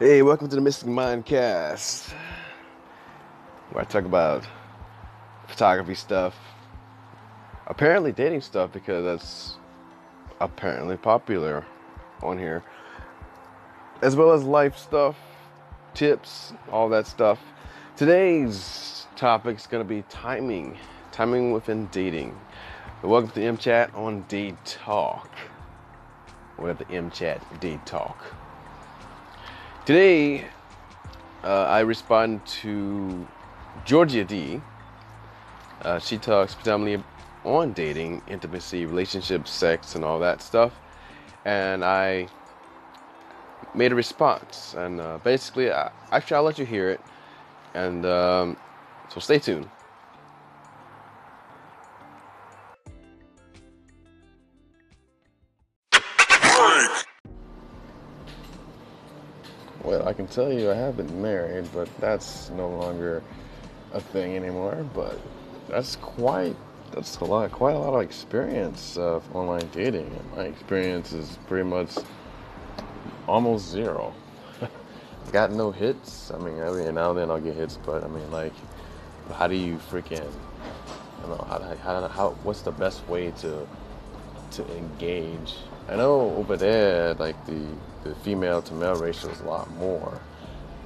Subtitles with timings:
[0.00, 2.14] Hey, welcome to the Mystic Mind Cast,
[3.72, 4.46] where I talk about
[5.48, 6.36] photography stuff,
[7.66, 9.56] apparently dating stuff because that's
[10.40, 11.66] apparently popular
[12.22, 12.62] on here,
[14.00, 15.16] as well as life stuff,
[15.94, 17.40] tips, all that stuff.
[17.96, 20.78] Today's topic is going to be timing,
[21.10, 22.38] timing within dating.
[23.02, 25.28] Welcome to M Chat on D Talk.
[26.56, 28.37] We have the M Chat D Talk.
[29.88, 30.44] Today,
[31.42, 33.26] uh, I respond to
[33.86, 34.60] Georgie D.
[35.80, 37.02] Uh, she talks predominantly
[37.42, 40.74] on dating, intimacy, relationships, sex, and all that stuff.
[41.46, 42.28] And I
[43.74, 44.74] made a response.
[44.76, 47.00] And uh, basically, I, actually, I'll let you hear it.
[47.72, 48.58] And um,
[49.08, 49.70] so stay tuned.
[59.88, 63.22] Well, I can tell you I have been married, but that's no longer
[63.94, 64.86] a thing anymore.
[64.92, 65.18] But
[65.66, 66.54] that's quite
[66.92, 70.14] that's a lot, quite a lot of experience of online dating.
[70.36, 71.92] My experience is pretty much
[73.26, 74.12] almost zero.
[74.60, 76.32] I've got no hits.
[76.32, 78.52] I mean, every now and then I'll get hits, but I mean, like,
[79.32, 83.66] how do you freaking, I don't know, how, how, how, what's the best way to
[84.50, 85.54] to engage?
[85.88, 87.66] I know over there, like the
[88.04, 90.20] the female to male ratio is a lot more.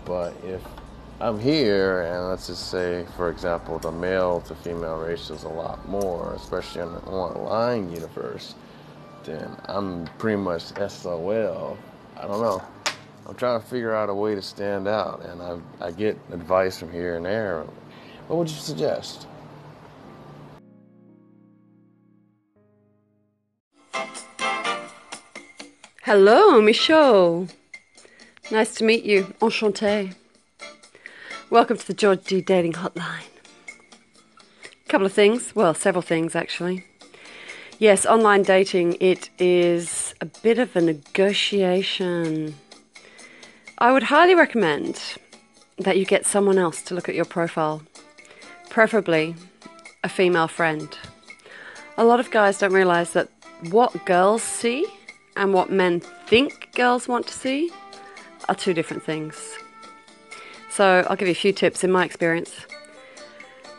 [0.05, 0.61] But if
[1.21, 5.49] I'm here and let's just say, for example, the male to female ratio is a
[5.49, 8.55] lot more, especially in the online universe,
[9.25, 11.79] then I'm pretty much SOL.
[12.17, 12.63] I don't know.
[13.27, 16.79] I'm trying to figure out a way to stand out, and I, I get advice
[16.79, 17.65] from here and there.
[18.27, 19.27] What would you suggest?
[26.05, 27.47] Hello, Michaud.
[28.51, 29.37] Nice to meet you.
[29.41, 30.17] Enchanté.
[31.49, 33.31] Welcome to the Georgie D Dating Hotline.
[34.65, 36.85] A couple of things, well, several things actually.
[37.79, 42.57] Yes, online dating, it is a bit of a negotiation.
[43.79, 45.01] I would highly recommend
[45.79, 47.81] that you get someone else to look at your profile,
[48.71, 49.37] preferably
[50.03, 50.99] a female friend.
[51.97, 53.29] A lot of guys don't realize that
[53.71, 54.85] what girls see
[55.37, 57.71] and what men think girls want to see
[58.49, 59.57] are two different things.
[60.71, 62.53] So I'll give you a few tips in my experience.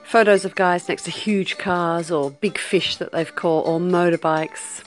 [0.03, 4.83] Photos of guys next to huge cars or big fish that they've caught or motorbikes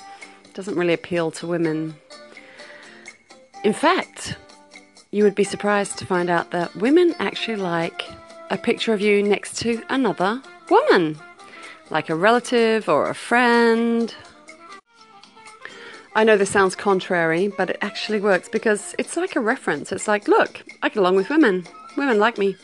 [0.54, 1.96] doesn't really appeal to women.
[3.64, 4.36] In fact,
[5.10, 8.04] you would be surprised to find out that women actually like
[8.50, 10.40] a picture of you next to another
[10.70, 11.18] woman,
[11.90, 14.14] like a relative or a friend
[16.16, 19.92] I know this sounds contrary, but it actually works because it's like a reference.
[19.92, 21.66] It's like, look, I get along with women.
[21.94, 22.56] Women like me.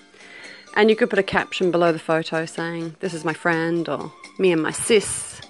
[0.75, 4.11] And you could put a caption below the photo saying, this is my friend, or
[4.39, 5.43] me and my sis,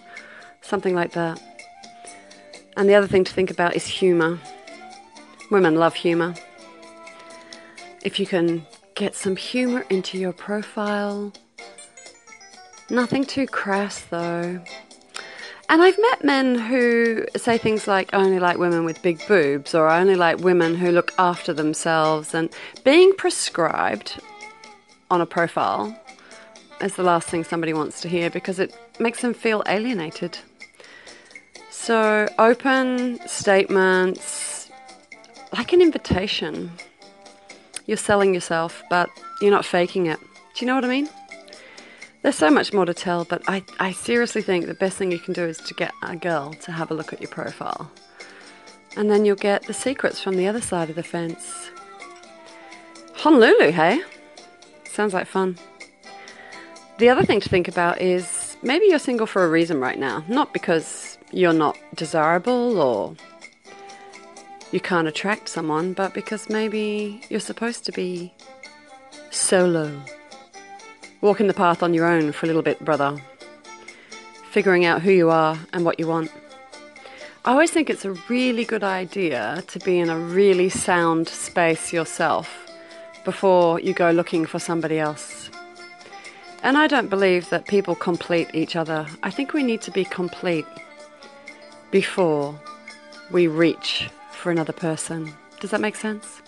[0.63, 1.41] something like that.
[2.77, 4.41] And the other thing to think about is humour.
[5.53, 6.35] Women love humour.
[8.03, 11.33] If you can get some humour into your profile,
[12.91, 14.61] nothing too crass though.
[15.73, 19.75] And I've met men who say things like, I only like women with big boobs,
[19.75, 22.35] or I only like women who look after themselves.
[22.35, 22.51] And
[22.85, 24.21] being prescribed
[25.11, 25.99] on a profile
[26.83, 30.37] is the last thing somebody wants to hear because it makes them feel alienated.
[31.71, 34.71] So, open statements,
[35.55, 36.71] like an invitation.
[37.87, 39.09] You're selling yourself, but
[39.41, 40.19] you're not faking it.
[40.21, 41.09] Do you know what I mean?
[42.23, 45.19] There's so much more to tell, but I, I seriously think the best thing you
[45.19, 47.91] can do is to get a girl to have a look at your profile.
[48.97, 51.71] And then you'll get the secrets from the other side of the fence.
[53.15, 54.03] Honolulu, hey?
[54.85, 55.59] Sounds like fun.
[56.99, 60.25] The other thing to think about is maybe you're single for a reason right now.
[60.29, 63.17] Not because you're not desirable or
[64.71, 68.33] you can't attract someone, but because maybe you're supposed to be
[69.31, 70.01] solo.
[71.23, 73.17] Walking the path on your own for a little bit, brother.
[74.51, 76.33] Figuring out who you are and what you want.
[77.45, 81.93] I always think it's a really good idea to be in a really sound space
[81.93, 82.69] yourself
[83.25, 85.49] before you go looking for somebody else.
[86.65, 89.07] And I don't believe that people complete each other.
[89.23, 90.67] I think we need to be complete
[91.93, 92.61] before
[93.31, 95.33] we reach for another person.
[95.61, 96.43] Does that make sense?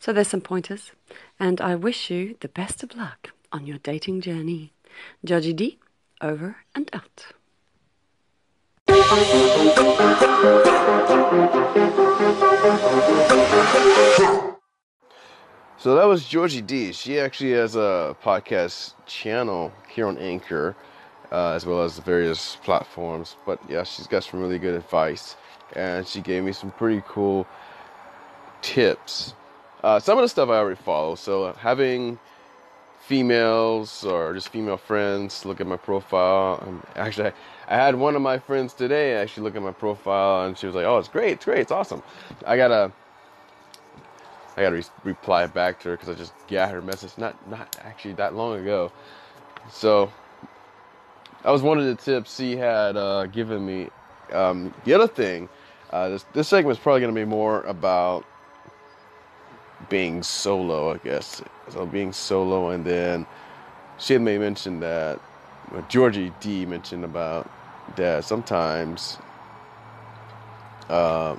[0.00, 0.90] So there's some pointers,
[1.38, 4.72] and I wish you the best of luck on your dating journey.
[5.24, 5.78] Georgie D,
[6.20, 7.26] over and out.
[15.78, 16.92] So that was Georgie D.
[16.92, 20.76] She actually has a podcast channel here on Anchor,
[21.32, 23.36] uh, as well as various platforms.
[23.46, 25.36] But yeah, she's got some really good advice,
[25.74, 27.46] and she gave me some pretty cool
[28.60, 29.32] tips.
[29.82, 31.14] Uh, some of the stuff I already follow.
[31.14, 32.18] So having
[33.10, 36.62] females or just female friends look at my profile.
[36.62, 37.32] Um, actually, I,
[37.66, 40.76] I had one of my friends today actually look at my profile, and she was
[40.76, 42.04] like, "Oh, it's great, it's great, it's awesome."
[42.46, 42.92] I gotta
[44.56, 47.76] I gotta re- reply back to her because I just got her message not not
[47.82, 48.92] actually that long ago.
[49.72, 50.12] So
[51.42, 53.88] that was one of the tips he had uh, given me.
[54.32, 55.48] Um, the other thing,
[55.92, 58.24] uh, this this segment is probably gonna be more about
[59.88, 61.42] being solo, I guess.
[61.70, 63.26] So being solo, and then
[63.98, 65.20] she had made mention that
[65.88, 67.48] Georgie D mentioned about
[67.96, 69.18] that sometimes
[70.88, 71.36] uh,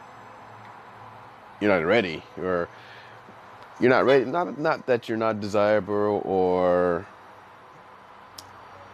[1.59, 2.69] you're not ready or
[3.79, 4.25] you're not ready.
[4.25, 7.05] Not not that you're not desirable or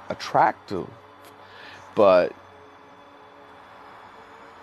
[0.09, 0.87] attractive,
[1.95, 2.33] but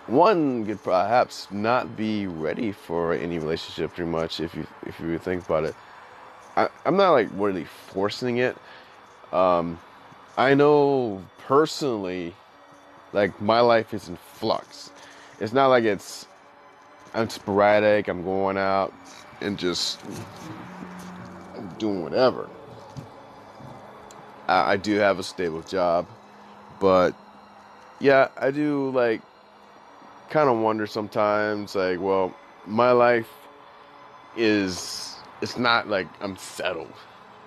[0.07, 5.19] one could perhaps not be ready for any relationship pretty much if you if you
[5.19, 5.75] think about it.
[6.57, 8.57] I, I'm not like really forcing it.
[9.33, 9.79] Um,
[10.37, 12.35] I know personally,
[13.13, 14.91] like my life is in flux.
[15.41, 16.27] It's not like it's
[17.15, 18.09] I'm sporadic.
[18.09, 18.93] I'm going out
[19.41, 20.01] and just
[21.79, 22.49] doing whatever.
[24.49, 26.07] I, I do have a stable job,
[26.81, 27.15] but
[28.01, 29.23] yeah, I do like
[30.31, 32.35] kind of wonder sometimes, like, well,
[32.67, 33.31] my life
[34.37, 35.14] is
[35.45, 36.93] it's not like I'm settled.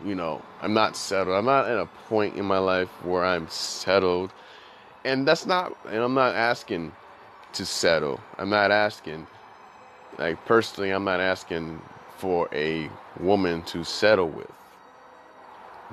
[0.06, 1.36] You know, I'm not settled.
[1.36, 4.32] I'm not at a point in my life where I'm settled.
[5.04, 6.92] And that's not and I'm not asking
[7.54, 8.20] to settle.
[8.38, 9.26] I'm not asking
[10.20, 11.82] like personally, I'm not asking
[12.18, 12.90] for a
[13.20, 14.52] woman to settle with.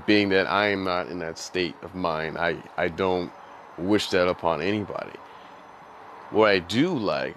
[0.07, 3.33] Being that I am not in that state of mind, I, I don't
[3.79, 5.17] wish that upon anybody.
[6.31, 7.37] What I do like,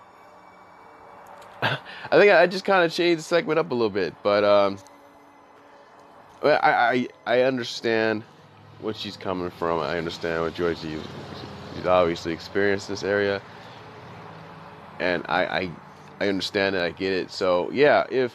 [1.61, 1.79] I
[2.11, 4.77] think I just kind of changed the segment up a little bit, but um,
[6.43, 8.23] I, I I understand
[8.79, 9.79] what she's coming from.
[9.79, 10.99] I understand what Georgie,
[11.75, 13.41] she's obviously experienced this area,
[14.99, 15.71] and I, I
[16.19, 16.81] I understand it.
[16.81, 17.31] I get it.
[17.31, 18.33] So yeah, if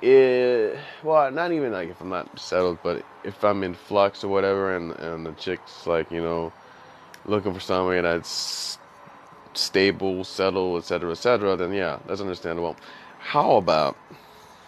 [0.00, 4.28] it well, not even like if I'm not settled, but if I'm in flux or
[4.28, 6.52] whatever, and and the chick's like you know
[7.26, 8.78] looking for somebody that's
[9.54, 12.76] stable, settle, etc., etc., then yeah, that's understandable.
[13.18, 13.96] How about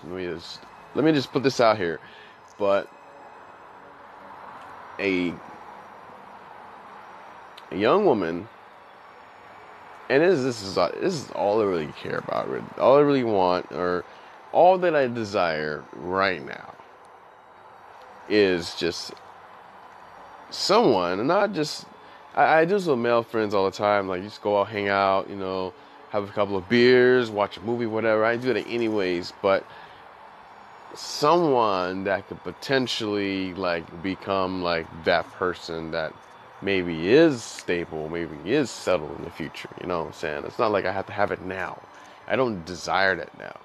[0.05, 0.61] let me just
[0.95, 2.01] let me just put this out here,
[2.59, 2.89] but
[4.99, 5.33] a
[7.71, 8.49] a young woman
[10.09, 12.49] and this, this is this is all I really care about.
[12.79, 14.05] All I really want, or
[14.53, 16.75] all that I desire right now,
[18.29, 19.13] is just
[20.51, 21.87] someone, not just.
[22.35, 24.09] I, I do this with male friends all the time.
[24.09, 25.73] Like, you just go out, hang out, you know,
[26.11, 28.25] have a couple of beers, watch a movie, whatever.
[28.25, 29.67] I do it anyways, but
[30.95, 36.15] someone that could potentially like become like that person that
[36.63, 39.69] maybe is stable, maybe is settled in the future.
[39.81, 40.45] You know what I'm saying?
[40.45, 41.81] It's not like I have to have it now.
[42.27, 43.57] I don't desire that now.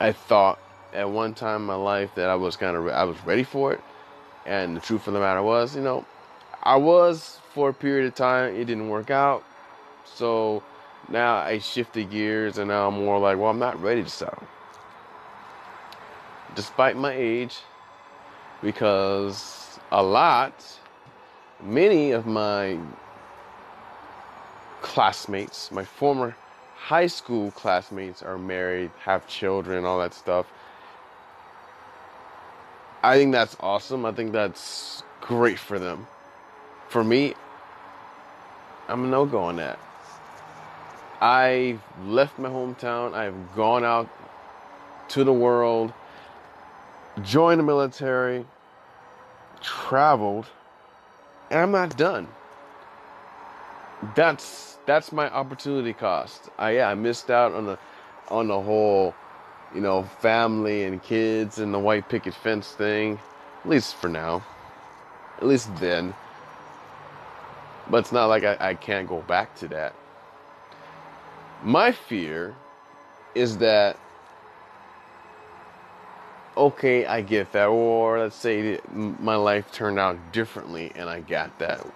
[0.00, 0.58] I thought
[0.92, 3.72] at one time in my life that I was kind of I was ready for
[3.72, 3.80] it,
[4.46, 6.04] and the truth of the matter was, you know,
[6.62, 8.54] I was for a period of time.
[8.54, 9.44] It didn't work out,
[10.04, 10.62] so
[11.08, 14.42] now I shifted gears, and now I'm more like, well, I'm not ready to settle,
[16.54, 17.58] despite my age,
[18.62, 20.52] because a lot
[21.62, 22.78] many of my
[24.82, 26.36] classmates, my former
[26.76, 30.46] high school classmates, are married, have children, all that stuff.
[33.02, 34.04] I think that's awesome.
[34.04, 36.06] I think that's great for them.
[36.88, 37.34] For me,
[38.88, 39.78] I'm a no go on that.
[41.20, 43.14] I left my hometown.
[43.14, 44.08] I've gone out
[45.08, 45.92] to the world,
[47.22, 48.46] joined the military,
[49.60, 50.46] traveled
[51.50, 52.28] and I'm not done.
[54.14, 56.48] That's that's my opportunity cost.
[56.58, 57.78] I yeah, I missed out on the
[58.28, 59.14] on the whole,
[59.74, 63.18] you know, family and kids and the white picket fence thing.
[63.64, 64.44] At least for now.
[65.38, 66.14] At least then.
[67.90, 69.94] But it's not like I, I can't go back to that.
[71.62, 72.54] My fear
[73.34, 73.98] is that
[76.56, 77.66] okay, I get that.
[77.66, 81.86] Or let's say my life turned out differently and I got that.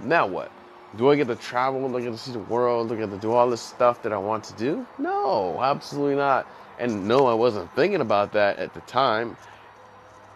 [0.00, 0.50] Now what?
[0.96, 1.88] Do I get to travel?
[1.88, 2.88] Do I get to see the world?
[2.88, 4.86] Do I get to do all this stuff that I want to do?
[4.98, 6.46] No, absolutely not.
[6.78, 9.36] And no, I wasn't thinking about that at the time.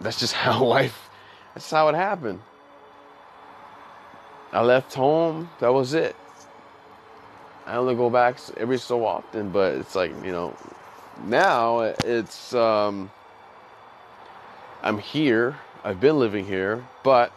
[0.00, 1.11] That's just how life,
[1.55, 2.40] that's how it happened.
[4.53, 6.17] I left home, that was it.
[7.67, 10.57] I only go back every so often, but it's like, you know,
[11.25, 13.11] now it's, um,
[14.83, 17.33] I'm here, I've been living here, but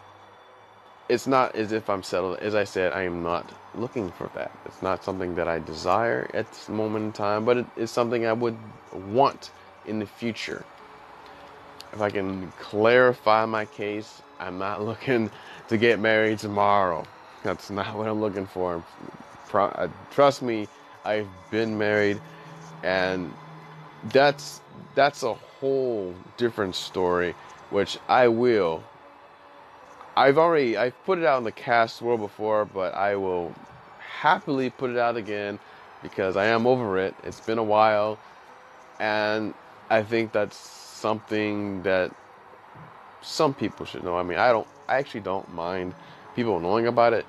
[1.08, 2.38] it's not as if I'm settled.
[2.38, 4.52] As I said, I am not looking for that.
[4.64, 8.24] It's not something that I desire at this moment in time, but it is something
[8.24, 8.56] I would
[8.92, 9.50] want
[9.86, 10.64] in the future.
[11.92, 15.30] If I can clarify my case, I'm not looking
[15.68, 17.04] to get married tomorrow.
[17.44, 18.84] That's not what I'm looking for.
[19.52, 20.68] Uh, trust me,
[21.04, 22.20] I've been married,
[22.82, 23.32] and
[24.12, 24.60] that's
[24.94, 27.34] that's a whole different story,
[27.70, 28.82] which I will
[30.16, 33.54] I've already I've put it out in the cast world before, but I will
[34.20, 35.58] happily put it out again
[36.02, 37.14] because I am over it.
[37.24, 38.18] It's been a while,
[38.98, 39.54] and
[39.90, 42.14] I think that's something that
[43.22, 44.16] some people should know.
[44.16, 44.66] I mean, I don't.
[44.88, 45.94] I actually don't mind
[46.34, 47.26] people knowing about it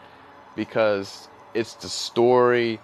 [0.56, 2.80] because it's the story.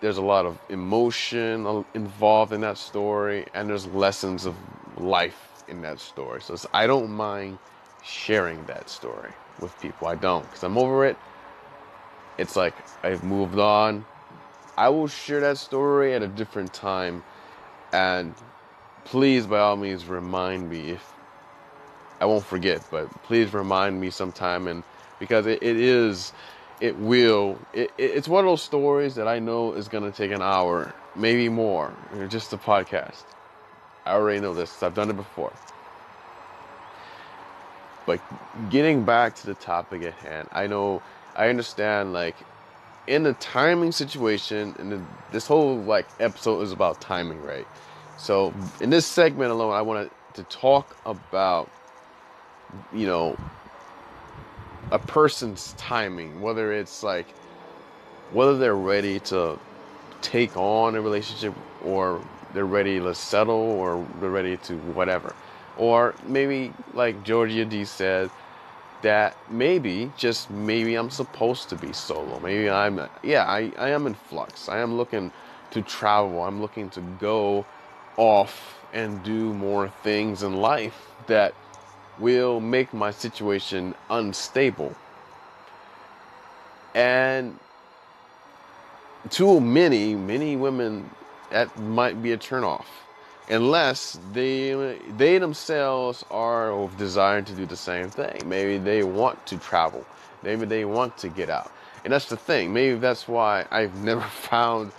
[0.00, 4.56] There's a lot of emotion involved in that story, and there's lessons of
[4.96, 6.40] life in that story.
[6.40, 7.58] So I don't mind
[8.02, 10.08] sharing that story with people.
[10.08, 11.16] I don't because I'm over it.
[12.38, 14.04] It's like I've moved on.
[14.76, 17.22] I will share that story at a different time,
[17.92, 18.34] and
[19.04, 21.12] please, by all means, remind me if
[22.22, 22.86] I won't forget.
[22.90, 24.84] But please remind me sometime, and
[25.18, 26.32] because it, it is,
[26.80, 27.58] it will.
[27.74, 31.48] It, it's one of those stories that I know is gonna take an hour, maybe
[31.48, 31.92] more,
[32.28, 33.24] just a podcast.
[34.06, 34.82] I already know this.
[34.82, 35.52] I've done it before.
[38.06, 38.20] But
[38.70, 41.02] getting back to the topic at hand, I know,
[41.36, 42.36] I understand, like,
[43.06, 45.02] in the timing situation, and the,
[45.32, 47.66] this whole like episode is about timing, right?
[48.16, 51.68] So in this segment alone, I wanted to talk about,
[52.92, 53.36] you know,
[54.90, 57.26] a person's timing, whether it's like
[58.32, 59.58] whether they're ready to
[60.20, 62.22] take on a relationship or
[62.54, 65.34] they're ready to settle or they're ready to whatever.
[65.76, 68.30] Or maybe, like Georgie D said,
[69.02, 72.38] that maybe, just maybe, I'm supposed to be solo.
[72.40, 74.68] Maybe I'm, yeah, I, I am in flux.
[74.68, 75.32] I am looking
[75.70, 76.44] to travel.
[76.44, 77.64] I'm looking to go
[78.16, 81.54] off and do more things in life that
[82.18, 84.94] will make my situation unstable.
[86.94, 87.58] And
[89.30, 91.08] to many, many women,
[91.50, 92.84] that might be a turnoff
[93.48, 98.40] unless they they themselves are of desire to do the same thing.
[98.46, 100.04] Maybe they want to travel.
[100.42, 101.70] Maybe they want to get out.
[102.04, 102.72] And that's the thing.
[102.72, 104.92] Maybe that's why I've never found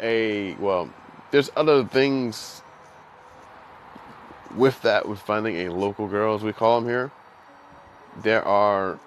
[0.00, 0.90] a well.
[1.30, 2.62] There's other things
[4.54, 7.10] with that with finding a local girl, as we call them here.
[8.22, 8.98] There are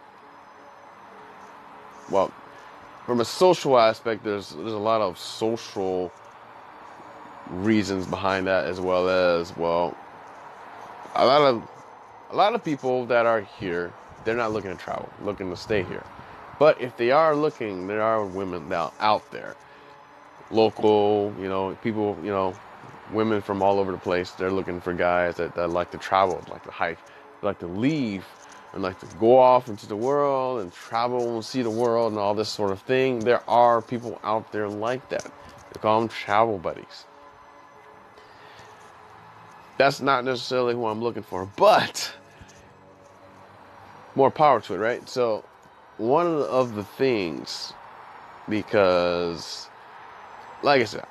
[2.10, 2.32] well,
[3.06, 6.12] from a social aspect, there's there's a lot of social
[7.50, 9.96] reasons behind that as well as well
[11.16, 11.68] a lot of
[12.32, 13.94] a lot of people that are here
[14.26, 16.04] they're not looking to travel looking to stay here
[16.60, 19.56] but if they are looking there are women now out there
[20.52, 22.54] local you know people you know
[23.12, 26.44] women from all over the place they're looking for guys that, that like to travel
[26.50, 27.00] like to hike
[27.42, 28.26] like to leave
[28.74, 32.20] and like to go off into the world and travel and see the world and
[32.20, 33.20] all this sort of thing.
[33.20, 35.24] There are people out there like that.
[35.24, 37.06] They call them travel buddies.
[39.78, 42.12] That's not necessarily who I'm looking for, but
[44.16, 45.08] more power to it, right?
[45.08, 45.44] So,
[45.98, 47.74] one of the things,
[48.50, 49.70] because,
[50.64, 51.06] like I said,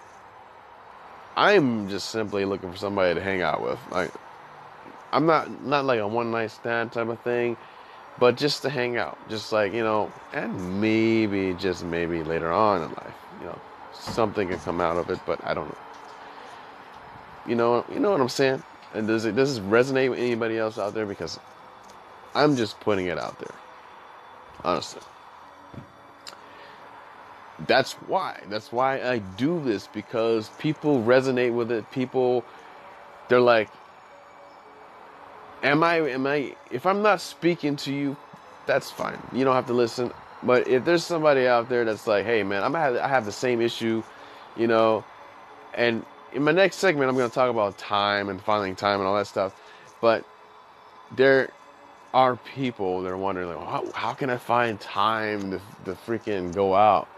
[1.37, 3.79] I'm just simply looking for somebody to hang out with.
[3.91, 4.11] Like,
[5.13, 7.57] I'm not not like a one night stand type of thing,
[8.19, 12.83] but just to hang out, just like you know, and maybe just maybe later on
[12.83, 13.59] in life, you know,
[13.93, 15.79] something can come out of it, but I don't know.
[17.47, 18.63] You know, you know what I'm saying?
[18.95, 21.07] And does it does this resonate with anybody else out there?
[21.07, 21.39] Because
[22.35, 23.55] I'm just putting it out there.
[24.65, 25.03] Honestly.
[27.61, 28.41] That's why.
[28.49, 31.91] That's why I do this because people resonate with it.
[31.91, 32.45] People
[33.29, 33.69] they're like
[35.63, 38.17] am I am I if I'm not speaking to you,
[38.67, 39.19] that's fine.
[39.33, 40.13] You don't have to listen.
[40.43, 43.33] But if there's somebody out there that's like, "Hey man, I'm have, I have the
[43.33, 44.03] same issue,"
[44.57, 45.05] you know,
[45.75, 49.09] and in my next segment, I'm going to talk about time and finding time and
[49.09, 49.59] all that stuff.
[50.01, 50.25] But
[51.17, 51.51] there
[52.13, 56.55] are people that are wondering, like, how, how can I find time to, to freaking
[56.55, 57.09] go out,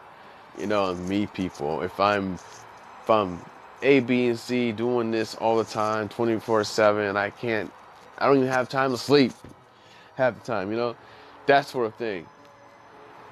[0.58, 3.40] you know, meet people if I'm if I'm
[3.82, 7.16] A, B, and C doing this all the time, 24 7.
[7.16, 7.72] I can't,
[8.18, 9.32] I don't even have time to sleep
[10.16, 10.96] half the time, you know?
[11.46, 12.26] That sort of thing.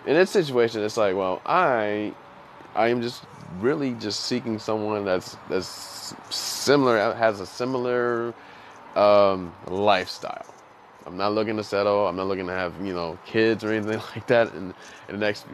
[0.06, 2.14] In this situation, it's like, well, I,
[2.75, 3.25] I am just
[3.59, 8.33] really just seeking someone that's that's similar, has a similar
[8.95, 10.47] um, lifestyle.
[11.06, 12.06] I'm not looking to settle.
[12.09, 14.52] I'm not looking to have you know kids or anything like that.
[14.54, 14.75] In,
[15.09, 15.47] in the next,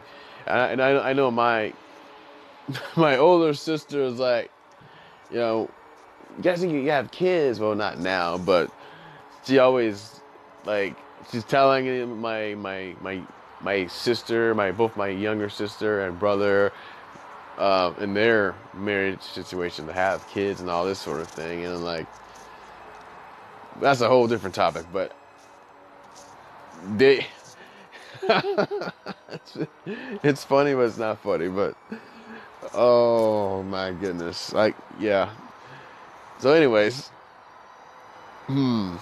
[0.47, 1.73] and I, I know my
[2.95, 4.51] my older sister is like,
[5.31, 5.69] you know,
[6.41, 7.59] guessing you have kids.
[7.59, 8.71] Well, not now, but
[9.45, 10.21] she always
[10.65, 10.95] like
[11.31, 13.21] she's telling my my my
[13.61, 16.71] my sister, my both my younger sister and brother,
[17.57, 21.83] uh, in their marriage situation to have kids and all this sort of thing, and
[21.83, 22.07] like
[23.79, 25.15] that's a whole different topic, but
[26.95, 27.25] they.
[30.23, 31.49] it's, funny, but it's not funny.
[31.49, 31.75] But
[32.73, 35.29] oh my goodness, like yeah.
[36.39, 37.09] So, anyways,
[38.47, 38.95] hmm,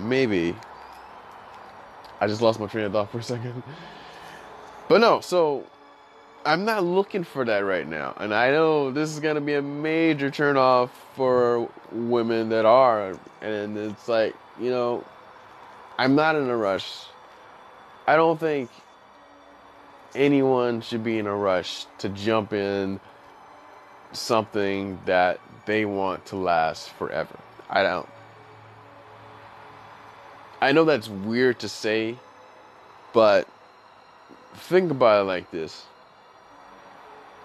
[0.00, 0.54] maybe
[2.20, 3.62] I just lost my train of thought for a second.
[4.88, 5.64] But no, so
[6.44, 8.14] I'm not looking for that right now.
[8.18, 13.18] And I know this is to be a major turnoff for women that are.
[13.40, 15.04] And it's like, you know,
[15.98, 17.06] I'm not in a rush.
[18.08, 18.70] I don't think
[20.14, 23.00] anyone should be in a rush to jump in
[24.12, 27.38] something that they want to last forever.
[27.68, 28.08] I don't.
[30.62, 32.16] I know that's weird to say,
[33.12, 33.46] but
[34.54, 35.84] think about it like this.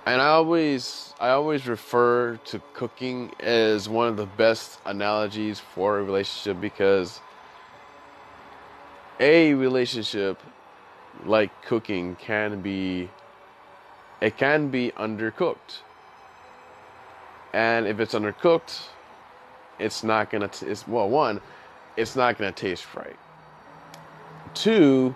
[0.06, 6.00] And I always I always refer to cooking as one of the best analogies for
[6.00, 7.20] a relationship because
[9.20, 10.40] a relationship
[11.26, 13.10] like cooking can be
[14.22, 15.82] it can be undercooked.
[17.54, 18.88] And if it's undercooked,
[19.80, 21.42] it's not gonna t- it's well one,
[21.98, 23.18] it's not gonna taste right.
[24.54, 25.16] Two,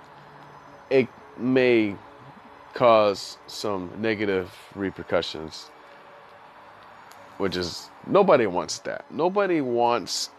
[0.89, 1.07] it
[1.37, 1.95] may
[2.73, 5.71] cause some negative repercussions,
[7.37, 9.05] which is nobody wants that.
[9.11, 10.29] Nobody wants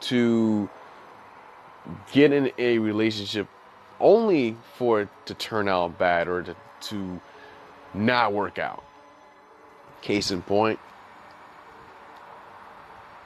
[0.00, 0.68] to
[2.12, 3.48] get in a relationship
[4.04, 7.20] only for it to turn out bad or to, to
[7.94, 8.84] not work out.
[10.02, 10.78] Case in point,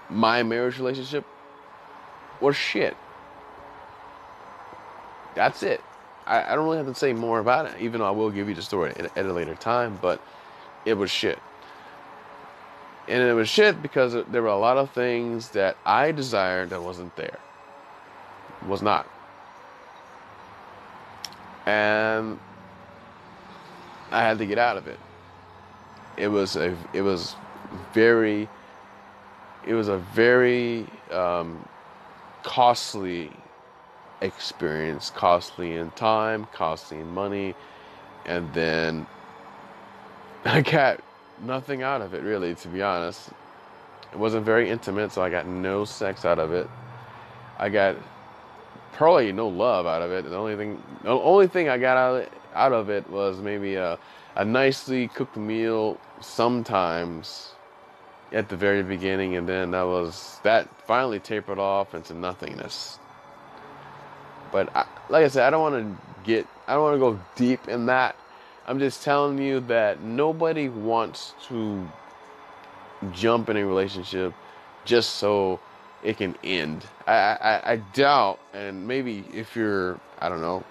[0.08, 1.26] my marriage relationship
[2.40, 2.96] was shit.
[5.34, 5.82] That's it.
[6.24, 8.48] I, I don't really have to say more about it, even though I will give
[8.48, 10.22] you the story at, at a later time, but
[10.84, 11.40] it was shit.
[13.08, 16.82] And it was shit because there were a lot of things that I desired that
[16.82, 17.38] wasn't there.
[18.68, 19.08] Was not.
[21.68, 22.38] And
[24.11, 24.98] I had to get out of it.
[26.16, 27.37] It was a it was
[27.92, 28.48] very
[29.66, 31.68] it was a very um,
[32.42, 33.31] costly
[34.22, 37.54] experience, costly in time, costly in money,
[38.24, 39.07] and then
[40.46, 41.00] I got
[41.42, 43.28] nothing out of it really, to be honest.
[44.11, 46.66] It wasn't very intimate, so I got no sex out of it.
[47.59, 47.96] I got
[48.92, 50.29] probably no love out of it.
[50.29, 53.38] The only thing, the only thing I got out of it, out of it was
[53.38, 53.98] maybe a,
[54.37, 57.53] a nicely cooked meal sometimes
[58.33, 62.98] at the very beginning, and then that was that finally tapered off into nothingness.
[64.53, 67.20] But I, like I said, I don't want to get, I don't want to go
[67.37, 68.16] deep in that.
[68.66, 71.88] I'm just telling you that nobody wants to
[73.12, 74.35] jump in a relationship
[74.85, 75.61] just so
[76.02, 76.84] it can end.
[77.06, 80.64] I, I, I doubt, and maybe if you're, I don't know,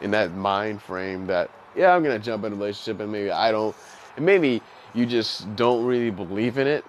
[0.00, 3.30] in that mind frame that, yeah, I'm going to jump in a relationship and maybe
[3.30, 3.76] I don't,
[4.16, 4.62] and maybe
[4.94, 6.84] you just don't really believe in it.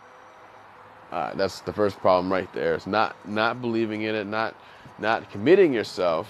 [1.11, 2.75] Uh, that's the first problem right there.
[2.75, 4.55] It's not not believing in it, not
[4.99, 6.27] not committing yourself,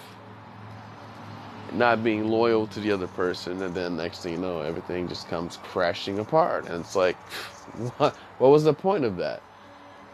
[1.74, 5.28] not being loyal to the other person, and then next thing you know, everything just
[5.30, 6.66] comes crashing apart.
[6.68, 7.16] And it's like,
[7.98, 8.16] what?
[8.38, 9.42] What was the point of that?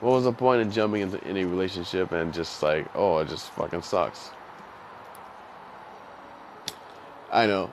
[0.03, 3.49] What was the point of jumping into any relationship and just like, oh, it just
[3.51, 4.31] fucking sucks?
[7.31, 7.71] I know.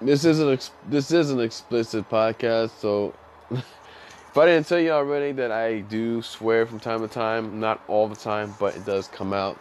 [0.00, 3.14] This is an ex- this is an explicit podcast, so
[3.52, 7.80] if I didn't tell you already that I do swear from time to time, not
[7.86, 9.56] all the time, but it does come out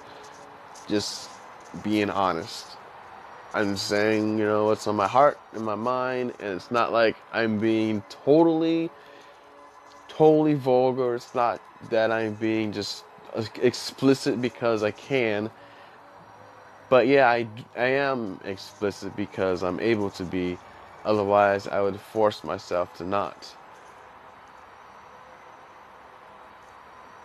[0.90, 1.30] just
[1.84, 2.66] being honest.
[3.54, 7.16] I'm saying, you know, what's on my heart and my mind, and it's not like
[7.32, 8.90] I'm being totally,
[10.08, 11.14] totally vulgar.
[11.14, 13.04] It's not that I'm being just
[13.62, 15.50] explicit because I can.
[16.90, 20.58] But yeah, I, I am explicit because I'm able to be.
[21.06, 23.56] Otherwise, I would force myself to not.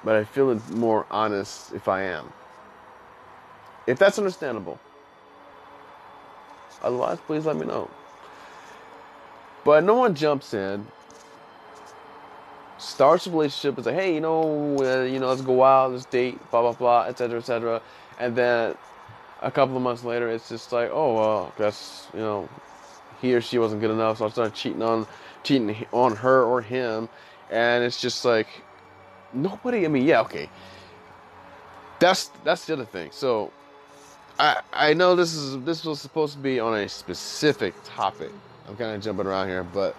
[0.05, 2.33] But I feel it's more honest if I am.
[3.87, 4.79] If that's understandable.
[6.83, 7.89] Otherwise, please let me know.
[9.65, 10.87] But no one jumps in
[12.83, 16.05] starts a relationship, and say, "Hey, you know, uh, you know, let's go out, let's
[16.07, 17.39] date, blah blah blah, etc.
[17.39, 17.81] etc."
[18.19, 18.75] And then
[19.43, 22.49] a couple of months later, it's just like, "Oh, well, I guess you know,
[23.21, 25.07] he or she wasn't good enough, so I started cheating on,
[25.45, 27.09] cheating on her or him,"
[27.51, 28.49] and it's just like,
[29.33, 29.85] nobody.
[29.85, 30.49] I mean, yeah, okay.
[32.01, 33.11] That's that's the other thing.
[33.13, 33.53] So,
[34.39, 38.33] I I know this is this was supposed to be on a specific topic.
[38.69, 39.97] I'm kind of jumping around here, but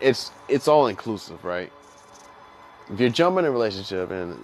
[0.00, 1.72] it's it's all inclusive, right?
[2.92, 4.38] If you're jumping in a relationship and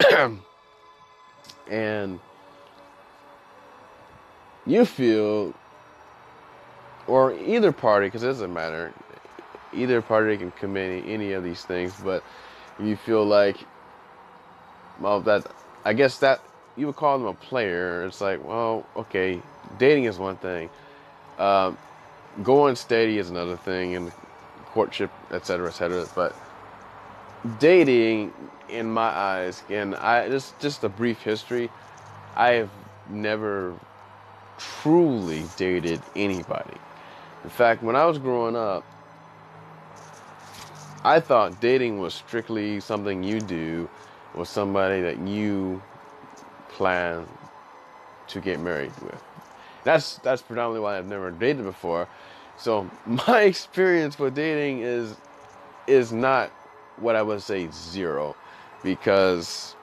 [1.70, 2.20] and
[4.66, 5.54] you feel
[7.06, 8.92] or either party because it doesn't matter
[9.72, 12.22] either party can commit any of these things but
[12.78, 13.58] you feel like
[15.00, 15.46] well that
[15.84, 16.40] i guess that
[16.78, 18.04] you would call them a player.
[18.04, 19.42] It's like well okay
[19.78, 20.70] dating is one thing.
[21.38, 21.76] Um,
[22.42, 24.12] going steady is another thing and
[24.66, 26.36] courtship etc etc but
[27.58, 28.32] dating
[28.68, 31.70] in my eyes and i just just a brief history
[32.36, 32.70] i have
[33.08, 33.74] never
[34.58, 36.74] truly dated anybody.
[37.44, 38.84] In fact when i was growing up
[41.04, 43.88] i thought dating was strictly something you do
[44.34, 45.82] with somebody that you
[46.70, 47.26] plan
[48.28, 49.22] to get married with.
[49.84, 52.08] That's that's predominantly why i've never dated before.
[52.58, 55.16] So my experience with dating is
[55.86, 56.52] is not
[57.00, 58.36] what I would say zero,
[58.82, 59.74] because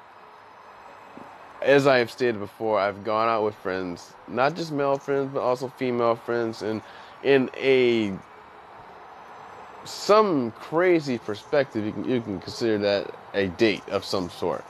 [1.62, 5.42] as I have stated before, I've gone out with friends, not just male friends, but
[5.42, 6.82] also female friends, and
[7.24, 8.14] in a
[9.84, 14.64] some crazy perspective, you can you can consider that a date of some sort.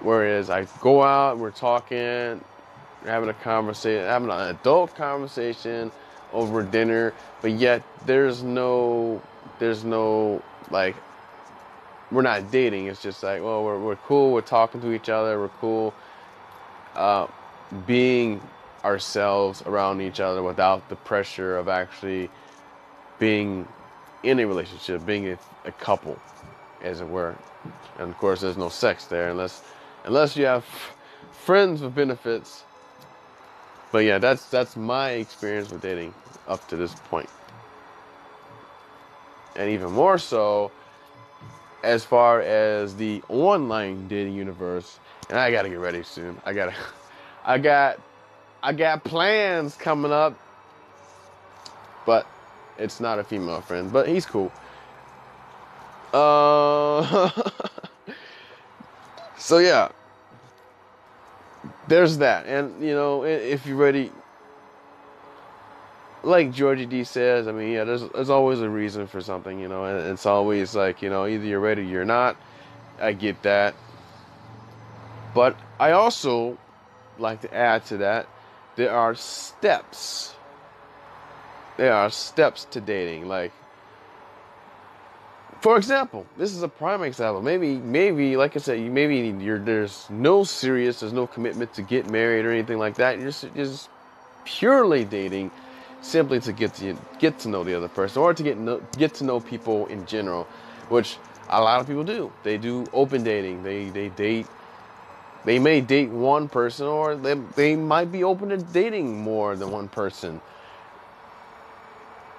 [0.00, 2.40] Whereas I go out, we're talking,
[3.04, 5.90] having a conversation, having an adult conversation
[6.32, 9.22] over dinner, but yet there's no
[9.58, 10.94] there's no like
[12.10, 12.86] we're not dating.
[12.86, 14.32] It's just like, well, we're, we're cool.
[14.32, 15.38] We're talking to each other.
[15.38, 15.94] We're cool.
[16.94, 17.26] Uh,
[17.86, 18.40] being
[18.84, 22.30] ourselves around each other without the pressure of actually
[23.18, 23.66] being
[24.22, 26.18] in a relationship, being a, a couple,
[26.82, 27.36] as it were.
[27.98, 29.62] And of course, there's no sex there unless
[30.04, 30.64] unless you have
[31.32, 32.64] friends with benefits.
[33.92, 36.14] But yeah, that's that's my experience with dating
[36.46, 37.28] up to this point.
[39.56, 40.70] And even more so,
[41.82, 44.98] as far as the online dating universe,
[45.30, 46.40] and I gotta get ready soon.
[46.44, 46.74] I gotta,
[47.44, 48.00] I got,
[48.62, 50.38] I got plans coming up,
[52.06, 52.26] but
[52.78, 54.52] it's not a female friend, but he's cool.
[56.12, 57.30] Uh,
[59.38, 59.90] so yeah,
[61.86, 64.10] there's that, and you know, if you're ready,
[66.28, 69.68] like Georgie D says, I mean, yeah, there's there's always a reason for something, you
[69.68, 72.36] know, and it's always like, you know, either you're ready or you're not.
[73.00, 73.74] I get that.
[75.34, 76.58] But I also
[77.18, 78.28] like to add to that,
[78.76, 80.34] there are steps.
[81.76, 83.28] There are steps to dating.
[83.28, 83.52] Like,
[85.60, 87.40] for example, this is a prime example.
[87.40, 92.10] Maybe, maybe, like I said, maybe you're there's no serious, there's no commitment to get
[92.10, 93.18] married or anything like that.
[93.18, 93.88] You're just, just
[94.44, 95.50] purely dating
[96.00, 99.24] simply to get to get to know the other person or to get get to
[99.24, 100.44] know people in general,
[100.88, 102.32] which a lot of people do.
[102.42, 103.62] They do open dating.
[103.62, 104.46] They they date.
[105.44, 109.70] They may date one person, or they they might be open to dating more than
[109.70, 110.40] one person.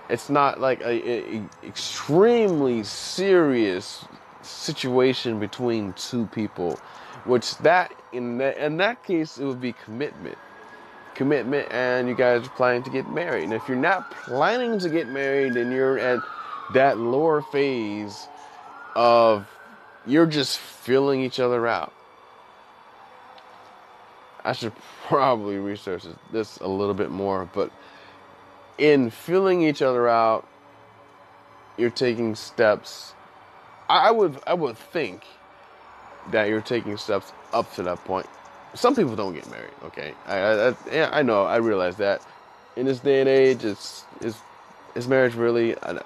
[0.09, 4.05] It's not like a, a extremely serious
[4.41, 6.79] situation between two people,
[7.25, 10.37] which that in that in that case it would be commitment
[11.19, 13.43] commitment and you guys are planning to get married.
[13.43, 16.23] And if you're not planning to get married and you're at
[16.73, 18.29] that lower phase
[18.95, 19.45] of
[20.07, 21.91] you're just filling each other out.
[24.45, 24.71] I should
[25.07, 27.69] probably research this a little bit more, but
[28.77, 30.47] in filling each other out,
[31.77, 33.13] you're taking steps.
[33.89, 35.25] I would I would think
[36.31, 38.27] that you're taking steps up to that point
[38.73, 39.73] some people don't get married.
[39.85, 42.21] Okay, I, I, yeah, I know, I realize that.
[42.75, 44.37] In this day and age, it's is
[44.95, 45.99] is marriage really uh,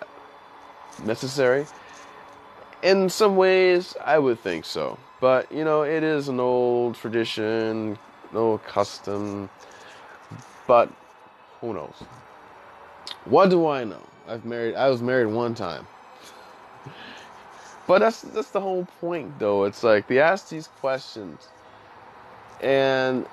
[1.03, 1.65] necessary?
[2.81, 4.97] In some ways, I would think so.
[5.19, 7.97] But you know, it is an old tradition,
[8.31, 9.49] an old custom.
[10.67, 10.91] But
[11.61, 11.95] who knows?
[13.25, 14.01] What do I know?
[14.27, 14.75] I've married.
[14.75, 15.87] I was married one time.
[17.87, 19.65] But that's that's the whole point, though.
[19.65, 21.47] It's like they ask these questions,
[22.63, 23.25] and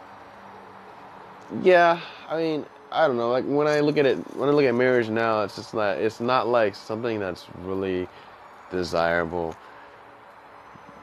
[1.63, 3.31] yeah, I mean, I don't know.
[3.31, 5.99] Like when I look at it, when I look at marriage now, it's just not.
[5.99, 8.09] It's not like something that's really
[8.71, 9.55] desirable.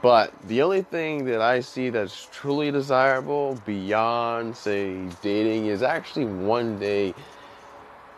[0.01, 6.25] But the only thing that I see that's truly desirable beyond, say, dating is actually
[6.25, 7.15] one day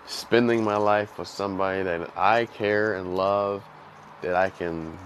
[0.05, 3.63] spending my life with somebody that I care and love,
[4.21, 4.97] that I can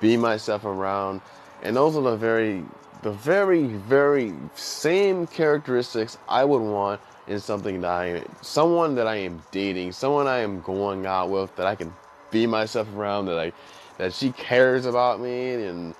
[0.00, 1.22] be myself around.
[1.62, 2.62] And those are the very,
[3.02, 9.16] the very, very same characteristics I would want in something that I, someone that I
[9.16, 11.92] am dating, someone I am going out with, that I can
[12.30, 13.52] be myself around, that I,
[13.98, 15.94] that she cares about me and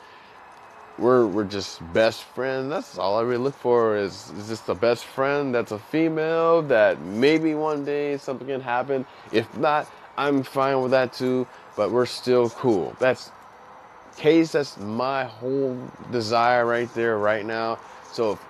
[0.98, 2.70] we're we're just best friends.
[2.70, 6.62] That's all I really look for is, is just a best friend that's a female
[6.62, 9.06] that maybe one day something can happen.
[9.32, 12.96] If not, I'm fine with that too, but we're still cool.
[12.98, 13.30] That's
[14.18, 15.78] case that's my whole
[16.10, 17.78] desire right there right now.
[18.12, 18.40] So if,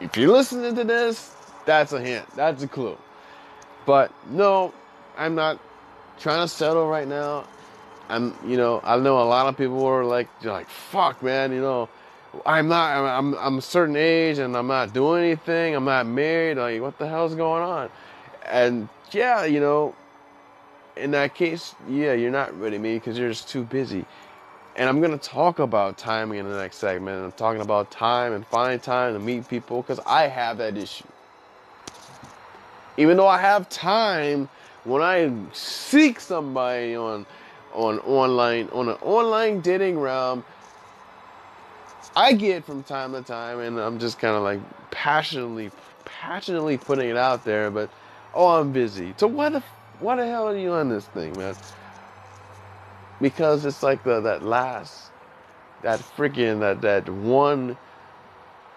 [0.00, 1.32] if you're listening to this,
[1.64, 2.26] that's a hint.
[2.34, 2.98] That's a clue.
[3.86, 4.72] But no,
[5.16, 5.60] I'm not
[6.18, 7.46] trying to settle right now.
[8.08, 11.60] I'm, you know, I know a lot of people are like, like, fuck, man, you
[11.60, 11.88] know,
[12.44, 15.74] I'm not, I'm, I'm a certain age and I'm not doing anything.
[15.74, 16.58] I'm not married.
[16.58, 17.90] Like, what the hell's going on?
[18.44, 19.94] And yeah, you know,
[20.96, 24.04] in that case, yeah, you're not ready, me because you're just too busy.
[24.76, 27.24] And I'm gonna talk about timing in the next segment.
[27.24, 31.06] I'm talking about time and finding time to meet people because I have that issue.
[32.98, 34.48] Even though I have time,
[34.84, 37.26] when I seek somebody on
[37.74, 40.44] on online on an online dating realm
[42.14, 45.70] I get from time to time and I'm just kind of like passionately
[46.06, 47.90] passionately putting it out there but
[48.34, 49.62] oh I'm busy so why the
[50.00, 51.54] why the hell are you on this thing man
[53.20, 55.10] because it's like the that last
[55.82, 57.76] that freaking that that one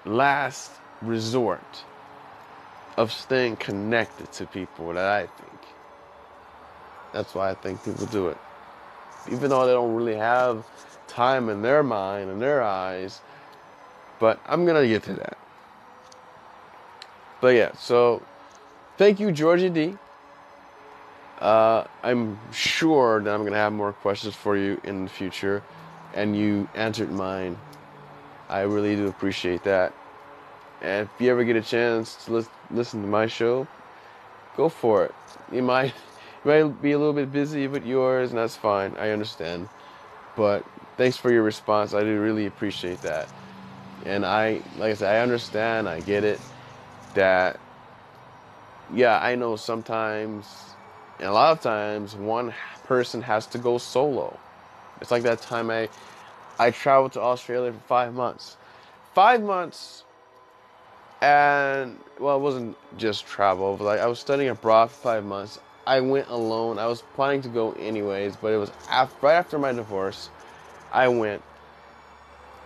[0.05, 1.83] last resort
[2.97, 5.59] of staying connected to people that I think
[7.13, 8.37] that's why I think people do it
[9.31, 10.65] even though they don't really have
[11.07, 13.21] time in their mind and their eyes.
[14.19, 15.37] But I'm gonna get to that.
[17.41, 18.21] But yeah, so
[18.97, 19.97] thank you, Georgie D.
[21.39, 25.63] Uh, I'm sure that I'm gonna have more questions for you in the future,
[26.13, 27.57] and you answered mine.
[28.49, 29.93] I really do appreciate that.
[30.81, 33.67] And if you ever get a chance to listen to my show,
[34.57, 35.15] go for it.
[35.51, 35.93] You might
[36.45, 38.95] you might be a little bit busy with yours, and that's fine.
[38.97, 39.69] I understand.
[40.35, 40.65] But
[40.97, 41.93] thanks for your response.
[41.93, 43.29] I do really appreciate that.
[44.05, 45.89] And I, like I said, I understand.
[45.89, 46.39] I get it.
[47.15, 47.59] That,
[48.93, 50.75] yeah, I know sometimes,
[51.19, 52.53] and a lot of times, one
[52.85, 54.37] person has to go solo.
[55.01, 55.89] It's like that time I,
[56.57, 58.57] I traveled to Australia for five months.
[59.13, 60.03] Five months
[61.21, 63.75] and well, it wasn't just travel.
[63.77, 65.59] But like I was studying abroad for five months.
[65.85, 66.77] I went alone.
[66.77, 68.71] I was planning to go anyways, but it was
[69.21, 70.29] right after my divorce.
[70.91, 71.41] I went,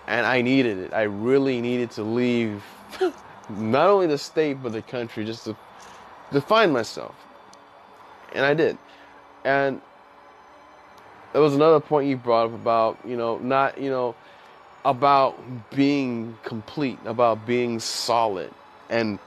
[0.07, 0.93] and I needed it.
[0.93, 2.63] I really needed to leave,
[3.49, 5.55] not only the state but the country, just to
[6.31, 7.15] to find myself.
[8.33, 8.77] And I did.
[9.45, 9.81] And
[11.31, 14.15] there was another point you brought up about you know not you know
[14.85, 15.39] about
[15.71, 18.51] being complete, about being solid,
[18.89, 19.19] and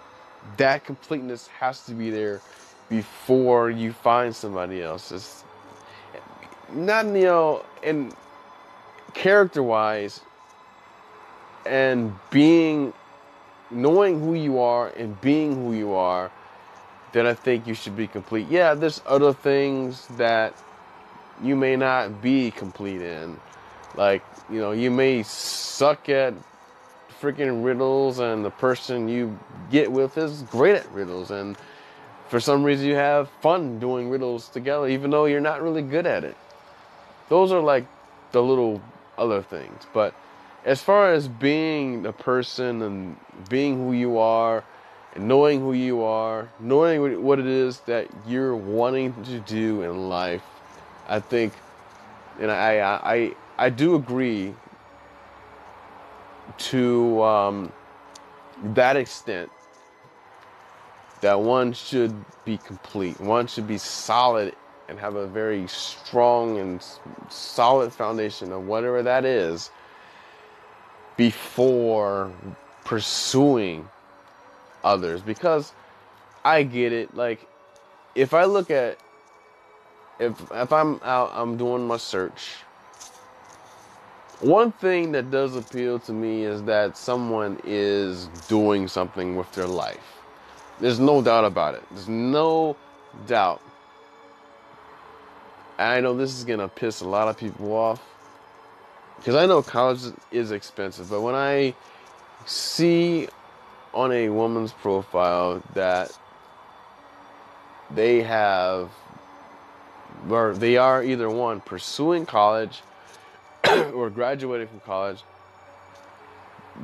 [0.56, 2.40] that completeness has to be there
[2.88, 5.10] before you find somebody else.
[5.12, 5.44] It's
[6.72, 8.14] not you know, and
[9.14, 10.20] character wise,
[11.64, 12.92] and being
[13.70, 16.30] knowing who you are and being who you are,
[17.16, 18.46] then I think you should be complete.
[18.50, 20.52] Yeah, there's other things that
[21.42, 23.40] you may not be complete in.
[23.94, 26.34] Like, you know, you may suck at
[27.18, 29.38] freaking riddles and the person you
[29.70, 31.56] get with is great at riddles and
[32.28, 36.04] for some reason you have fun doing riddles together, even though you're not really good
[36.04, 36.36] at it.
[37.30, 37.86] Those are like
[38.32, 38.82] the little
[39.16, 39.86] other things.
[39.94, 40.14] But
[40.66, 43.16] as far as being the person and
[43.48, 44.64] being who you are,
[45.18, 50.42] knowing who you are, knowing what it is that you're wanting to do in life,
[51.08, 51.52] I think,
[52.40, 54.54] and I I I, do agree
[56.58, 57.72] to um,
[58.74, 59.50] that extent
[61.20, 63.18] that one should be complete.
[63.20, 64.54] One should be solid
[64.88, 66.84] and have a very strong and
[67.28, 69.70] solid foundation of whatever that is
[71.16, 72.30] before
[72.84, 73.88] pursuing
[74.86, 75.72] others because
[76.44, 77.46] I get it like
[78.14, 78.98] if I look at
[80.18, 82.54] if if I'm out I'm doing my search
[84.40, 89.66] one thing that does appeal to me is that someone is doing something with their
[89.66, 90.20] life.
[90.78, 91.82] There's no doubt about it.
[91.90, 92.76] There's no
[93.26, 93.62] doubt.
[95.78, 98.02] And I know this is to piss a lot of people off
[99.16, 101.74] because I know college is expensive, but when I
[102.44, 103.28] see
[103.96, 106.16] on a woman's profile that
[107.90, 108.90] they have
[110.30, 112.82] or they are either one pursuing college
[113.94, 115.22] or graduating from college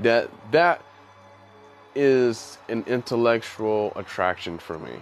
[0.00, 0.82] that that
[1.94, 4.94] is an intellectual attraction for me.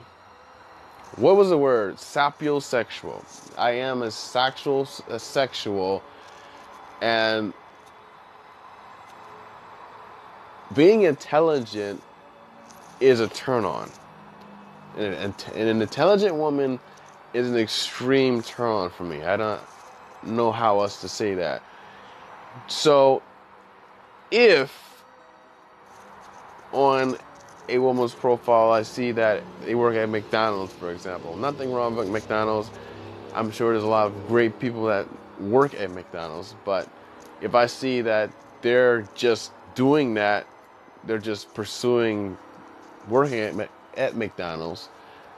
[1.16, 1.96] What was the word?
[1.96, 3.25] Sapiosexual.
[3.57, 6.03] I am a sexual a sexual
[7.01, 7.53] and
[10.74, 12.02] being intelligent
[13.00, 13.90] is a turn on.
[14.96, 16.80] And an, intelligent woman
[17.33, 19.22] is an extreme turn on for me.
[19.22, 19.61] I don't
[20.22, 21.62] know how else to say that.
[22.66, 23.22] So
[24.30, 25.04] if
[26.72, 27.16] on
[27.68, 32.09] a woman's profile I see that they work at McDonald's, for example, nothing wrong with
[32.09, 32.70] McDonald's.
[33.33, 35.06] I'm sure there's a lot of great people that
[35.40, 36.88] work at McDonald's, but
[37.40, 38.30] if I see that
[38.61, 40.46] they're just doing that,
[41.05, 42.37] they're just pursuing
[43.09, 44.89] working at, at McDonald's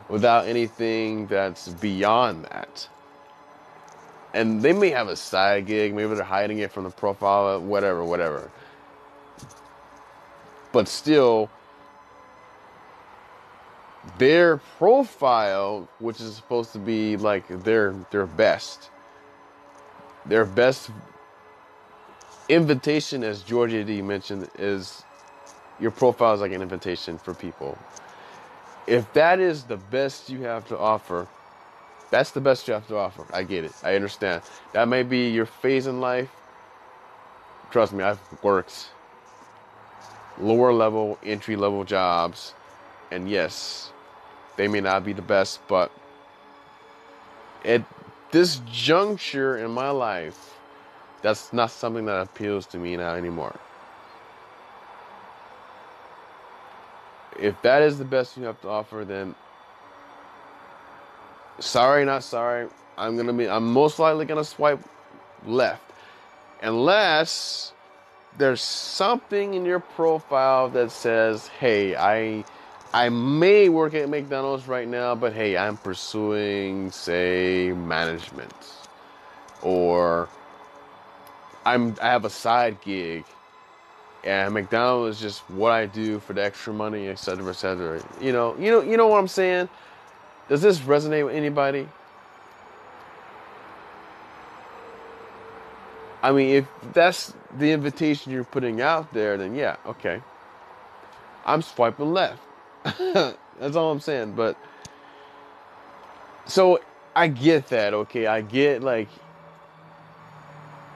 [0.08, 2.88] without anything that's beyond that
[4.34, 8.04] and they may have a side gig, maybe they're hiding it from the profile, whatever,
[8.04, 8.50] whatever.
[10.72, 11.50] But still,
[14.18, 18.90] their profile, which is supposed to be like their their best,
[20.24, 20.90] their best
[22.48, 25.04] invitation, as Georgie D mentioned, is
[25.82, 27.76] your profile is like an invitation for people.
[28.86, 31.26] If that is the best you have to offer,
[32.10, 33.26] that's the best you have to offer.
[33.32, 33.72] I get it.
[33.82, 34.42] I understand.
[34.72, 36.30] That may be your phase in life.
[37.70, 38.90] Trust me, I've worked
[40.38, 42.54] lower level, entry level jobs.
[43.10, 43.92] And yes,
[44.56, 45.90] they may not be the best, but
[47.64, 47.82] at
[48.30, 50.58] this juncture in my life,
[51.22, 53.54] that's not something that appeals to me now anymore.
[57.40, 59.34] If that is the best you have to offer, then
[61.58, 62.68] sorry, not sorry.
[62.98, 63.48] I'm gonna be.
[63.48, 64.80] I'm most likely gonna swipe
[65.46, 65.82] left,
[66.62, 67.72] unless
[68.38, 72.44] there's something in your profile that says, "Hey, I."
[72.94, 78.52] I may work at McDonald's right now, but hey, I'm pursuing, say, management,
[79.62, 80.28] or
[81.64, 83.24] I'm I have a side gig,
[84.24, 88.02] and McDonald's is just what I do for the extra money, et cetera, et cetera.
[88.20, 89.68] You know, you know, you know what I'm saying.
[90.48, 91.88] Does this resonate with anybody?
[96.22, 100.22] I mean, if that's the invitation you're putting out there, then yeah, okay.
[101.44, 102.40] I'm swiping left.
[102.84, 104.34] that's all I'm saying.
[104.34, 104.56] But
[106.46, 106.80] so
[107.16, 108.26] I get that, okay?
[108.26, 109.08] I get like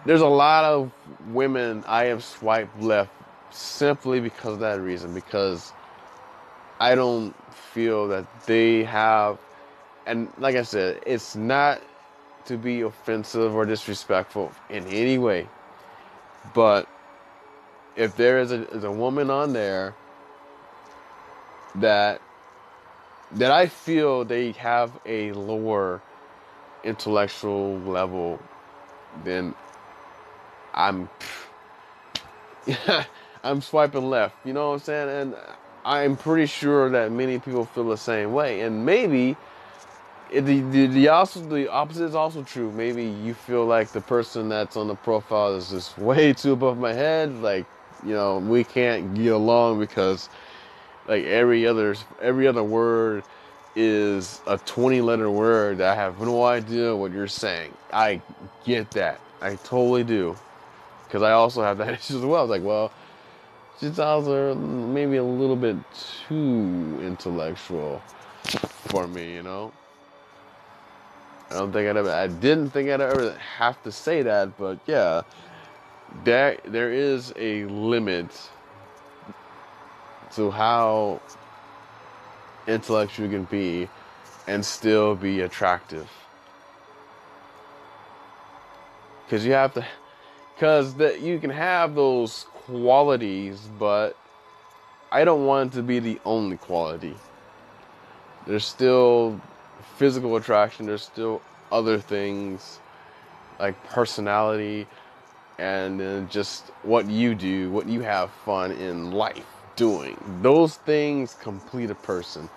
[0.05, 0.93] there's a lot of
[1.33, 3.11] women I have swiped left
[3.57, 5.73] simply because of that reason, because
[6.81, 9.39] I don't feel that they have
[10.07, 11.83] and like I said, it's not
[12.47, 15.49] to be offensive or disrespectful in any way.
[16.55, 16.89] But
[17.97, 19.97] if there is a, is a woman on there
[21.77, 22.23] that
[23.33, 26.01] that I feel they have a lower
[26.85, 28.41] intellectual level,
[29.25, 29.57] then
[30.73, 31.11] I'm
[33.47, 34.35] I'm swiping left.
[34.45, 35.09] You know what I'm saying?
[35.09, 35.37] And
[35.85, 38.63] I'm pretty sure that many people feel the same way.
[38.63, 39.37] And maybe
[40.33, 42.73] the, the, the also the opposite is also true.
[42.73, 46.79] Maybe you feel like the person that's on the profile is just way too above
[46.79, 47.35] my head.
[47.41, 47.67] Like,
[48.05, 50.29] you know, we can't get along because
[51.07, 53.23] like every other every other word
[53.77, 57.73] is a 20 letter word that I have no idea what you're saying.
[57.93, 58.21] I
[58.65, 59.21] get that.
[59.41, 60.37] I totally do.
[61.05, 62.41] Because I also have that issue as well.
[62.41, 62.91] I was like, well,
[63.81, 65.77] she's also maybe a little bit
[66.29, 68.03] too intellectual
[68.89, 69.73] for me, you know?
[71.51, 72.11] I don't think I'd ever.
[72.11, 75.23] I didn't think I'd ever have to say that, but yeah,
[76.25, 78.51] there there is a limit
[80.35, 81.21] to how
[82.67, 83.89] intellectual you can be
[84.49, 86.09] and still be attractive.
[89.25, 89.87] Because you have to,
[90.55, 94.17] because that you can have those qualities, but
[95.13, 97.15] I don't want it to be the only quality.
[98.47, 99.41] There's still
[99.97, 101.41] physical attraction, there's still
[101.71, 102.81] other things
[103.59, 104.87] like personality,
[105.59, 109.47] and then just what you do, what you have fun in life
[109.77, 110.17] doing.
[110.43, 112.51] Those things complete a person.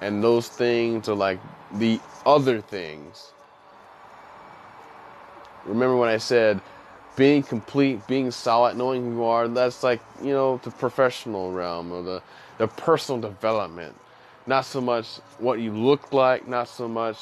[0.00, 1.38] And those things are like
[1.74, 3.32] the other things.
[5.64, 6.60] Remember when I said
[7.16, 11.90] being complete, being solid, knowing who you are, that's like, you know, the professional realm
[11.90, 12.22] or the,
[12.58, 13.96] the personal development.
[14.46, 17.18] Not so much what you look like, not so much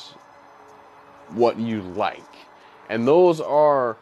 [1.30, 2.20] what you like.
[2.90, 3.97] And those are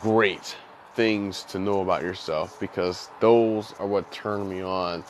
[0.00, 0.56] great
[0.94, 5.02] things to know about yourself because those are what turn me on.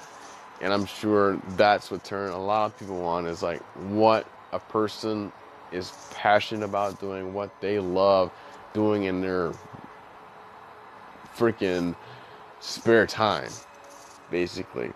[0.60, 4.58] And I'm sure that's what turned a lot of people on is like what a
[4.58, 5.32] person
[5.72, 8.32] is passionate about doing, what they love
[8.72, 9.52] doing in their
[11.36, 11.94] freaking
[12.60, 13.50] spare time,
[14.30, 14.92] basically.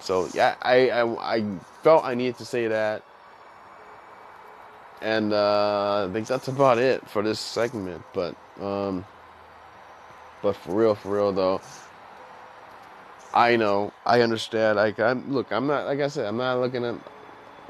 [0.00, 1.44] So yeah, I, I, I
[1.82, 3.04] felt I needed to say that.
[5.00, 8.02] And uh, I think that's about it for this segment.
[8.12, 9.04] But um,
[10.42, 11.60] but for real, for real though,
[13.34, 14.76] I know, I understand.
[14.76, 16.94] Like I'm, look, I'm not like I said, I'm not looking at.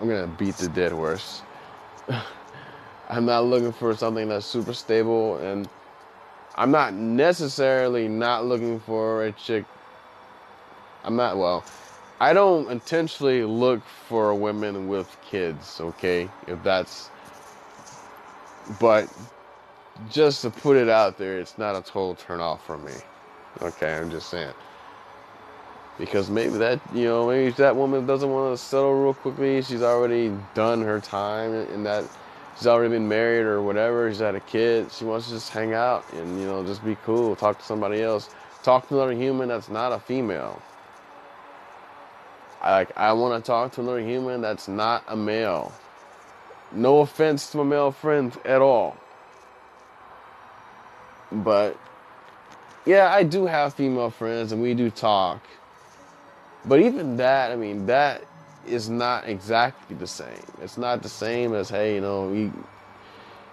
[0.00, 1.42] I'm gonna beat the dead horse.
[3.08, 5.68] I'm not looking for something that's super stable, and
[6.54, 9.64] I'm not necessarily not looking for a chick.
[11.04, 11.64] I'm not well.
[12.20, 15.80] I don't intentionally look for women with kids.
[15.80, 17.10] Okay, if that's.
[18.78, 19.08] But
[20.10, 22.92] just to put it out there, it's not a total turn off for me.
[23.60, 24.54] Okay, I'm just saying.
[25.98, 29.60] Because maybe that, you know, maybe that woman doesn't want to settle real quickly.
[29.62, 32.04] She's already done her time in that
[32.62, 34.08] she's already been married or whatever.
[34.08, 34.92] She's had a kid.
[34.92, 38.00] She wants to just hang out and, you know, just be cool, talk to somebody
[38.00, 38.30] else,
[38.62, 40.62] talk to another human that's not a female.
[42.60, 45.72] I like I want to talk to another human that's not a male.
[46.70, 48.96] No offense to my male friends at all.
[51.32, 51.76] But
[52.86, 55.42] yeah, I do have female friends and we do talk.
[56.64, 58.22] But even that, I mean, that
[58.66, 60.42] is not exactly the same.
[60.60, 62.48] It's not the same as hey, you know, you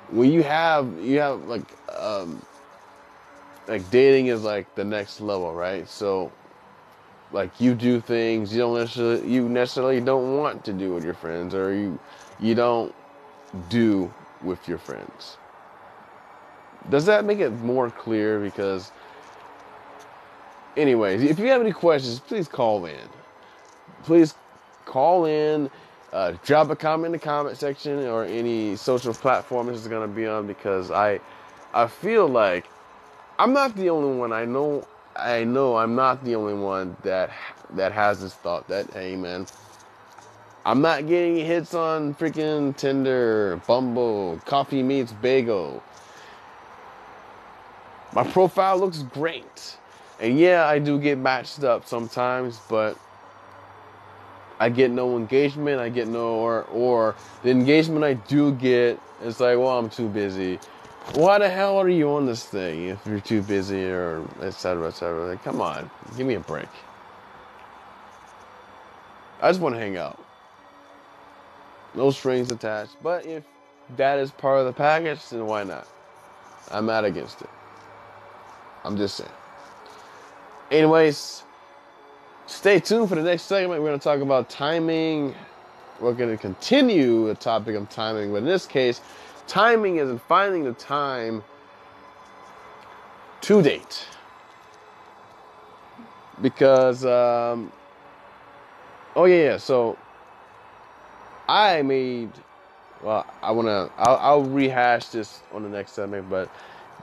[0.09, 1.65] when you have you have like
[1.97, 2.41] um
[3.67, 5.87] like dating is like the next level, right?
[5.87, 6.31] So
[7.31, 11.13] like you do things you don't necessarily you necessarily don't want to do with your
[11.13, 11.99] friends or you
[12.39, 12.93] you don't
[13.69, 14.11] do
[14.43, 15.37] with your friends.
[16.89, 18.39] Does that make it more clear?
[18.39, 18.91] Because,
[20.77, 23.09] anyways, if you have any questions, please call in.
[24.03, 24.33] Please
[24.89, 25.69] call in,
[26.11, 30.07] uh, drop a comment in the comment section or any social platform this is gonna
[30.07, 31.19] be on because I,
[31.73, 32.65] I feel like
[33.37, 34.33] I'm not the only one.
[34.33, 34.85] I know,
[35.15, 37.29] I know, I'm not the only one that
[37.75, 39.45] that has this thought that hey man,
[40.65, 45.83] I'm not getting hits on freaking Tinder, Bumble, Coffee Meets Bagel.
[48.13, 49.77] My profile looks great.
[50.19, 52.97] And yeah, I do get matched up sometimes, but
[54.59, 55.79] I get no engagement.
[55.79, 60.09] I get no or or the engagement I do get is like, well, I'm too
[60.09, 60.59] busy.
[61.13, 64.87] Why the hell are you on this thing if you're too busy or etc.
[64.89, 65.27] etc.
[65.27, 66.67] Like, come on, give me a break.
[69.41, 70.23] I just want to hang out.
[71.95, 72.97] No strings attached.
[73.01, 73.43] But if
[73.97, 75.87] that is part of the package, then why not?
[76.71, 77.49] I'm not against it.
[78.83, 79.31] I'm just saying.
[80.71, 81.43] Anyways,
[82.49, 83.81] stay tuned for the next segment.
[83.81, 85.35] We're going to talk about timing.
[85.99, 89.01] We're going to continue the topic of timing, but in this case,
[89.47, 91.43] timing is in finding the time
[93.41, 94.05] to date.
[96.41, 97.71] Because, um,
[99.15, 99.57] oh yeah, yeah.
[99.57, 99.97] So
[101.47, 102.31] I made.
[103.03, 103.89] Well, I wanna.
[103.97, 106.51] I'll, I'll rehash this on the next segment, but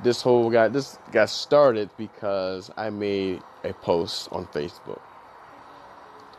[0.02, 5.00] this whole got this got started because I made a post on Facebook.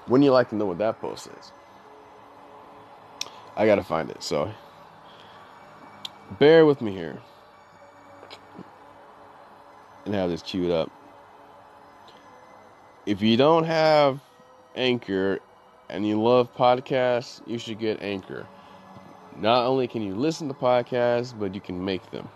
[0.08, 1.52] Wouldn't you like to know what that post is?
[3.56, 4.52] I gotta find it, so
[6.40, 7.18] bear with me here.
[10.06, 10.92] And have this queued up.
[13.06, 14.22] If you don't have
[14.76, 15.40] Anchor
[15.90, 18.46] and you love podcasts, you should get Anchor.
[19.38, 22.30] Not only can you listen to podcasts, but you can make them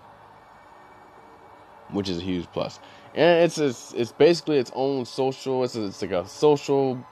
[1.92, 2.80] which is a huge plus.
[3.14, 5.64] And it's it's, it's basically its own social.
[5.64, 7.04] It's, it's like a social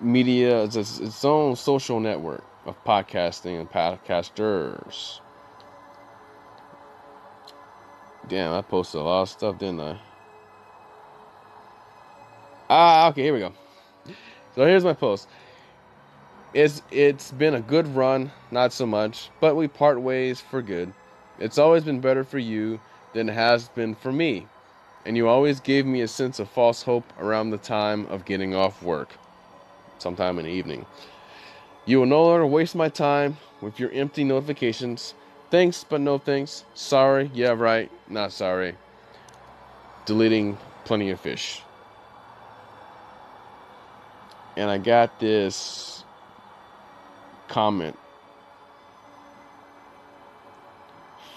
[0.00, 0.64] media.
[0.64, 5.20] It's its own social network of podcasting and podcasters.
[8.28, 9.98] Damn, I posted a lot of stuff, didn't I?
[12.68, 13.52] Ah, okay, here we go.
[14.54, 15.28] So here's my post.
[16.52, 20.92] It's it's been a good run, not so much, but we part ways for good.
[21.38, 22.80] It's always been better for you
[23.12, 24.46] than it has been for me,
[25.06, 28.54] and you always gave me a sense of false hope around the time of getting
[28.54, 29.16] off work,
[30.00, 30.86] sometime in the evening.
[31.86, 35.14] You will no longer waste my time with your empty notifications.
[35.50, 36.64] Thanks, but no thanks.
[36.74, 38.76] Sorry, yeah, right, not sorry.
[40.06, 41.62] Deleting plenty of fish.
[44.56, 46.04] And I got this
[47.48, 47.96] comment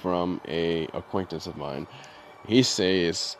[0.01, 1.88] from a acquaintance of mine.
[2.45, 3.38] He says,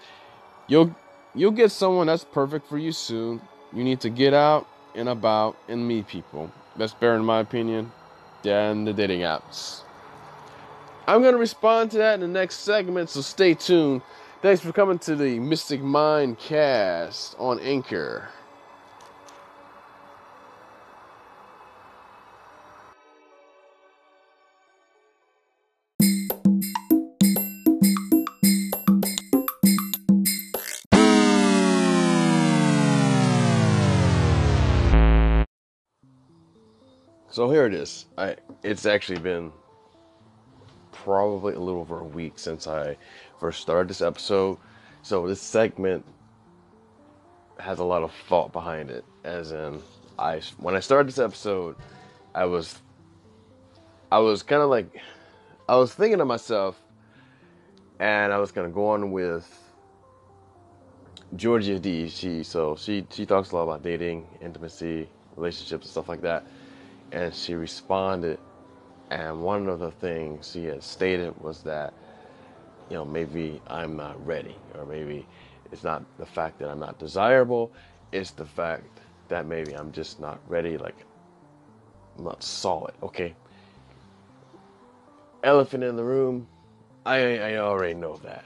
[0.68, 0.96] "You'll
[1.36, 3.42] you'll get someone that's perfect for you soon.
[3.74, 6.52] You need to get out and about and meet people.
[6.76, 7.92] That's better in my opinion
[8.42, 9.82] than the dating apps."
[11.06, 14.02] I'm going to respond to that in the next segment, so stay tuned.
[14.42, 18.30] Thanks for coming to the Mystic Mind cast on Anchor.
[37.34, 38.06] So here it is.
[38.16, 39.52] I it's actually been
[40.92, 42.96] probably a little over a week since I
[43.40, 44.60] first started this episode.
[45.02, 46.06] So this segment
[47.58, 49.04] has a lot of thought behind it.
[49.24, 49.82] As in,
[50.20, 51.76] I when I started this episode,
[52.36, 52.80] I was
[54.12, 55.02] I was kind of like
[55.68, 56.80] I was thinking to myself,
[58.00, 59.50] and I was gonna go on with
[61.36, 62.10] Georgie D.
[62.10, 66.46] She so she she talks a lot about dating, intimacy, relationships, and stuff like that
[67.14, 68.40] and she responded.
[69.12, 71.94] And one of the things she had stated was that,
[72.90, 75.26] you know, maybe I'm not ready, or maybe
[75.72, 77.72] it's not the fact that I'm not desirable,
[78.12, 78.86] it's the fact
[79.30, 80.96] that maybe I'm just not ready, like,
[82.18, 83.34] I'm not solid, okay?
[85.44, 86.48] Elephant in the room,
[87.06, 88.44] I, I already know that.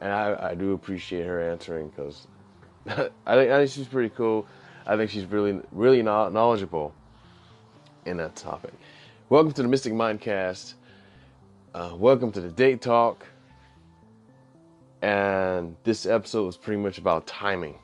[0.00, 2.26] And I, I do appreciate her answering because
[2.86, 2.94] I
[3.34, 4.46] think, I think she's pretty cool.
[4.86, 6.94] I think she's really, really knowledgeable
[8.06, 8.72] in that topic.
[9.28, 10.74] Welcome to the Mystic Mindcast.
[11.74, 13.26] Uh, welcome to the Date Talk.
[15.00, 17.74] And this episode was pretty much about timing.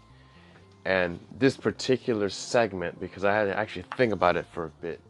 [0.85, 5.01] And this particular segment, because I had to actually think about it for a bit,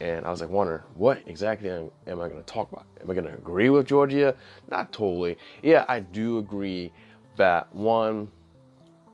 [0.00, 2.86] and I was like, wondering, what exactly am, am I going to talk about?
[3.02, 4.30] Am I going to agree with Georgie?
[4.70, 5.36] Not totally.
[5.62, 6.92] Yeah, I do agree
[7.36, 8.30] that one,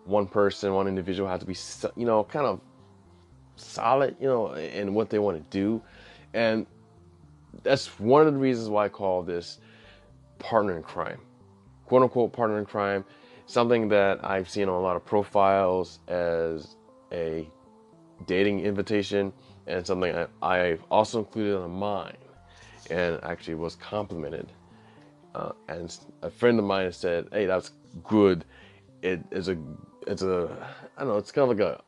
[0.04, 1.56] one person, one individual has to be,
[2.00, 2.60] you know, kind of
[3.56, 5.82] solid, you know, in what they want to do.
[6.32, 6.66] And
[7.62, 9.58] that's one of the reasons why I call this
[10.38, 11.20] partner in crime,
[11.86, 13.04] quote unquote partner in crime,
[13.46, 16.76] something that I've seen on a lot of profiles as
[17.12, 17.48] a
[18.26, 19.32] dating invitation
[19.66, 22.16] and something I've also included on mine
[22.90, 24.52] and actually was complimented.
[25.34, 27.72] Uh, and a friend of mine said, "Hey, that's
[28.04, 28.44] good.
[29.02, 29.56] It is a,
[30.06, 30.48] it's a,
[30.96, 31.82] I don't know, it's kind of like a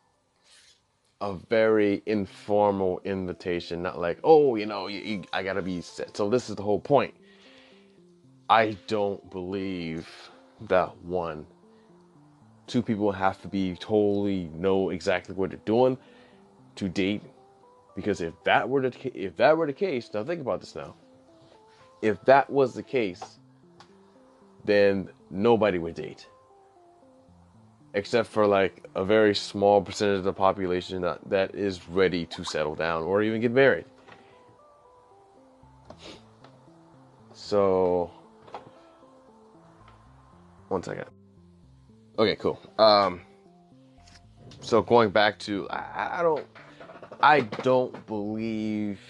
[1.20, 6.16] a very informal invitation, not like, oh, you know, you, you, I gotta be set.
[6.16, 7.14] So this is the whole point.
[8.48, 10.08] I don't believe
[10.68, 11.46] that one,
[12.66, 15.96] two people have to be totally know exactly what they're doing
[16.76, 17.22] to date,
[17.94, 20.94] because if that were the if that were the case, now think about this now.
[22.02, 23.38] If that was the case,
[24.64, 26.28] then nobody would date
[27.96, 32.44] except for like a very small percentage of the population that, that is ready to
[32.44, 33.86] settle down or even get married.
[37.32, 38.10] So,
[40.68, 41.06] one second.
[42.18, 42.60] Okay, cool.
[42.78, 43.22] Um,
[44.60, 46.46] so going back to, I, I don't,
[47.22, 49.00] I don't believe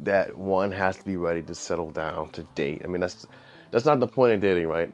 [0.00, 2.82] that one has to be ready to settle down to date.
[2.84, 3.26] I mean, that's
[3.72, 4.92] that's not the point of dating, right?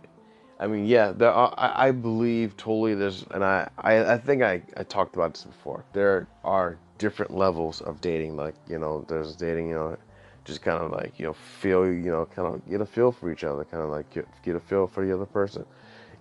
[0.60, 4.18] I mean, yeah, there are, uh, I, I believe totally there's, and I, I, I
[4.18, 5.86] think I, I talked about this before.
[5.94, 8.36] There are different levels of dating.
[8.36, 9.96] Like, you know, there's dating, you know,
[10.44, 13.32] just kind of like, you know, feel, you know, kind of get a feel for
[13.32, 15.64] each other, kind of like get, get a feel for the other person,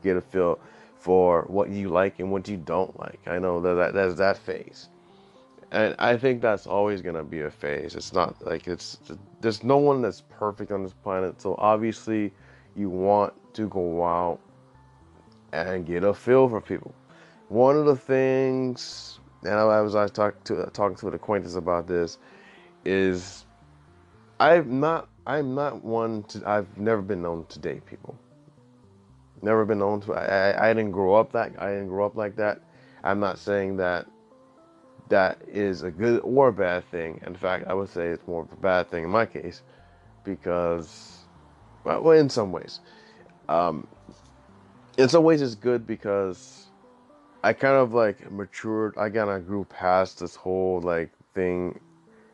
[0.03, 0.57] get a feel
[0.97, 3.19] for what you like and what you don't like.
[3.27, 4.87] I know that, that there's that phase.
[5.71, 7.93] And I think that's always going to be a phase.
[7.93, 8.99] It's not like it's,
[9.41, 11.41] there's no one that's perfect on this planet.
[11.41, 12.31] So obviously,
[12.75, 14.39] you want to go out
[15.51, 16.93] and get a feel for people.
[17.49, 21.87] One of the things, and I was I talked to talking to an acquaintance about
[21.87, 22.17] this,
[22.85, 23.45] is
[24.39, 28.17] I'm not I'm not one to I've never been known to date people.
[29.41, 30.13] Never been known to.
[30.13, 32.61] I, I didn't grow up that I didn't grow up like that.
[33.03, 34.05] I'm not saying that
[35.09, 37.19] that is a good or a bad thing.
[37.25, 39.63] In fact, I would say it's more of a bad thing in my case
[40.23, 41.19] because
[41.83, 42.79] well, in some ways.
[43.49, 43.87] Um,
[44.97, 46.67] in some ways it's good because
[47.43, 48.95] I kind of like matured.
[48.97, 51.79] I kind of grew past this whole like thing,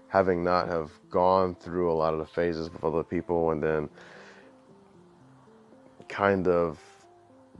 [0.10, 3.90] having not have gone through a lot of the phases with other people, and then
[6.10, 6.80] kind of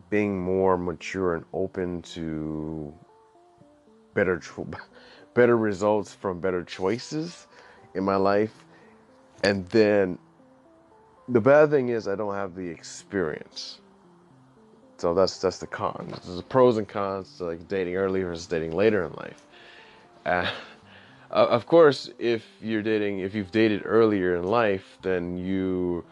[0.10, 2.94] being more mature and open to
[4.14, 4.42] better
[5.34, 7.48] better results from better choices
[7.94, 8.66] in my life
[9.44, 10.18] and then
[11.30, 13.80] the bad thing is I don't have the experience.
[14.98, 18.48] So that's that's the con there's the pros and cons to like dating early versus
[18.48, 19.46] dating later in life.
[20.26, 20.50] Uh,
[21.32, 26.04] of course if you're dating if you've dated earlier in life then you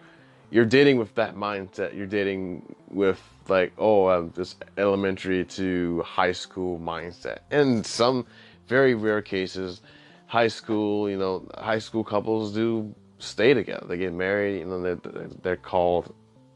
[0.52, 1.96] you're dating with that mindset.
[1.96, 7.40] You're dating with like oh I'm just elementary to high school mindset.
[7.52, 8.26] And some
[8.68, 9.82] very rare cases
[10.28, 12.94] high school you know high school couples do
[13.24, 13.86] stay together.
[13.88, 16.14] They get married you know they're, they're called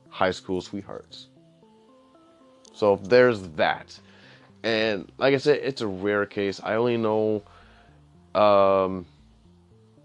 [0.09, 1.27] high school sweethearts.
[2.73, 3.97] So there's that.
[4.63, 6.59] And like i said it's a rare case.
[6.63, 7.43] I only know
[8.35, 9.05] um,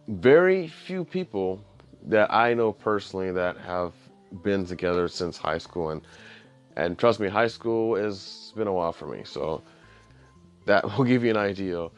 [0.09, 1.63] very few people
[2.05, 3.93] that i know personally that have
[4.43, 5.91] been together since high school.
[5.91, 6.03] And
[6.77, 9.23] and trust me, high school has been a while for me.
[9.25, 9.63] So
[10.67, 11.89] that will give you an idea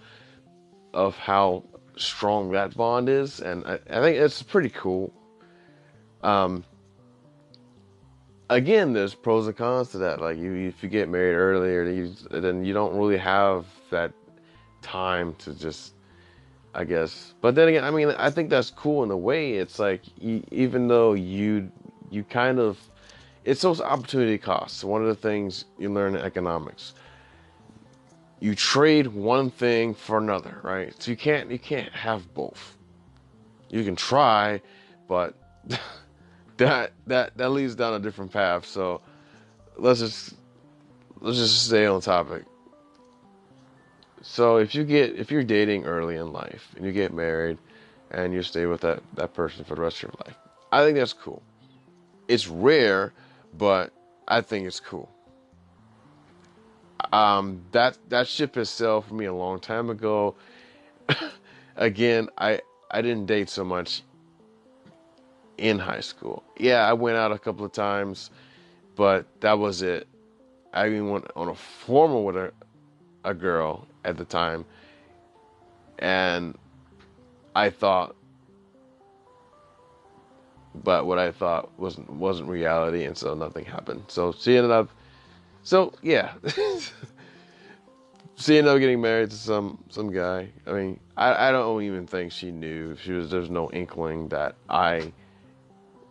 [0.93, 1.65] of how
[1.97, 3.41] strong that bond is.
[3.41, 5.13] And I, I think it's pretty cool.
[6.23, 6.65] Um,
[8.51, 10.21] again, there's pros and cons to that.
[10.21, 14.13] Like you, if you get married earlier, you, then you don't really have that
[14.83, 15.95] time to just,
[16.75, 17.35] I guess.
[17.41, 19.55] But then again, I mean, I think that's cool in a way.
[19.55, 21.71] It's like even though you,
[22.11, 22.79] you kind of
[23.45, 24.83] it's those opportunity costs.
[24.83, 26.95] One of the things you learn in economics.
[28.45, 30.95] You trade one thing for another, right?
[31.03, 32.77] So you can't you can't have both.
[33.71, 34.61] You can try,
[35.09, 35.35] but
[36.59, 38.67] that that that leads down a different path.
[38.67, 39.01] So
[39.79, 40.35] let's just
[41.23, 42.45] let's just stay on topic.
[44.21, 47.57] So if you get if you're dating early in life and you get married
[48.11, 50.37] and you stay with that that person for the rest of your life,
[50.71, 51.43] I think that's cool.
[52.29, 53.15] It's rare
[53.57, 53.91] but
[54.29, 55.09] I think it's cool.
[57.13, 60.35] Um, that that ship has sailed for me a long time ago.
[61.77, 64.03] Again, I I didn't date so much
[65.59, 66.43] in high school.
[66.57, 68.31] Yeah, I went out a couple of times,
[68.97, 70.09] but that was it.
[70.73, 72.53] I even went on a formal with a
[73.25, 74.65] a girl at the time,
[75.99, 76.57] and
[77.55, 78.17] I thought
[80.83, 84.05] but what I thought wasn't wasn't reality, and so nothing happened.
[84.09, 84.91] So she ended up,
[85.65, 86.35] so yeah,
[88.49, 90.51] ended up getting married to some some guy.
[90.67, 92.97] I mean, I I don't even think she knew.
[92.97, 95.13] She was there's no inkling that I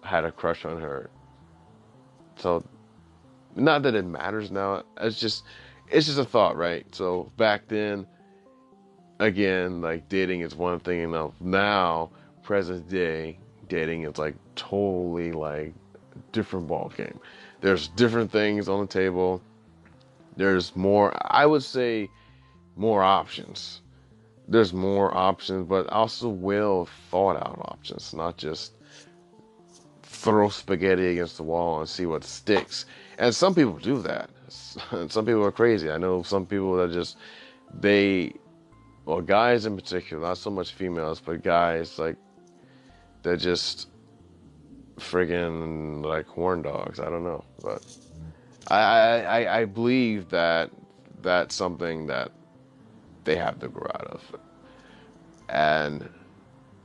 [0.03, 1.09] had a crush on her.
[2.37, 2.63] So,
[3.55, 4.83] not that it matters now.
[4.99, 5.43] It's just
[5.87, 6.85] it's just a thought, right?
[6.93, 8.07] So back then,
[9.19, 12.09] again, like dating is one thing, and now
[12.41, 13.37] present day
[13.69, 15.73] dating is like totally like
[16.31, 17.19] different ball game.
[17.63, 19.41] There's different things on the table.
[20.35, 22.09] There's more I would say
[22.75, 23.79] more options.
[24.49, 28.73] There's more options, but also well thought out options, not just
[30.01, 32.85] throw spaghetti against the wall and see what sticks.
[33.17, 34.29] And some people do that.
[34.49, 35.89] some people are crazy.
[35.89, 37.15] I know some people that just
[37.79, 38.33] they
[39.05, 42.17] well guys in particular, not so much females, but guys like
[43.21, 43.87] they're just
[44.99, 46.99] friggin' like horn dogs.
[46.99, 47.85] I don't know, but
[48.67, 50.71] I, I I believe that
[51.21, 52.31] that's something that
[53.23, 54.35] they have to grow out of,
[55.49, 56.07] and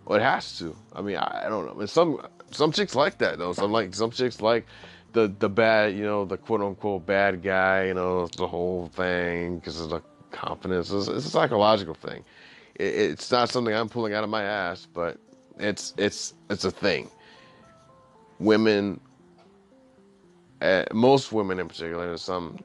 [0.04, 0.74] well, it has to.
[0.94, 1.86] I mean, I, I don't know.
[1.86, 3.52] Some some chicks like that though.
[3.52, 4.66] Some like some chicks like
[5.12, 7.86] the the bad, you know, the quote unquote bad guy.
[7.86, 10.90] You know, the whole thing because of the confidence.
[10.90, 12.24] It's, it's, a psychological thing.
[12.74, 15.18] It, it's not something I'm pulling out of my ass, but
[15.58, 17.10] it's it's it's a thing.
[18.38, 19.00] Women,
[20.60, 22.58] uh, most women in particular, some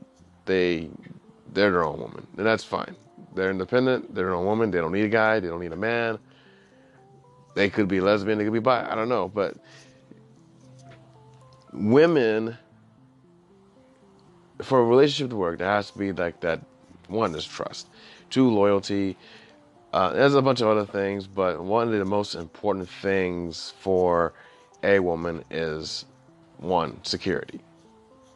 [0.45, 0.89] they
[1.53, 2.95] they're their own woman, and that's fine.
[3.35, 4.13] They're independent.
[4.13, 4.71] They're their own woman.
[4.71, 5.39] They don't need a guy.
[5.39, 6.19] They don't need a man.
[7.55, 8.37] They could be lesbian.
[8.37, 8.89] They could be bi.
[8.89, 9.57] I don't know, but
[11.71, 12.57] women
[14.61, 16.61] for a relationship to work, there has to be like that.
[17.07, 17.89] One is trust,
[18.29, 19.17] two loyalty,
[19.93, 24.33] uh, there's a bunch of other things, but one of the most important things for
[24.83, 26.05] a woman is
[26.57, 27.61] one security,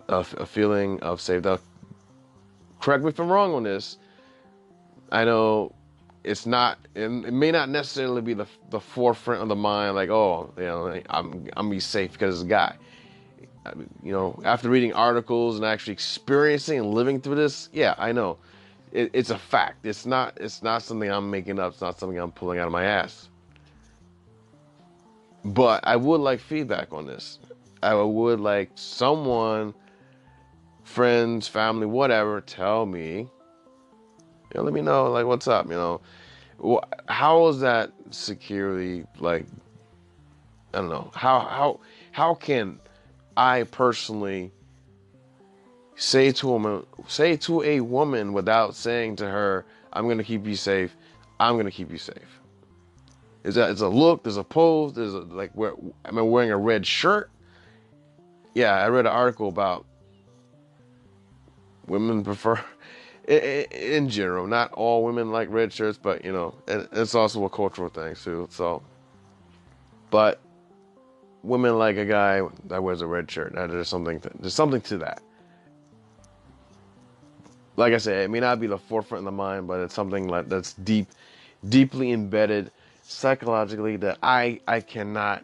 [0.10, 1.50] a, a feeling of safety.
[1.50, 1.60] Now,
[2.82, 3.98] correct me if I'm wrong on this.
[5.12, 5.74] I know
[6.24, 6.80] it's not.
[6.95, 9.95] It, it may not necessarily be the the forefront of the mind.
[9.95, 12.76] Like, oh, you know, I'm I'm be safe because it's a guy.
[14.04, 18.38] you know, after reading articles and actually experiencing and living through this, yeah, I know.
[18.91, 19.86] It, it's a fact.
[19.86, 20.38] It's not.
[20.39, 21.74] It's not something I'm making up.
[21.74, 23.30] It's not something I'm pulling out of my ass.
[25.48, 27.39] But I would like feedback on this.
[27.82, 29.74] I would like someone,
[30.84, 33.20] friends, family, whatever, tell me.
[33.20, 33.30] You
[34.56, 35.68] know, let me know like what's up.
[35.68, 36.02] You
[36.60, 39.45] know, how is that securely like?
[40.74, 41.80] I don't know how how
[42.12, 42.80] how can
[43.38, 44.52] I personally
[45.95, 50.45] say to a woman, say to a woman without saying to her, "I'm gonna keep
[50.45, 50.93] you safe.
[51.39, 52.37] I'm gonna keep you safe."
[53.48, 54.24] Is that it's a look?
[54.24, 54.93] There's a pose.
[54.93, 55.72] There's a like where
[56.04, 57.32] am I wearing a red shirt?
[58.54, 59.86] Yeah, I read an article about
[61.88, 62.60] women prefer
[63.30, 64.48] in general.
[64.48, 68.50] Not all women like red shirts, but you know, it's also a cultural thing too.
[68.52, 68.84] So,
[70.10, 70.41] but
[71.41, 73.56] women like a guy that wears a red shirt.
[73.56, 75.22] Now, there's something to, there's something to that.
[77.78, 80.28] Like I said, it may not be the forefront of the mind, but it's something
[80.28, 81.08] like that's deep,
[81.70, 82.72] deeply embedded
[83.08, 85.43] psychologically that I I cannot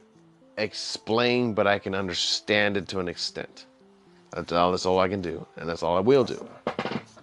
[0.57, 3.65] explain, but I can understand it to an extent.
[4.31, 4.71] That's all.
[4.71, 6.47] That's all I can do, and that's all I will do.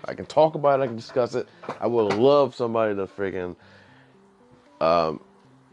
[0.07, 0.84] I can talk about it.
[0.84, 1.47] I can discuss it.
[1.80, 3.55] I would love somebody to freaking
[4.80, 5.20] um,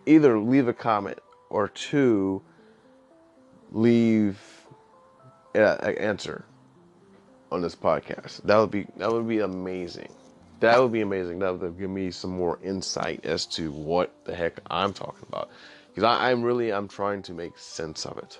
[0.05, 2.41] either leave a comment or two
[3.71, 4.39] leave
[5.55, 6.43] an answer
[7.51, 8.43] on this podcast.
[8.43, 10.09] That would be that would be amazing.
[10.59, 11.39] That would be amazing.
[11.39, 15.49] That would give me some more insight as to what the heck I'm talking about.
[15.87, 18.39] Because I'm really I'm trying to make sense of it.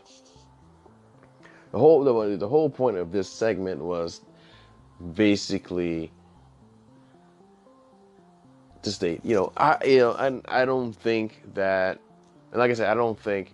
[1.72, 4.22] The whole the, the whole point of this segment was
[5.13, 6.11] basically
[8.82, 11.99] to state, you know, I you know, I I don't think that
[12.51, 13.53] and like I said, I don't think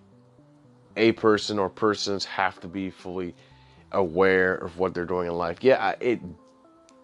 [0.95, 3.35] a person or persons have to be fully
[3.91, 5.57] aware of what they're doing in life.
[5.61, 6.19] Yeah, it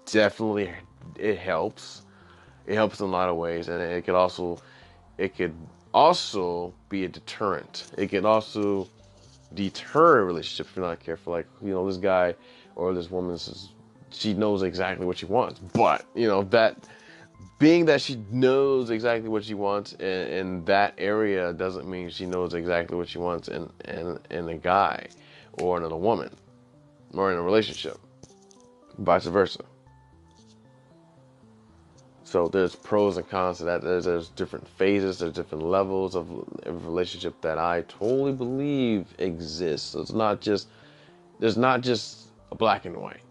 [0.06, 0.72] definitely
[1.18, 2.04] it helps.
[2.66, 4.62] It helps in a lot of ways, and it could also
[5.18, 5.56] it could
[5.94, 7.92] also be a deterrent.
[7.98, 8.88] It could also
[9.54, 11.34] deter a relationship if you're not careful.
[11.34, 12.36] Like you know, this guy
[12.76, 13.38] or this woman,
[14.12, 16.78] she knows exactly what she wants, but you know that
[17.60, 22.26] being that she knows exactly what she wants in, in, that area doesn't mean she
[22.26, 25.06] knows exactly what she wants in, in, in a guy
[25.62, 26.34] or another woman
[27.14, 28.00] or in a relationship.
[28.98, 29.64] Vice versa.
[32.30, 33.82] So there's pros and cons to that.
[33.82, 36.30] There's, there's different phases, there's different levels of,
[36.68, 39.94] relationship that I totally believe exists.
[39.94, 40.68] So it's not just
[41.40, 43.24] there's not just a black and white.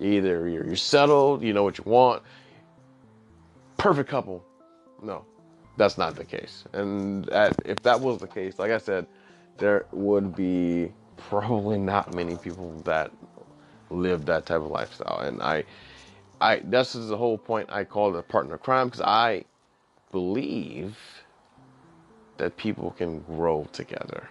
[0.00, 2.22] Either you're, you're settled, you know what you want,
[3.76, 4.42] perfect couple.
[5.02, 5.26] No,
[5.76, 6.64] that's not the case.
[6.72, 7.28] And
[7.66, 9.06] if that was the case, like I said,
[9.58, 13.10] there would be probably not many people that
[13.90, 15.20] live that type of lifestyle.
[15.20, 15.64] And I,
[16.40, 17.70] I this is the whole point.
[17.70, 19.44] I call it a partner crime because I
[20.10, 20.96] believe
[22.38, 24.28] that people can grow together.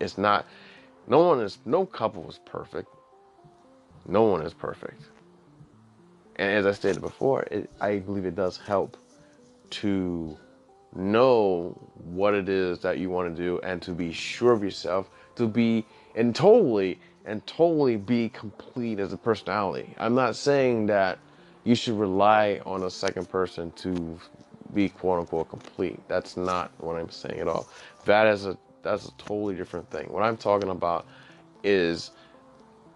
[0.00, 0.46] It's not.
[1.06, 1.58] No one is.
[1.64, 2.88] No couple is perfect.
[4.06, 5.02] No one is perfect.
[6.36, 8.96] And as I stated before, it, I believe it does help
[9.70, 10.38] to
[10.94, 15.10] know what it is that you want to do and to be sure of yourself,
[15.36, 15.84] to be
[16.14, 19.94] and totally and totally be complete as a personality.
[19.98, 21.18] I'm not saying that
[21.64, 24.18] you should rely on a second person to
[24.74, 26.00] be quote unquote complete.
[26.08, 27.68] That's not what I'm saying at all.
[28.04, 30.06] That is a that's a totally different thing.
[30.10, 31.06] What I'm talking about
[31.62, 32.12] is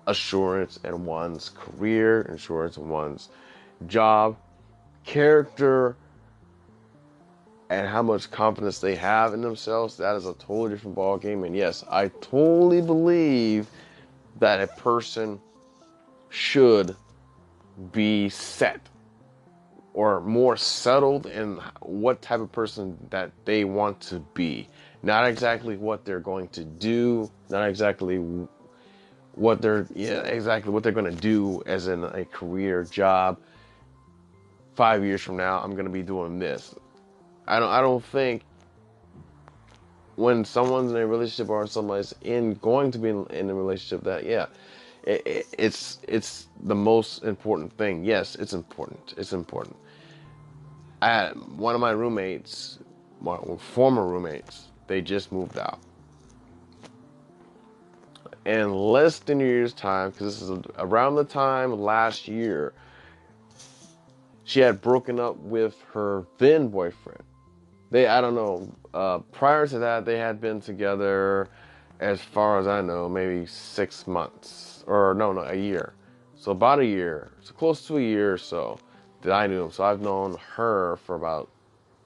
[0.07, 3.29] assurance in one's career, assurance in one's
[3.87, 4.37] job,
[5.05, 5.97] character,
[7.71, 11.45] and how much confidence they have in themselves, that is a totally different ball game.
[11.45, 13.69] And yes, I totally believe
[14.39, 15.41] that a person
[16.31, 16.97] should
[17.93, 18.81] be set
[19.95, 24.69] or more settled in what type of person that they want to be.
[25.03, 28.19] Not exactly what they're going to do, not exactly
[29.35, 33.39] what they're yeah exactly what they're going to do as in a career job
[34.75, 36.75] five years from now i'm going to be doing this
[37.47, 38.43] i don't i don't think
[40.23, 44.05] when someone's in a relationship or somebody's in going to be in, in a relationship
[44.05, 44.47] that yeah
[45.03, 48.05] it, it, it's it's the most important thing.
[48.05, 49.15] Yes it's important.
[49.17, 49.77] It's important.
[51.03, 52.79] I one of my roommates
[53.21, 55.81] my former roommates they just moved out.
[58.45, 62.75] In less than a year's time, because this is around the time last year,
[64.45, 67.23] she had broken up with her then boyfriend.
[67.93, 71.49] They, I don't know, uh, prior to that, they had been together
[72.01, 75.93] as far as I know, maybe six months or no, no, a year.
[76.35, 78.79] So about a year, so close to a year or so
[79.21, 79.73] that I knew him.
[79.73, 81.51] So I've known her for about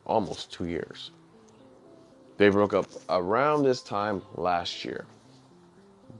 [0.04, 1.12] almost two years.
[2.36, 5.06] They broke up around this time last year.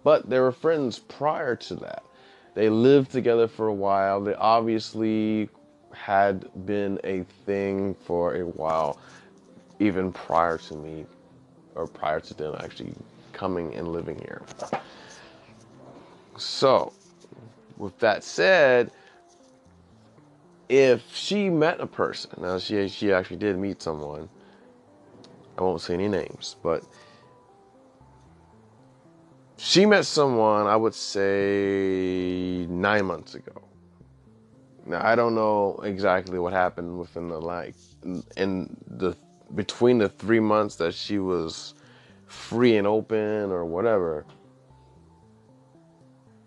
[0.04, 2.04] But they were friends prior to that.
[2.54, 4.20] They lived together for a while.
[4.22, 5.50] They obviously
[5.92, 8.98] had been a thing for a while,
[9.78, 11.06] even prior to me,
[11.74, 12.94] or prior to them actually
[13.32, 14.42] coming and living here.
[16.38, 16.92] So,
[17.76, 18.90] with that said,
[20.68, 24.28] if she met a person, now she she actually did meet someone.
[25.58, 26.84] I won't say any names, but
[29.56, 33.62] she met someone I would say nine months ago.
[34.86, 37.74] Now I don't know exactly what happened within the like
[38.36, 39.16] in the
[39.54, 41.74] between the three months that she was
[42.26, 44.24] free and open or whatever.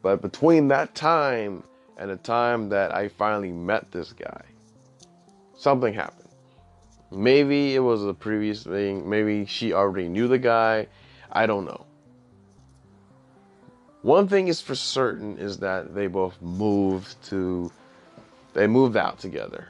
[0.01, 1.63] But between that time
[1.97, 4.43] and the time that I finally met this guy,
[5.57, 6.29] something happened.
[7.11, 9.09] Maybe it was a previous thing.
[9.09, 10.87] Maybe she already knew the guy.
[11.31, 11.85] I don't know.
[14.01, 17.71] One thing is for certain is that they both moved to,
[18.53, 19.67] they moved out together.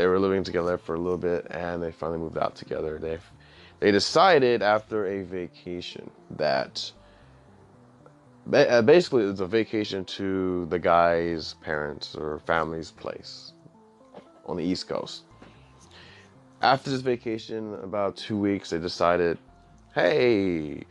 [0.00, 2.98] They were living together for a little bit and they finally moved out together.
[2.98, 3.18] They,
[3.80, 6.90] they decided after a vacation that
[8.50, 13.52] uh, basically it's a vacation to the guy's parents or family's place
[14.46, 15.24] on the East Coast.
[16.62, 19.36] After this vacation, about two weeks, they decided,
[19.94, 20.82] hey,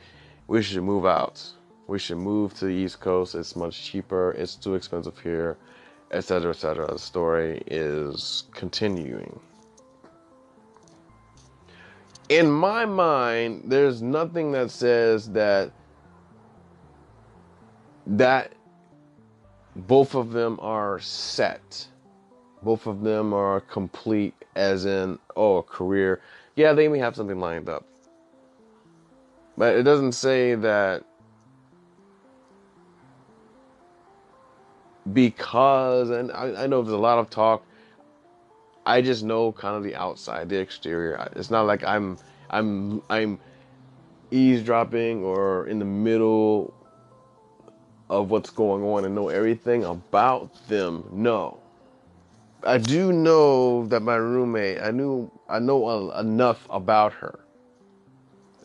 [0.45, 1.43] we should move out.
[1.87, 3.33] We should move to the East Coast.
[3.33, 4.33] It's much cheaper.
[4.33, 5.57] It's too expensive here,
[6.11, 6.87] etc., etc.
[6.87, 9.39] The story is continuing.
[12.29, 15.71] In my mind, there's nothing that says that
[18.05, 18.53] that
[19.75, 21.87] both of them are set.
[22.61, 26.21] Both of them are complete, as in, oh, a career.
[26.55, 27.85] Yeah, they may have something lined up.
[29.57, 31.03] But it doesn't say that
[35.13, 37.65] because, and I, I know there's a lot of talk.
[38.85, 41.29] I just know kind of the outside, the exterior.
[41.35, 42.17] It's not like I'm,
[42.49, 43.39] I'm, I'm
[44.31, 46.73] eavesdropping or in the middle
[48.09, 51.03] of what's going on and know everything about them.
[51.11, 51.59] No.
[52.63, 57.39] I do know that my roommate, I knew, I know enough about her.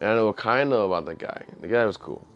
[0.01, 1.42] And I know kind of about the guy.
[1.61, 2.26] The guy was cool.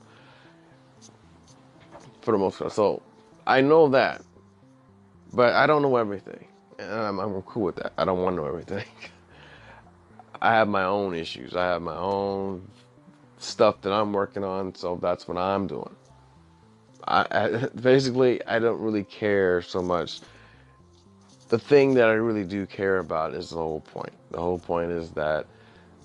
[2.20, 2.72] For the most part.
[2.72, 3.02] So
[3.48, 4.22] I know that.
[5.32, 6.46] But I don't know everything.
[6.78, 7.94] And I'm, I'm cool with that.
[7.98, 8.84] I don't want to know everything.
[10.42, 11.56] I have my own issues.
[11.56, 12.68] I have my own
[13.38, 14.74] stuff that I'm working on.
[14.74, 15.96] So that's what I'm doing.
[17.08, 17.48] I, I,
[17.80, 20.20] basically I don't really care so much.
[21.48, 24.12] The thing that I really do care about is the whole point.
[24.30, 25.46] The whole point is that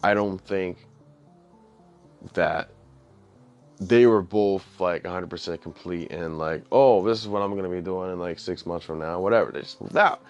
[0.01, 0.77] I don't think
[2.33, 2.69] that
[3.79, 7.81] they were both like 100% complete and like, oh, this is what I'm to be
[7.81, 9.51] doing in like six months from now, whatever.
[9.51, 10.21] They just moved out.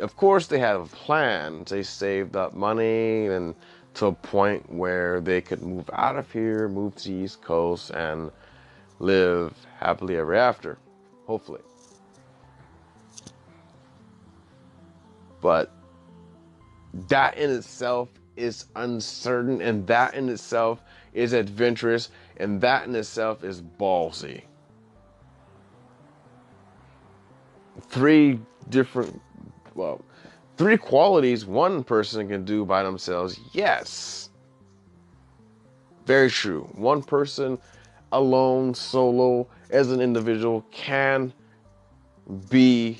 [0.00, 1.64] Of course, they had a plan.
[1.68, 3.54] They saved up money and
[3.94, 7.90] to a point where they could move out of here, move to the East Coast,
[7.90, 8.30] and
[8.98, 10.78] live happily ever after,
[11.26, 11.60] hopefully.
[15.40, 15.70] But
[17.08, 20.80] that in itself is uncertain, and that in itself
[21.12, 24.42] is adventurous, and that in itself is ballsy.
[27.88, 29.20] Three different,
[29.74, 30.04] well,
[30.56, 34.30] three qualities one person can do by themselves, yes.
[36.06, 36.68] Very true.
[36.74, 37.58] One person
[38.12, 41.32] alone, solo, as an individual, can
[42.50, 42.98] be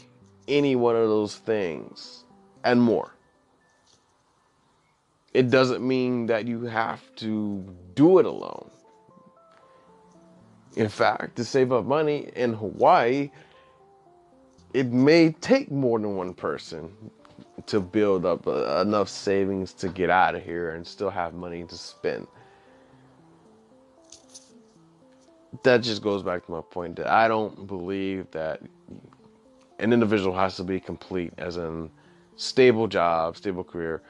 [0.49, 2.25] any one of those things
[2.65, 3.15] and more.
[5.33, 7.65] It doesn't mean that you have to
[7.95, 8.71] do it alone.
[10.77, 13.31] In fact, to save up money in Hawaii,
[14.73, 16.91] it may take more than one person
[17.67, 21.65] to build up uh, enough savings to get out of here and still have money
[21.65, 22.27] to spend.
[25.63, 28.63] That just goes back to my point that I don't believe that
[29.79, 31.91] an individual has to be complete as in
[32.37, 34.03] stable job, stable career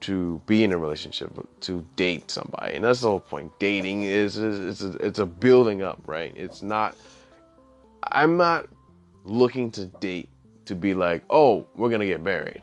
[0.00, 2.74] to be in a relationship, to date somebody.
[2.74, 3.52] And that's the whole point.
[3.58, 6.32] Dating is, is, is a, it's a building up, right?
[6.36, 6.96] It's not
[8.10, 8.66] I'm not
[9.24, 10.28] looking to date
[10.66, 12.62] to be like, "Oh, we're to get married."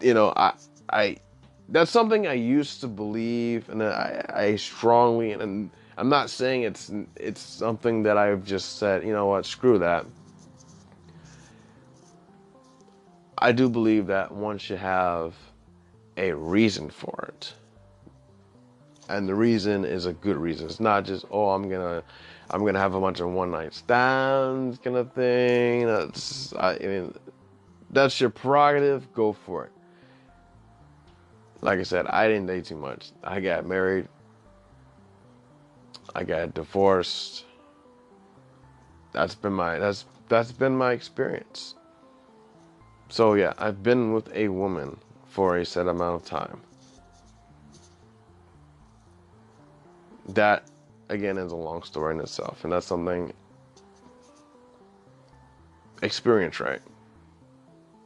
[0.00, 0.54] You know, I
[0.90, 1.16] I
[1.68, 6.90] that's something I used to believe, and I, I strongly and I'm not saying it's
[7.16, 9.04] it's something that I've just said.
[9.04, 9.46] You know what?
[9.46, 10.04] Screw that.
[13.44, 15.34] I do believe that one should have
[16.16, 17.52] a reason for it.
[19.10, 20.64] And the reason is a good reason.
[20.64, 22.02] It's not just, oh, I'm gonna
[22.48, 25.84] I'm gonna have a bunch of one night stands kind of thing.
[25.84, 27.14] That's I, I mean
[27.90, 29.72] that's your prerogative, go for it.
[31.60, 33.10] Like I said, I didn't date too much.
[33.22, 34.08] I got married.
[36.14, 37.44] I got divorced.
[39.12, 41.74] That's been my that's that's been my experience.
[43.14, 44.96] So yeah, I've been with a woman
[45.28, 46.60] for a set amount of time.
[50.30, 50.64] That
[51.10, 53.32] again is a long story in itself, and that's something
[56.02, 56.80] experience, right?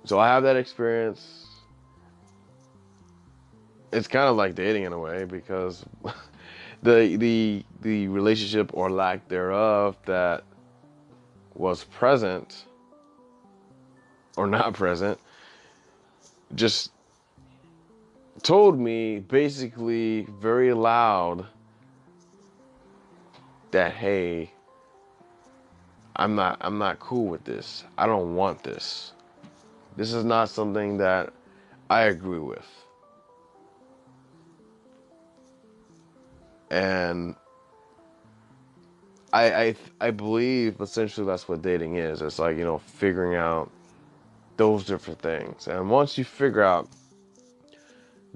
[0.05, 1.47] So I have that experience.
[3.95, 5.87] It's kind of like dating in a way because
[6.83, 10.45] the the the relationship or lack thereof that
[11.55, 12.67] was present
[14.39, 15.19] or not present
[16.55, 16.91] just
[18.43, 21.45] told me basically very loud
[23.73, 24.51] that hey
[26.19, 27.85] I'm not I'm not cool with this.
[27.97, 29.13] I don't want this.
[29.97, 31.33] This is not something that
[31.89, 32.67] I agree with.
[36.71, 37.37] And
[39.33, 42.21] I I I believe essentially that's what dating is.
[42.21, 43.71] It's like, you know, figuring out
[44.59, 45.67] those different things.
[45.69, 46.89] And once you figure out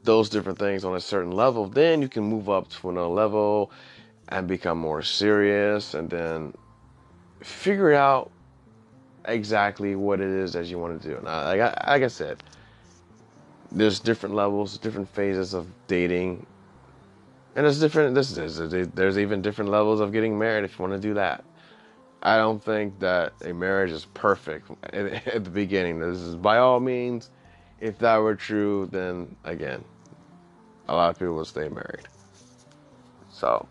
[0.04, 3.70] those different things on a certain level, then you can move up to another level
[4.28, 6.54] and become more serious and then
[7.42, 8.30] figure out
[9.26, 11.16] exactly what it is that you want to do.
[11.16, 12.42] And like, I, like I said,
[13.70, 16.46] there's different levels, different phases of dating,
[17.54, 18.14] and there's different.
[18.14, 21.44] This is there's even different levels of getting married if you want to do that.
[22.22, 25.98] I don't think that a marriage is perfect at, at the beginning.
[25.98, 27.30] This is by all means.
[27.80, 29.84] If that were true, then again,
[30.88, 32.06] a lot of people will stay married.
[33.28, 33.66] So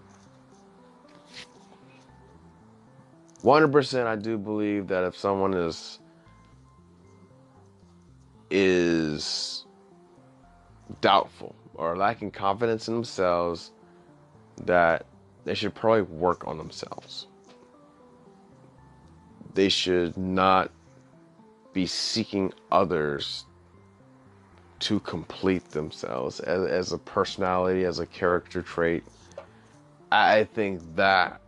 [3.44, 6.00] 100% I do believe that if someone is
[8.50, 9.66] is
[11.00, 13.72] doubtful or lacking confidence in themselves
[14.66, 15.06] that
[15.46, 17.28] they should probably work on themselves.
[19.54, 20.72] They should not
[21.74, 23.46] be seeking others
[24.80, 29.04] to complete themselves as, as a personality, as a character trait.
[30.12, 31.40] I think that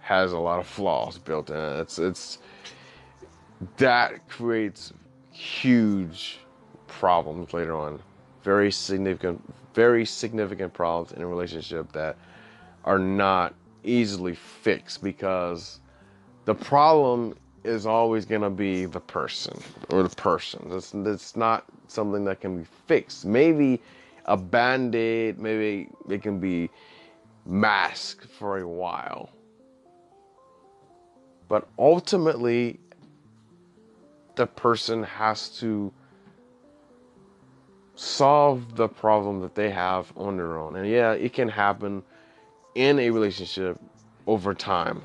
[0.00, 1.80] has a lot of flaws built in it.
[1.80, 2.38] It's it's
[3.76, 4.92] that creates
[5.30, 6.40] huge
[6.86, 8.00] problems later on.
[8.42, 9.42] Very significant
[9.74, 12.16] very significant problems in a relationship that
[12.84, 15.80] are not easily fixed because
[16.44, 17.34] the problem
[17.64, 19.58] is always going to be the person
[19.90, 20.66] or the person.
[20.72, 23.24] It's, it's not something that can be fixed.
[23.24, 23.80] Maybe
[24.24, 26.70] a band aid, maybe it can be
[27.46, 29.30] masked for a while.
[31.48, 32.78] But ultimately,
[34.36, 35.92] the person has to
[37.96, 40.76] solve the problem that they have on their own.
[40.76, 42.02] And yeah, it can happen
[42.74, 43.78] in a relationship
[44.26, 45.02] over time.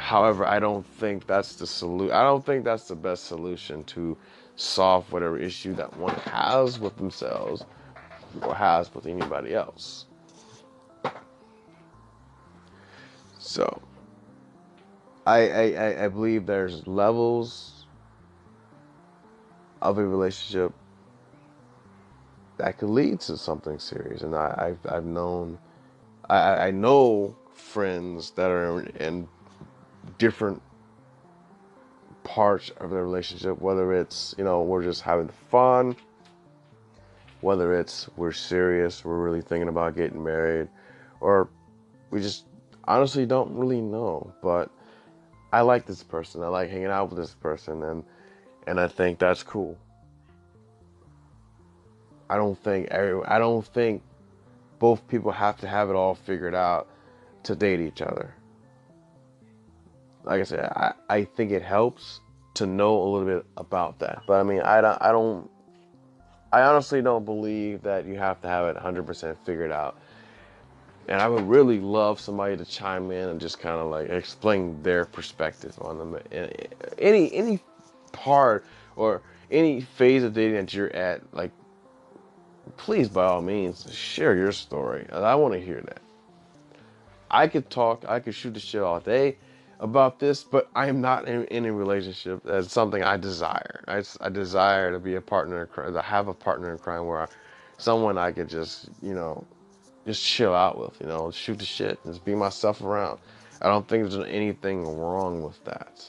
[0.00, 2.14] However, I don't think that's the solution.
[2.16, 4.16] I don't think that's the best solution to
[4.56, 7.64] solve whatever issue that one has with themselves
[8.42, 10.06] or has with anybody else.
[13.38, 13.82] So,
[15.26, 17.86] I, I, I believe there's levels
[19.82, 20.72] of a relationship
[22.56, 24.22] that could lead to something serious.
[24.22, 25.58] And I, I've, I've known,
[26.28, 29.28] I, I know friends that are in
[30.20, 30.60] different
[32.22, 35.96] parts of the relationship, whether it's, you know, we're just having fun,
[37.40, 40.68] whether it's we're serious, we're really thinking about getting married,
[41.20, 41.48] or
[42.10, 42.44] we just
[42.84, 44.70] honestly don't really know, but
[45.52, 46.42] I like this person.
[46.42, 48.04] I like hanging out with this person, and
[48.66, 49.76] and I think that's cool.
[52.28, 54.02] I don't think every, I don't think
[54.78, 56.88] both people have to have it all figured out
[57.44, 58.34] to date each other.
[60.24, 62.20] Like I said, I, I think it helps
[62.54, 64.22] to know a little bit about that.
[64.26, 65.50] But I mean, I don't, I don't,
[66.52, 69.96] I honestly don't believe that you have to have it 100% figured out
[71.10, 74.80] and I would really love somebody to chime in and just kind of like explain
[74.82, 76.18] their perspective on them.
[76.98, 77.58] Any any
[78.12, 78.64] part
[78.94, 81.50] or any phase of dating that you're at, like,
[82.76, 85.04] please by all means share your story.
[85.10, 86.00] I want to hear that.
[87.28, 89.36] I could talk, I could shoot the shit all day
[89.80, 92.42] about this, but I am not in, in a relationship.
[92.44, 93.82] That's something I desire.
[93.88, 97.26] I, I desire to be a partner to have a partner in crime where I,
[97.78, 99.44] someone I could just, you know,
[100.06, 103.18] just chill out with, you know, shoot the shit, just be myself around.
[103.62, 106.08] I don't think there's anything wrong with that.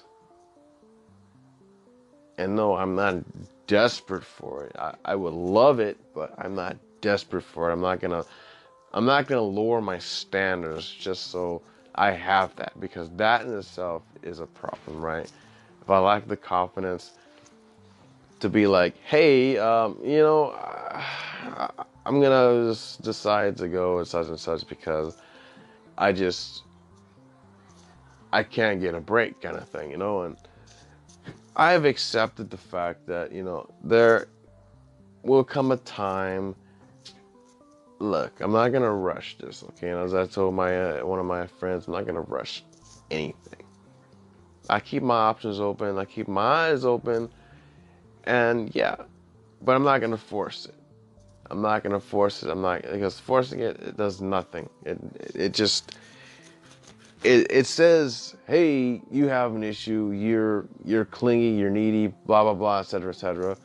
[2.37, 3.23] And no, I'm not
[3.67, 4.75] desperate for it.
[4.77, 7.73] I, I would love it, but I'm not desperate for it.
[7.73, 8.25] I'm not gonna
[8.93, 11.61] I'm not gonna lower my standards just so
[11.95, 15.29] I have that because that in itself is a problem, right?
[15.81, 17.11] If I lack the confidence
[18.39, 20.51] to be like, hey, um, you know,
[22.05, 25.17] I'm gonna just decide to go and such and such because
[25.97, 26.63] I just
[28.33, 30.37] I can't get a break, kind of thing, you know, and
[31.55, 34.27] I've accepted the fact that you know there
[35.23, 36.55] will come a time
[38.01, 39.89] look, I'm not gonna rush this, okay?
[39.89, 42.63] And as I told my uh, one of my friends, I'm not gonna rush
[43.09, 43.63] anything.
[44.69, 45.97] I keep my options open.
[45.97, 47.29] I keep my eyes open,
[48.23, 48.95] and yeah,
[49.61, 50.75] but I'm not gonna force it.
[51.49, 52.49] I'm not gonna force it.
[52.49, 54.69] I'm not because forcing it it does nothing.
[54.85, 54.99] It
[55.35, 55.95] it just
[57.23, 60.11] it, it says, hey, you have an issue.
[60.11, 61.51] You're you're clingy.
[61.51, 62.07] You're needy.
[62.07, 63.09] Blah blah blah, etc.
[63.09, 63.57] etc.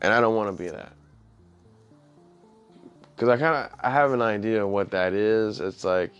[0.00, 0.92] And I don't want to be that
[3.22, 5.60] because I kind of I have an idea of what that is.
[5.60, 6.10] It's like,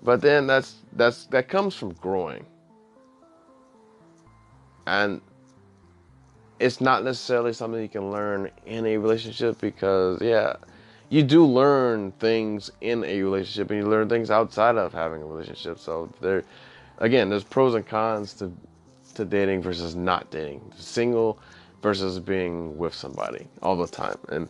[0.00, 2.46] but then that's that's that comes from growing,
[4.86, 5.20] and
[6.60, 10.54] it's not necessarily something you can learn in a relationship because yeah,
[11.08, 15.26] you do learn things in a relationship and you learn things outside of having a
[15.26, 15.80] relationship.
[15.80, 16.44] So there,
[16.98, 18.52] again, there's pros and cons to
[19.16, 21.40] to dating versus not dating, single
[21.82, 24.48] versus being with somebody all the time, and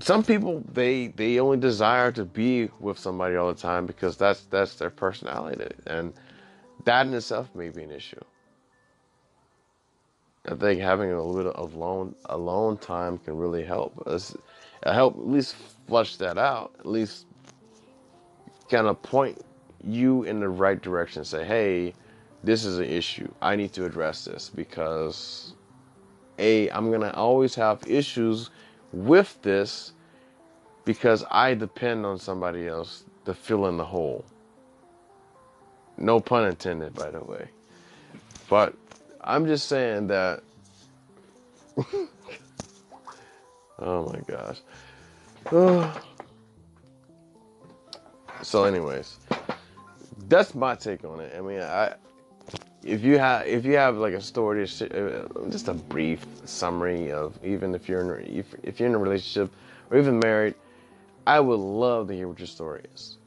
[0.00, 4.42] some people they they only desire to be with somebody all the time because that's
[4.44, 5.74] that's their personality.
[5.86, 6.14] And
[6.84, 8.20] that in itself may be an issue.
[10.48, 14.36] I think having a little bit of alone alone time can really help us
[14.84, 17.26] help at least flush that out at least
[18.70, 19.40] kind of point
[19.84, 21.94] you in the right direction say hey
[22.44, 23.32] this is an issue.
[23.40, 25.54] I need to address this because
[26.38, 28.50] a i'm gonna always have issues
[28.92, 29.92] with this
[30.84, 34.24] because I depend on somebody else to fill in the hole.
[35.96, 37.48] No pun intended, by the way.
[38.48, 38.74] But
[39.20, 40.42] I'm just saying that.
[43.78, 44.60] oh my gosh.
[48.42, 49.18] so, anyways,
[50.28, 51.34] that's my take on it.
[51.36, 51.94] I mean, I
[52.84, 57.38] if you have if you have like a story, uh, just a brief summary of
[57.44, 59.54] even if you're in if, if you're in a relationship
[59.90, 60.54] or even married,
[61.26, 63.18] I would love to hear what your story is.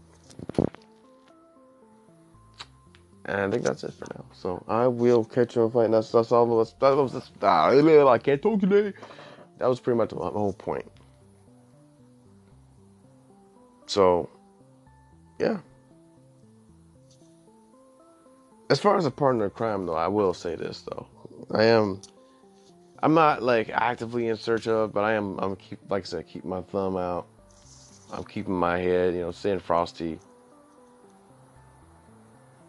[3.27, 4.25] And I think that's it for now.
[4.33, 5.89] So I will catch you on fight.
[5.89, 6.57] That's that's all.
[6.57, 8.93] That's, that was that's, ah, I can't talk today.
[9.57, 10.85] That was pretty much my whole point.
[13.87, 14.29] So,
[15.39, 15.59] yeah.
[18.69, 21.07] As far as a partner crime, though, I will say this though,
[21.51, 22.01] I am.
[23.03, 25.37] I'm not like actively in search of, but I am.
[25.39, 27.27] I'm keep like I said, keep my thumb out.
[28.11, 30.19] I'm keeping my head, you know, staying frosty.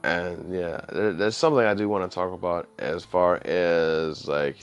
[0.03, 4.57] And yeah, there, there's something I do want to talk about as far as like.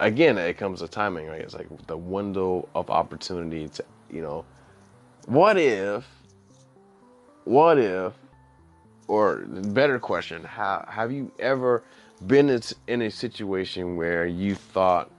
[0.00, 1.40] Again, it comes to timing, right?
[1.40, 4.44] It's like the window of opportunity to, you know,
[5.26, 6.04] what if,
[7.44, 8.12] what if
[9.08, 11.82] or better question, how, have you ever
[12.26, 15.10] been in a situation where you thought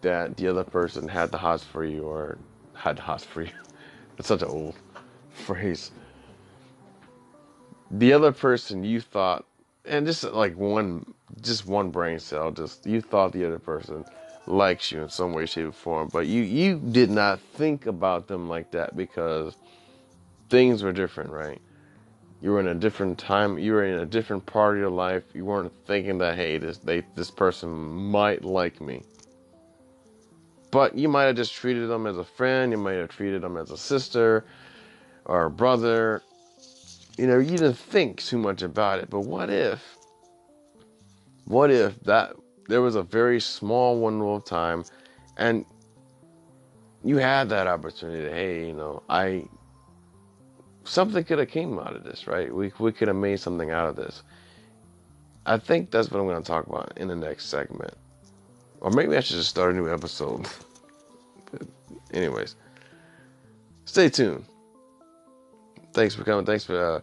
[0.00, 2.38] that the other person had the hots for you or
[2.74, 3.50] had the hots for you?
[4.16, 4.74] That's such an old
[5.32, 5.90] phrase.
[7.90, 9.44] The other person you thought,
[9.84, 14.04] and just like one, just one brain cell, just you thought the other person
[14.46, 18.26] likes you in some way, shape, or form, but you you did not think about
[18.26, 19.56] them like that because
[20.48, 21.60] things were different, right?
[22.40, 25.24] You were in a different time you were in a different part of your life
[25.34, 29.02] you weren't thinking that hey this they this person might like me.
[30.70, 33.56] But you might have just treated them as a friend you might have treated them
[33.56, 34.44] as a sister
[35.24, 36.22] or a brother.
[37.16, 39.10] You know you didn't think too much about it.
[39.10, 39.96] But what if
[41.46, 42.36] what if that
[42.68, 44.84] there was a very small window of time
[45.38, 45.64] and
[47.02, 49.42] you had that opportunity to hey you know i
[50.88, 52.52] something could have came out of this, right?
[52.52, 54.22] We we could have made something out of this.
[55.46, 57.94] I think that's what I'm going to talk about in the next segment.
[58.80, 60.46] Or maybe I should just start a new episode.
[62.12, 62.54] anyways,
[63.86, 64.44] stay tuned.
[65.94, 66.44] Thanks for coming.
[66.44, 67.00] Thanks for uh,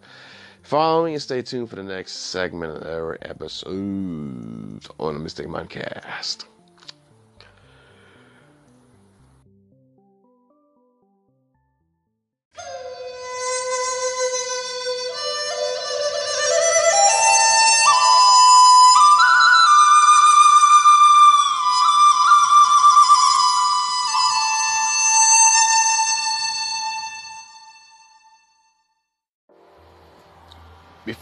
[0.62, 6.46] following and stay tuned for the next segment of our episode on the Mystic Mindcast.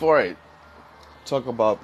[0.03, 0.35] Before I
[1.23, 1.79] talk about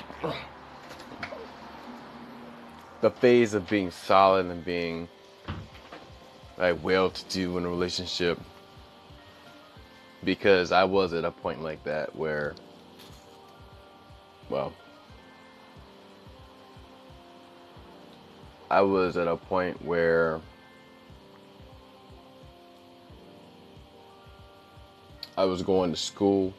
[3.00, 5.08] the phase of being solid and being
[6.58, 8.38] like well to do in a relationship,
[10.26, 12.56] because I was at a point like that where,
[14.50, 14.74] well,
[18.70, 20.42] I was at a point where
[25.38, 26.54] I was going to school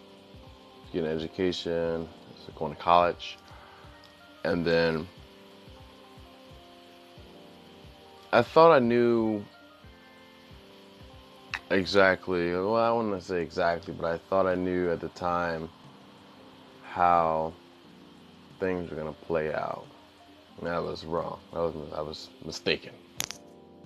[0.92, 2.08] get an education,
[2.56, 3.38] going to college,
[4.44, 5.06] and then
[8.32, 9.44] I thought I knew
[11.70, 12.52] exactly.
[12.52, 15.68] Well, I wouldn't say exactly, but I thought I knew at the time
[16.82, 17.52] how
[18.58, 19.86] things were gonna play out.
[20.58, 21.38] And I was wrong.
[21.52, 22.92] I was I was mistaken.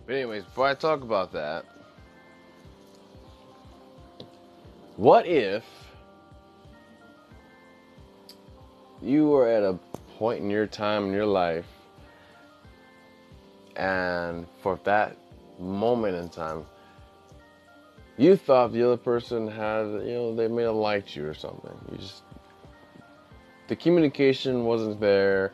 [0.07, 1.65] But anyways, before I talk about that,
[4.97, 5.65] what if
[9.05, 9.79] you were at a
[10.19, 11.67] point in your time in your life,
[13.77, 15.17] and for that
[15.59, 16.65] moment in time,
[18.17, 21.77] you thought the other person had, you know, they may have liked you or something.
[21.91, 22.23] You just,
[23.69, 25.53] the communication wasn't there.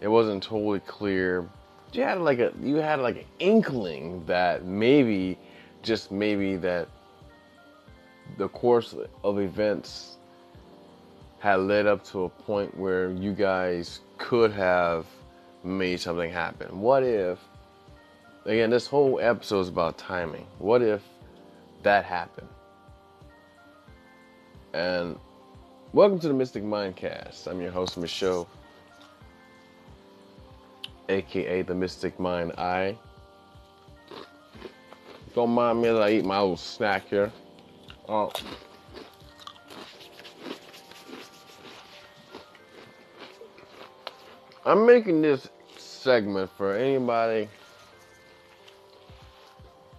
[0.00, 1.48] It wasn't totally clear.
[1.92, 5.38] You had like a, you had like an inkling that maybe,
[5.82, 6.88] just maybe that
[8.36, 10.18] the course of events
[11.44, 15.04] had led up to a point where you guys could have
[15.62, 16.80] made something happen.
[16.80, 17.38] What if,
[18.46, 20.46] again, this whole episode is about timing.
[20.58, 21.02] What if
[21.82, 22.48] that happened?
[24.72, 25.18] And
[25.92, 27.46] welcome to the Mystic Mindcast.
[27.46, 28.48] I'm your host, Michelle,
[31.10, 32.96] aka the Mystic Mind Eye.
[35.34, 37.30] Don't mind me as I eat my little snack here.
[38.08, 38.32] Oh.
[44.66, 45.46] I'm making this
[45.76, 47.48] segment for anybody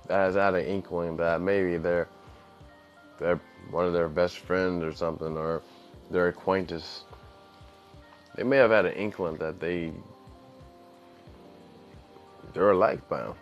[0.08, 2.08] that has had an inkling that maybe they're
[3.20, 3.40] they're
[3.70, 5.62] one of their best friends or something or
[6.10, 7.04] their acquaintance.
[8.36, 9.92] They may have had an inkling that they
[12.54, 13.36] they're a alike bound.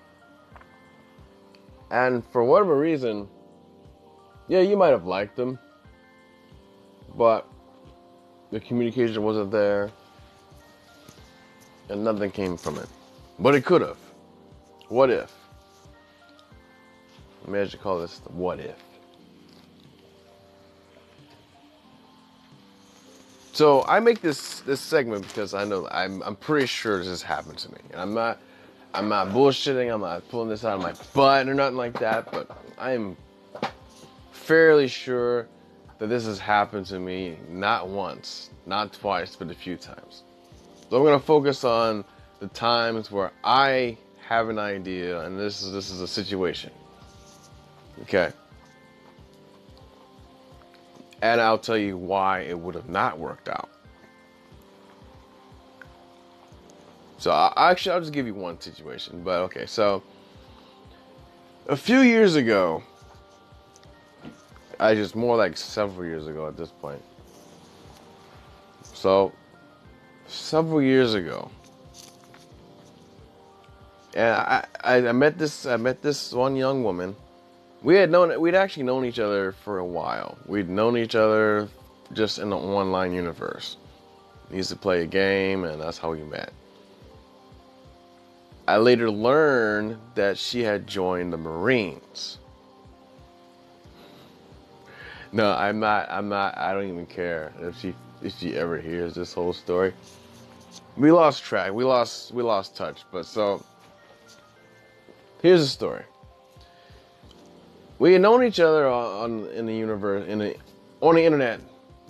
[1.90, 3.30] And for whatever reason,
[4.50, 5.58] yeah, you might have liked them,
[7.16, 7.48] but
[8.52, 9.90] the communication wasn't there
[11.94, 12.88] and nothing came from it.
[13.40, 13.98] But it could have.
[14.90, 15.32] What if?
[17.48, 18.76] Maybe I should call this the what if.
[23.53, 27.22] So I make this this segment because I know I'm I'm pretty sure this has
[27.22, 27.78] happened to me.
[27.91, 28.40] And I'm not
[28.94, 32.32] I'm not bullshitting, I'm not pulling this out of my butt or nothing like that,
[32.32, 33.15] but I am
[34.32, 35.48] fairly sure
[35.99, 40.24] that this has happened to me not once, not twice, but a few times.
[40.89, 42.05] So I'm to focus on
[42.39, 43.97] the times where I
[44.27, 46.72] have an idea and this is this is a situation.
[48.03, 48.31] Okay.
[51.22, 53.69] And I'll tell you why it would have not worked out.
[57.18, 59.65] So I, actually I'll just give you one situation, but okay.
[59.65, 60.03] So
[61.68, 62.84] a few years ago,
[64.80, 67.01] I just more like several years ago at this point.
[68.93, 69.31] So
[70.34, 71.49] several years ago.
[74.15, 77.15] And I, I, I met this I met this one young woman.
[77.81, 80.38] We had known we'd actually known each other for a while.
[80.45, 81.68] We'd known each other
[82.14, 83.77] just in the online universe.
[84.49, 86.53] We used to play a game and that's how we met.
[88.68, 92.38] I later learned that she had joined the Marines.
[95.31, 99.15] No, I'm not I'm not I don't even care if she if she ever hears
[99.15, 99.93] this whole story.
[100.98, 101.74] We lost track.
[101.74, 103.02] We lost we lost touch.
[103.12, 103.64] But so
[105.41, 106.04] here's the story.
[108.00, 110.56] We had known each other on, in the universe in the
[111.02, 111.60] on the internet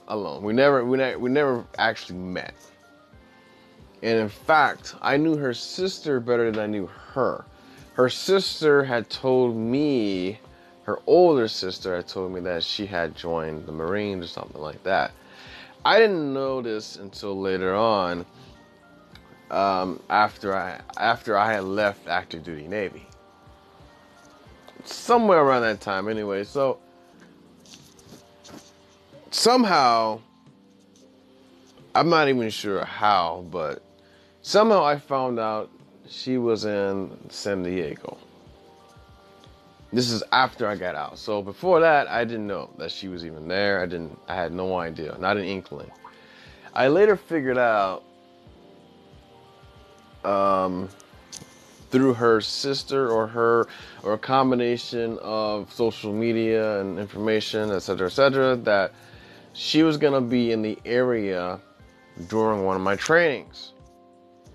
[0.08, 0.44] alone.
[0.44, 2.54] We never we never we never actually met.
[4.02, 7.46] And in fact, I knew her sister better than I knew her.
[7.94, 10.40] Her sister had told me,
[10.84, 14.84] her older sister had told me that she had joined the Marines or something like
[14.84, 15.12] that.
[15.86, 18.26] I didn't know this until later on,
[19.54, 23.06] um, after I after I had left active duty Navy.
[24.84, 26.44] Somewhere around that time, anyway.
[26.44, 26.80] So
[29.30, 30.20] somehow,
[31.96, 33.82] I'm not even sure how, but
[34.42, 35.70] somehow I found out
[36.10, 38.18] she was in San Diego.
[39.94, 41.20] This is after I got out.
[41.20, 43.82] So before that, I didn't know that she was even there.
[43.82, 45.92] I didn't I had no idea, not an inkling.
[46.74, 48.04] I later figured out
[50.26, 50.90] um,
[51.90, 53.68] through her sister or her
[54.02, 58.94] or a combination of social media and information, etc., etc., that
[59.54, 61.60] she was gonna be in the area
[62.28, 63.74] during one of my trainings.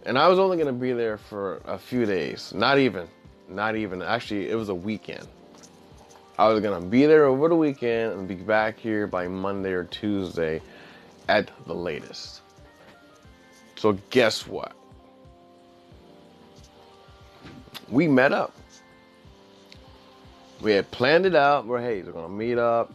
[0.05, 3.07] And I was only gonna be there for a few days, not even,
[3.49, 4.03] not even.
[4.03, 5.27] Actually, it was a weekend.
[6.39, 9.85] I was gonna be there over the weekend and be back here by Monday or
[9.85, 10.61] Tuesday
[11.29, 12.43] at the latest.
[13.77, 14.78] So, guess what?
[17.91, 18.55] We met up.
[20.61, 22.93] We had planned it out where, hey, we're gonna meet up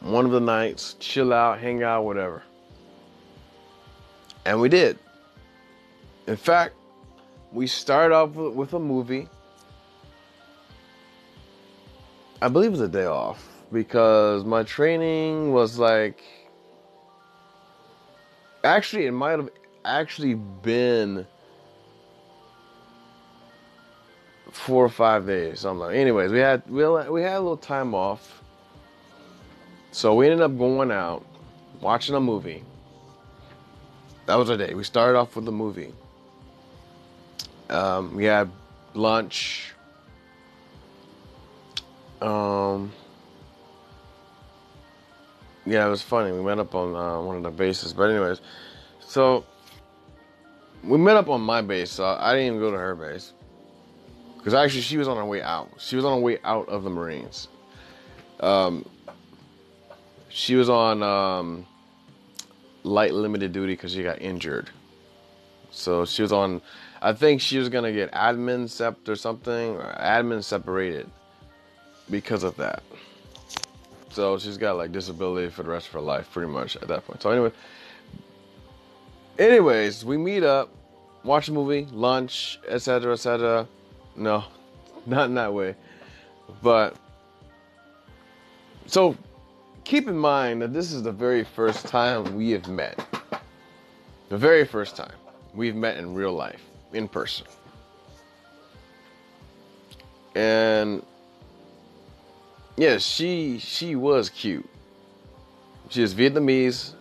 [0.00, 2.42] one of the nights, chill out, hang out, whatever.
[4.46, 4.98] And we did.
[6.26, 6.74] In fact,
[7.52, 9.28] we started off with a movie.
[12.40, 16.22] I believe it was a day off because my training was like.
[18.62, 19.50] Actually, it might have
[19.84, 21.26] actually been
[24.52, 25.96] four or five days, something like.
[25.96, 28.42] Anyways, we had we had, we had a little time off,
[29.92, 31.24] so we ended up going out,
[31.80, 32.64] watching a movie.
[34.26, 34.74] That was our day.
[34.74, 35.92] We started off with the movie.
[37.68, 38.50] Um, we had
[38.94, 39.74] lunch.
[42.20, 42.92] Um,
[45.64, 46.32] yeah, it was funny.
[46.32, 48.40] We met up on uh, one of the bases, but anyways,
[49.00, 49.44] so
[50.84, 51.90] we met up on my base.
[51.90, 53.32] So I didn't even go to her base
[54.40, 55.70] because actually she was on her way out.
[55.76, 57.48] She was on her way out of the Marines.
[58.40, 58.86] Um,
[60.30, 61.66] she was on um,
[62.82, 64.70] light limited duty because she got injured.
[65.70, 66.62] So she was on.
[67.02, 71.10] I think she was gonna get admin sep or something, or admin separated
[72.08, 72.82] because of that.
[74.12, 77.06] So she's got like disability for the rest of her life, pretty much at that
[77.06, 77.20] point.
[77.20, 77.52] So anyway,
[79.38, 80.74] anyways, we meet up,
[81.24, 83.68] watch a movie, lunch, etc., etc.
[84.20, 84.44] No,
[85.06, 85.74] not in that way,
[86.62, 86.94] but
[88.84, 89.16] so
[89.84, 93.02] keep in mind that this is the very first time we have met.
[94.28, 95.14] The very first time
[95.54, 96.60] we've met in real life,
[96.92, 97.46] in person.
[100.34, 101.02] And
[102.76, 104.68] yeah, she she was cute.
[105.88, 106.92] She is Vietnamese.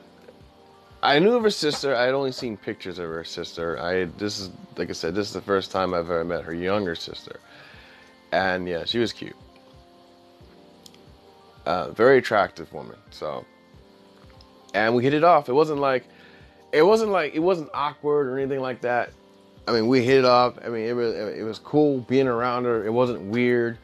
[1.01, 1.95] I knew of her sister.
[1.95, 3.79] I had only seen pictures of her sister.
[3.79, 6.53] I this is like I said, this is the first time I've ever met her
[6.53, 7.39] younger sister.
[8.31, 9.35] And yeah, she was cute.
[11.65, 12.97] Uh, very attractive woman.
[13.11, 13.45] So,
[14.73, 15.49] and we hit it off.
[15.49, 16.05] It wasn't like,
[16.71, 19.11] it wasn't like it wasn't awkward or anything like that.
[19.67, 20.57] I mean, we hit it off.
[20.63, 22.85] I mean, it was it was cool being around her.
[22.85, 23.77] It wasn't weird.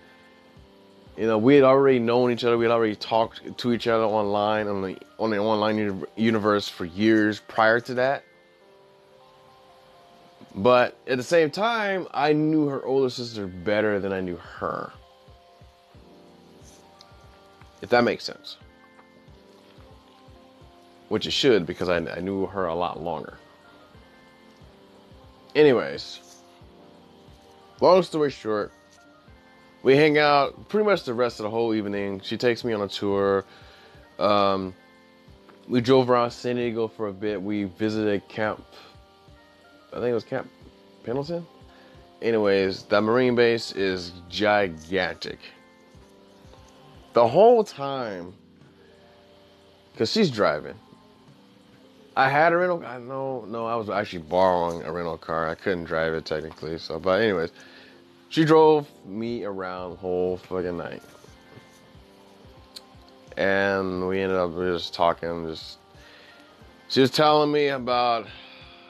[1.17, 2.57] You know, we had already known each other.
[2.57, 6.85] We had already talked to each other online on the on the online universe for
[6.85, 8.23] years prior to that.
[10.55, 14.91] But at the same time, I knew her older sister better than I knew her.
[17.81, 18.57] If that makes sense.
[21.09, 23.37] Which it should because I, I knew her a lot longer.
[25.55, 26.19] Anyways,
[27.79, 28.71] long story short,
[29.85, 32.19] we hang out pretty much the rest of the whole evening.
[32.21, 33.45] She takes me on a tour.
[34.17, 34.73] Um,
[35.67, 37.39] we drove around San Diego for a bit.
[37.39, 38.65] We visited Camp,
[39.91, 40.49] I think it was Camp
[41.03, 41.45] Pendleton.
[42.19, 45.37] Anyways, that Marine base is gigantic.
[47.13, 48.33] The whole time,
[49.91, 50.73] because she's driving.
[52.17, 52.83] I had a rental.
[52.83, 55.47] I no, no, I was actually borrowing a rental car.
[55.47, 56.79] I couldn't drive it technically.
[56.79, 57.51] So, but anyways,
[58.29, 61.01] she drove me around whole fucking night.
[63.37, 65.77] And we ended up just talking, just
[66.87, 68.27] she was telling me about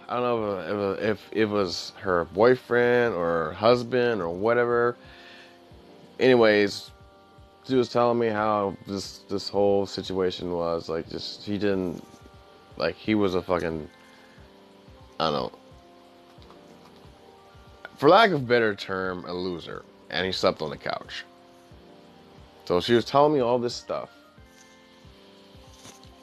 [0.07, 4.95] I don't know if, if, if it was her boyfriend or her husband or whatever.
[6.20, 6.91] Anyways,
[7.68, 12.03] she was telling me how this this whole situation was like just he didn't
[12.78, 13.90] like he was a fucking
[15.20, 15.60] I don't know
[17.98, 21.24] for lack of better term, a loser, and he slept on the couch.
[22.66, 24.10] So she was telling me all this stuff.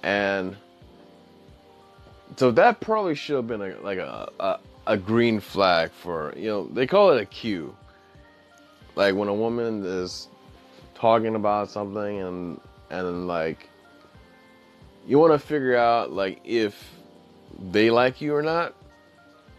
[0.03, 0.57] And
[2.36, 6.49] so that probably should have been a, like a, a, a green flag for, you
[6.49, 7.74] know, they call it a cue.
[8.97, 10.28] Like when a woman is
[10.94, 13.69] talking about something and and like
[15.07, 16.94] you want to figure out like if
[17.70, 18.74] they like you or not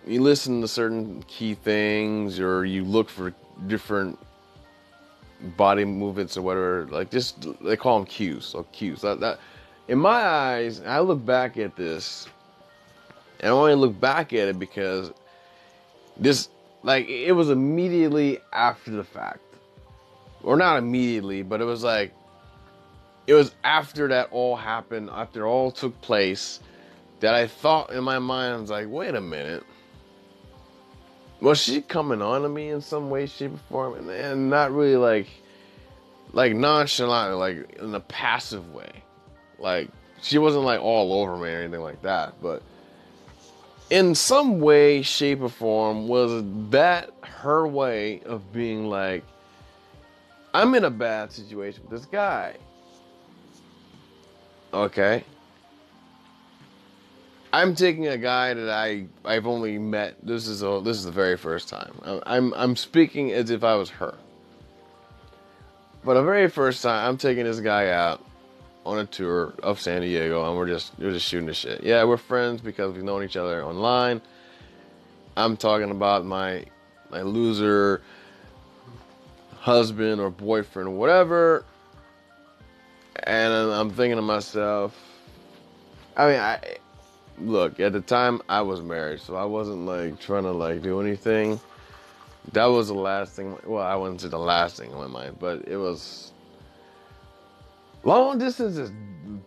[0.06, 3.34] you listen to certain key things or you look for
[3.68, 4.20] different
[5.58, 9.02] body movements or whatever like just they call them cues so cues.
[9.02, 9.40] That, that
[9.88, 12.28] in my eyes i look back at this
[13.40, 15.12] and i only look back at it because
[16.18, 16.50] this
[16.84, 19.40] like it was immediately after the fact.
[20.44, 22.14] Or not immediately but it was like
[23.28, 26.60] it was after that all happened after all took place
[27.22, 29.64] that i thought in my mind i was like wait a minute
[31.44, 34.96] was she coming on to me in some way, shape, or form, and, not really
[34.96, 35.28] like,
[36.32, 39.04] like nonchalant, like in a passive way,
[39.60, 39.90] like
[40.22, 42.64] she wasn't like all over me or anything like that, but
[43.90, 49.24] in some way, shape, or form, was that her way of being like,
[50.54, 52.56] I'm in a bad situation with this guy.
[54.74, 55.26] Okay.
[57.54, 60.16] I'm taking a guy that I I've only met.
[60.24, 61.94] This is a, this is the very first time.
[62.26, 64.16] I'm I'm speaking as if I was her.
[66.04, 68.26] But the very first time, I'm taking this guy out
[68.88, 71.84] on a tour of San Diego, and we're just we're just shooting the shit.
[71.84, 74.20] Yeah, we're friends because we've known each other online.
[75.38, 76.66] I'm talking about my
[77.12, 78.02] my loser
[79.60, 81.66] husband or boyfriend or whatever,
[83.22, 85.00] and I'm thinking to myself.
[86.18, 86.78] I mean, I
[87.44, 91.00] look, at the time I was married, so I wasn't like trying to like do
[91.02, 91.60] anything.
[92.52, 93.58] That was the last thing.
[93.66, 96.32] Well, I wouldn't say the last thing on my mind, but it was.
[98.04, 98.92] Long distance is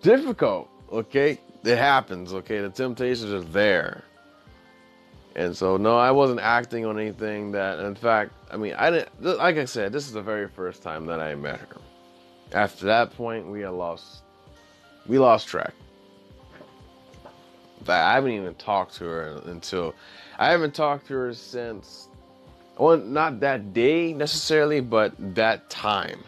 [0.01, 0.69] difficult.
[0.91, 2.33] Okay, it happens.
[2.33, 4.03] Okay, the temptations are there.
[5.35, 9.23] And so, no, I wasn't acting on anything that, in fact, I mean, I didn't,
[9.23, 11.77] like I said, this is the very first time that I met her.
[12.53, 14.23] After that point, we had lost,
[15.07, 15.75] we lost track
[17.95, 19.95] I haven't even talked to her until
[20.39, 22.09] I haven't talked to her since
[22.79, 26.23] well, not that day necessarily, but that time.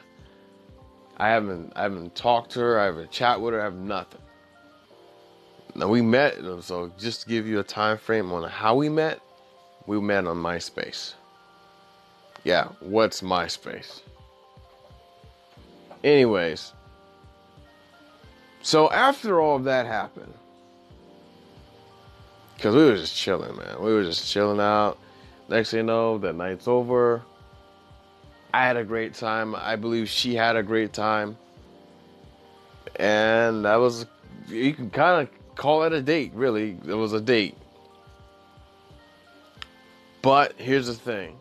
[1.18, 4.20] I haven't I haven't talked to her, I haven't chat with her, I have nothing.
[5.74, 9.20] Now we met, so just to give you a time frame on how we met,
[9.86, 11.14] we met on MySpace.
[12.44, 14.00] Yeah, what's MySpace?
[16.02, 16.72] Anyways,
[18.62, 20.32] so after all of that happened,
[22.58, 23.80] Cause we were just chilling, man.
[23.80, 24.98] We were just chilling out.
[25.48, 27.22] Next thing you know, the night's over.
[28.52, 29.54] I had a great time.
[29.54, 31.36] I believe she had a great time.
[32.96, 34.06] And that was,
[34.48, 36.76] you can kind of call it a date, really.
[36.86, 37.56] It was a date.
[40.20, 41.38] But here's the thing.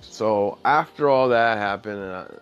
[0.00, 2.40] So after all that happened, and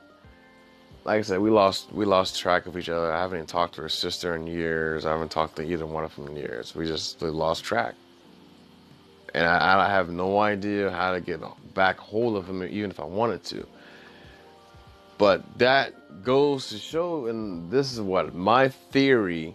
[1.05, 3.13] like I said, we lost we lost track of each other.
[3.13, 5.05] I haven't even talked to her sister in years.
[5.05, 6.75] I haven't talked to either one of them in years.
[6.75, 7.95] We just we lost track,
[9.35, 11.41] and I, I have no idea how to get
[11.75, 13.67] back hold of him, even if I wanted to.
[15.19, 19.55] But that goes to show, and this is what my theory,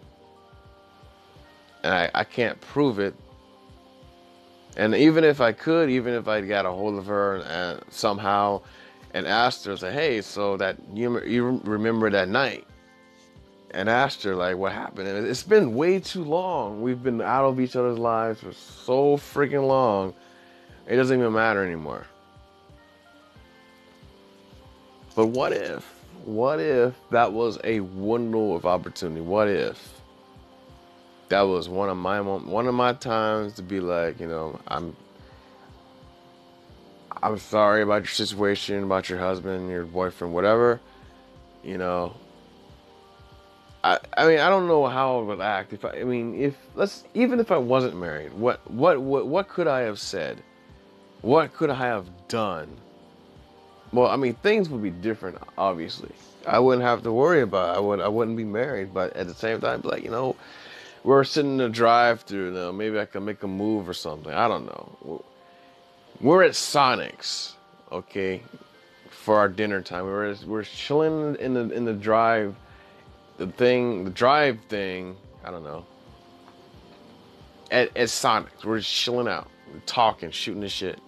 [1.84, 3.16] and I, I can't prove it.
[4.76, 8.62] And even if I could, even if I got a hold of her and somehow
[9.18, 12.68] and asked her, say, hey, so that you, you remember that night?
[13.72, 15.08] And asked her, like, what happened?
[15.08, 16.84] And it's been way too long.
[16.84, 20.14] We've been out of each other's lives for so freaking long.
[20.86, 22.06] It doesn't even matter anymore.
[25.16, 25.84] But what if?
[26.24, 29.22] What if that was a window of opportunity?
[29.22, 30.00] What if
[31.30, 34.96] that was one of my one of my times to be like, you know, I'm
[37.22, 40.80] I'm sorry about your situation, about your husband, your boyfriend, whatever.
[41.64, 42.14] You know,
[43.84, 46.56] I, I mean, I don't know how I would act if I, I mean, if
[46.76, 50.42] let's even if I wasn't married, what, what, what, what could I have said?
[51.22, 52.70] What could I have done?
[53.92, 56.12] Well, I mean, things would be different, obviously.
[56.46, 57.76] I wouldn't have to worry about.
[57.76, 57.78] It.
[57.78, 60.36] I would, I wouldn't be married, but at the same time, like you know,
[61.04, 62.52] we're sitting in a drive-through.
[62.52, 64.32] Know, maybe I can make a move or something.
[64.32, 65.24] I don't know
[66.22, 67.56] we're at Sonic's,
[67.92, 68.42] okay,
[69.10, 70.06] for our dinner time.
[70.06, 72.56] We're we're chilling in the in the drive,
[73.38, 75.16] the thing, the drive thing.
[75.44, 75.86] I don't know.
[77.72, 79.50] At at Sonic's, we're just chilling out,
[79.86, 81.00] talking, shooting the shit.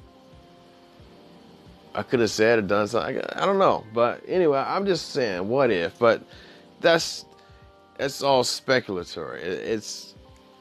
[1.95, 3.17] I could have said or done something.
[3.17, 5.97] I, I don't know, but anyway, I'm just saying, what if?
[5.97, 6.23] But
[6.81, 7.25] that's
[7.97, 9.39] that's all speculatory.
[9.39, 10.08] It, it's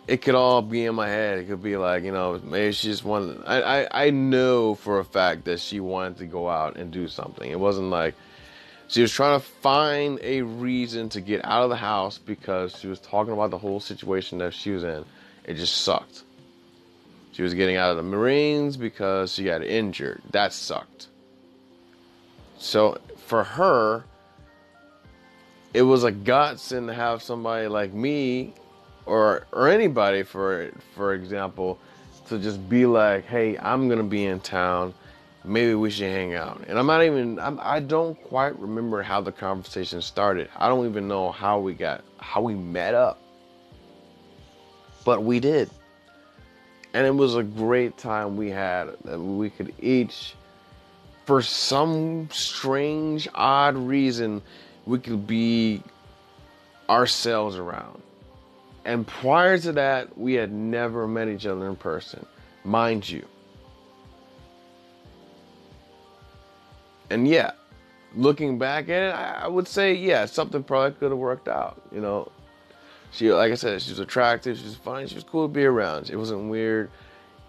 [0.09, 1.39] it could all be in my head.
[1.39, 3.43] It could be like you know maybe she just wanted.
[3.47, 7.07] I, I I know for a fact that she wanted to go out and do
[7.07, 7.49] something.
[7.49, 8.15] It wasn't like
[8.89, 12.87] she was trying to find a reason to get out of the house because she
[12.87, 15.05] was talking about the whole situation that she was in.
[15.45, 16.23] It just sucked.
[17.33, 20.23] She was getting out of the Marines because she got injured.
[20.31, 21.09] That sucked.
[22.59, 24.05] So for her,
[25.75, 28.55] it was a godsend to have somebody like me
[29.09, 31.79] or or anybody for for example
[32.29, 34.95] to just be like, "Hey, I'm to be in town.
[35.45, 39.21] Maybe we should hang out." And I'm not even I'm, I don't quite remember how
[39.21, 40.49] the conversation started.
[40.57, 43.21] I don't even know how we got how we met up.
[45.05, 45.71] But we did.
[46.93, 50.35] And it was a great time we had that we could each
[51.25, 54.43] for some strange odd reason
[54.87, 55.83] we could be
[56.89, 58.03] ourselves around.
[58.89, 62.25] And prior to that, we had never met each other in person,
[62.65, 63.23] mind you.
[67.11, 67.51] And yeah,
[68.17, 71.83] looking back at it, I, would say, yeah, something probably could have worked out.
[71.93, 72.33] You know,
[73.11, 75.67] she, like I said, she was attractive, she was funny, she was cool to be
[75.67, 76.09] around.
[76.09, 76.91] It wasn't weird.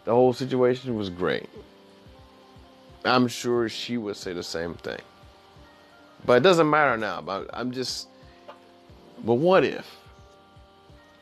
[0.03, 1.47] The whole situation was great.
[3.05, 4.99] I'm sure she would say the same thing.
[6.25, 7.21] But it doesn't matter now.
[7.21, 8.09] But I'm just.
[9.23, 9.98] But what if,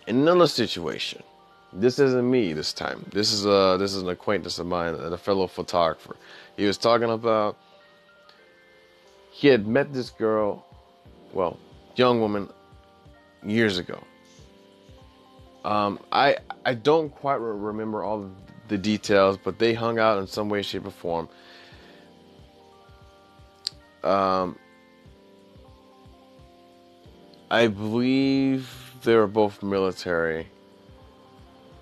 [0.07, 1.21] another situation,
[1.73, 3.05] this isn't me this time.
[3.11, 6.15] This is a this is an acquaintance of mine, a fellow photographer.
[6.55, 7.57] He was talking about
[9.31, 10.65] he had met this girl,
[11.33, 11.59] well,
[11.95, 12.49] young woman,
[13.45, 14.03] years ago.
[15.63, 18.31] Um, I I don't quite remember all
[18.67, 21.29] the details, but they hung out in some way, shape, or form.
[24.03, 24.57] Um,
[27.51, 30.47] I believe they were both military,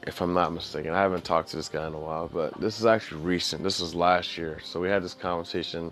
[0.05, 0.93] if I'm not mistaken.
[0.93, 3.63] I haven't talked to this guy in a while, but this is actually recent.
[3.63, 4.59] This was last year.
[4.63, 5.91] So we had this conversation.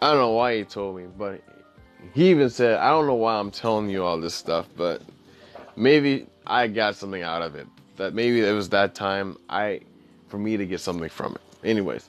[0.00, 1.42] I don't know why he told me, but
[2.14, 5.02] he even said, I don't know why I'm telling you all this stuff, but
[5.74, 7.66] maybe I got something out of it.
[7.96, 9.80] That maybe it was that time I
[10.28, 11.66] for me to get something from it.
[11.66, 12.08] Anyways,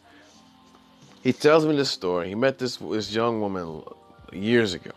[1.24, 2.30] he tells me this story.
[2.30, 3.82] He met this this young woman
[4.32, 4.92] years ago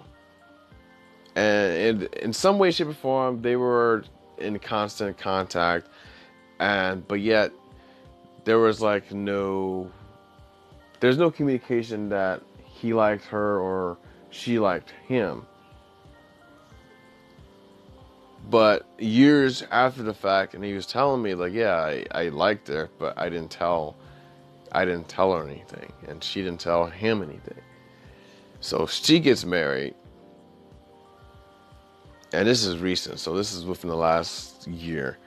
[1.41, 4.05] and in, some way, shape, or form, they were
[4.39, 5.89] in constant contact,
[6.59, 7.53] and but yet
[8.45, 9.91] there was like no,
[11.01, 13.97] there's no communication that he liked her or
[14.31, 15.47] she liked him.
[18.51, 22.69] But years after the fact, and he was telling me like, yeah, I, I liked
[22.69, 23.97] her, but I didn't tell,
[24.73, 27.61] I didn't tell her anything, and she didn't tell him anything.
[28.61, 29.95] So she gets married,
[32.32, 35.19] and this is recent, so this is within the last year.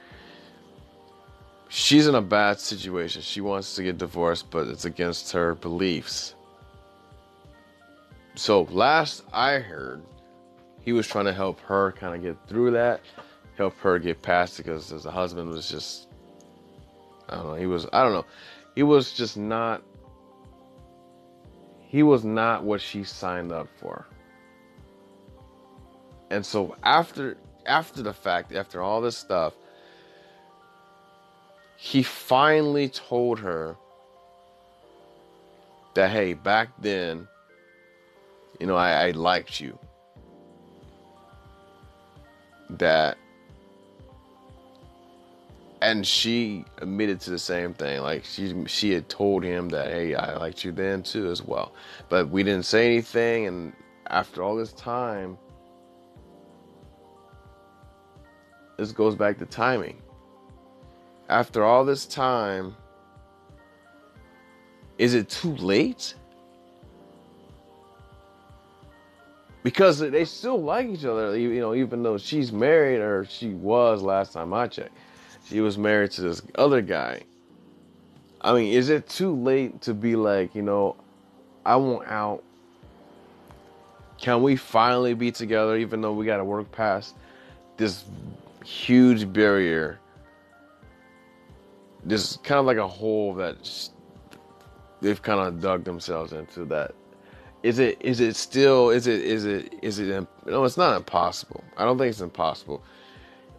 [1.70, 3.22] She's in a bad situation.
[3.22, 6.36] She wants to get divorced, but it's against her beliefs.
[8.36, 10.04] So, last I heard,
[10.82, 13.02] he was trying to help her kind of get through that,
[13.58, 16.08] help her get past it because the husband was just,
[17.30, 18.26] I don't know, he was, I don't know,
[18.76, 19.84] he was just not,
[21.80, 24.06] he was not what she signed up for.
[26.34, 27.38] And so after
[27.68, 29.54] after the fact, after all this stuff,
[31.78, 33.76] he finally told her
[35.94, 37.28] that hey, back then,
[38.60, 39.78] you know, I, I liked you.
[42.72, 43.20] That
[45.84, 48.02] and she admitted to the same thing.
[48.02, 51.74] Like she she had told him that hey, I liked you then too as well.
[52.10, 53.74] But we didn't say anything and
[54.08, 55.38] after all this time
[58.78, 60.02] this goes back to timing.
[61.30, 62.76] After all this time,
[64.98, 66.16] is it too late?
[69.64, 74.02] Because they still like each other, you know, even though she's married, or she was
[74.02, 74.96] last time I checked.
[75.46, 77.24] She was married to this other guy.
[78.42, 80.98] I mean, is it too late to be like, you know,
[81.66, 82.44] I want out?
[84.18, 87.16] Can we finally be together, even though we got to work past
[87.78, 88.04] this
[88.64, 90.00] huge barrier.
[92.04, 93.90] There's kind of like a hole that
[95.02, 96.66] they've kind of dug themselves into.
[96.66, 96.96] That
[97.64, 97.98] is it?
[98.02, 98.90] Is it still?
[98.90, 99.22] Is it?
[99.22, 99.74] Is it?
[99.82, 100.28] Is it?
[100.46, 101.64] No, it's not impossible.
[101.78, 102.84] I don't think it's impossible.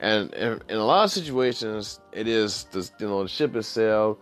[0.01, 2.65] And in, a lot of situations, it is.
[2.65, 4.19] The, you know, the ship has sailed.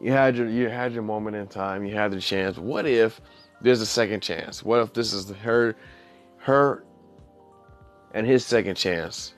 [0.00, 1.86] You had your you had your moment in time.
[1.86, 2.58] You had the chance.
[2.58, 3.20] What if
[3.62, 4.62] there's a second chance?
[4.62, 5.76] What if this is her
[6.38, 6.84] her
[8.12, 9.34] and his second chance?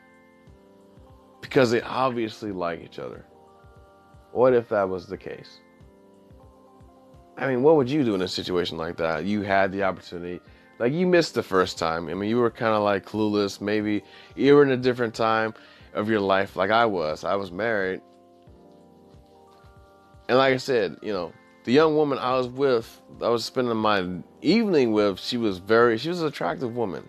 [1.45, 3.27] Because they obviously like each other.
[4.33, 5.61] What if that was the case?
[7.37, 9.27] I mean, what would you do in a situation like that?
[9.27, 10.41] You had the opportunity.
[10.79, 12.09] Like you missed the first time.
[12.09, 13.61] I mean, you were kind of like clueless.
[13.61, 14.03] Maybe
[14.35, 15.53] you were in a different time
[15.93, 17.25] of your life, like I was.
[17.25, 18.01] I was married,
[20.29, 21.33] and like I said, you know,
[21.65, 24.07] the young woman I was with, I was spending my
[24.41, 25.21] evening with.
[25.21, 27.09] She was very, she was an attractive woman.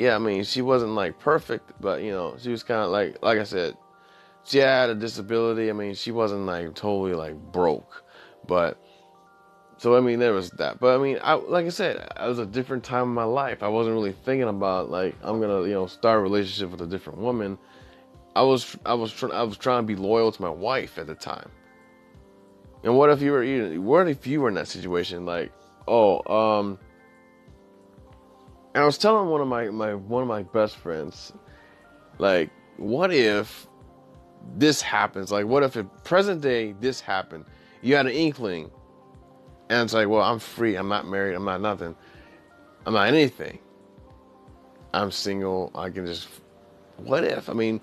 [0.00, 3.22] Yeah, I mean, she wasn't like perfect, but you know, she was kind of like,
[3.22, 3.76] like I said,
[4.44, 5.68] she had a disability.
[5.68, 8.02] I mean, she wasn't like totally like broke,
[8.48, 8.78] but
[9.76, 10.80] so I mean, there was that.
[10.80, 13.62] But I mean, I like I said, it was a different time in my life.
[13.62, 16.86] I wasn't really thinking about like I'm gonna you know start a relationship with a
[16.86, 17.58] different woman.
[18.34, 21.08] I was I was trying I was trying to be loyal to my wife at
[21.08, 21.50] the time.
[22.84, 23.44] And what if you were
[23.82, 25.26] what if you were in that situation?
[25.26, 25.52] Like,
[25.86, 26.78] oh, um,
[28.74, 31.32] and I was telling one of my my one of my best friends,
[32.18, 33.66] like, what if
[34.56, 35.30] this happens?
[35.30, 37.44] Like, what if in present day this happened?
[37.82, 38.70] You had an inkling
[39.70, 40.74] and it's like, well, I'm free.
[40.74, 41.34] I'm not married.
[41.34, 41.94] I'm not nothing.
[42.84, 43.60] I'm not anything.
[44.92, 45.70] I'm single.
[45.76, 46.26] I can just.
[46.96, 47.48] What if?
[47.48, 47.80] I mean,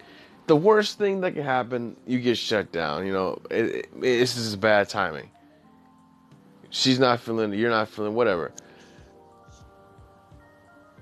[0.47, 3.07] the worst thing that can happen, you get shut down.
[3.07, 5.31] You know, it, it, this is bad timing.
[6.69, 7.53] She's not feeling.
[7.53, 8.13] You're not feeling.
[8.13, 8.51] Whatever.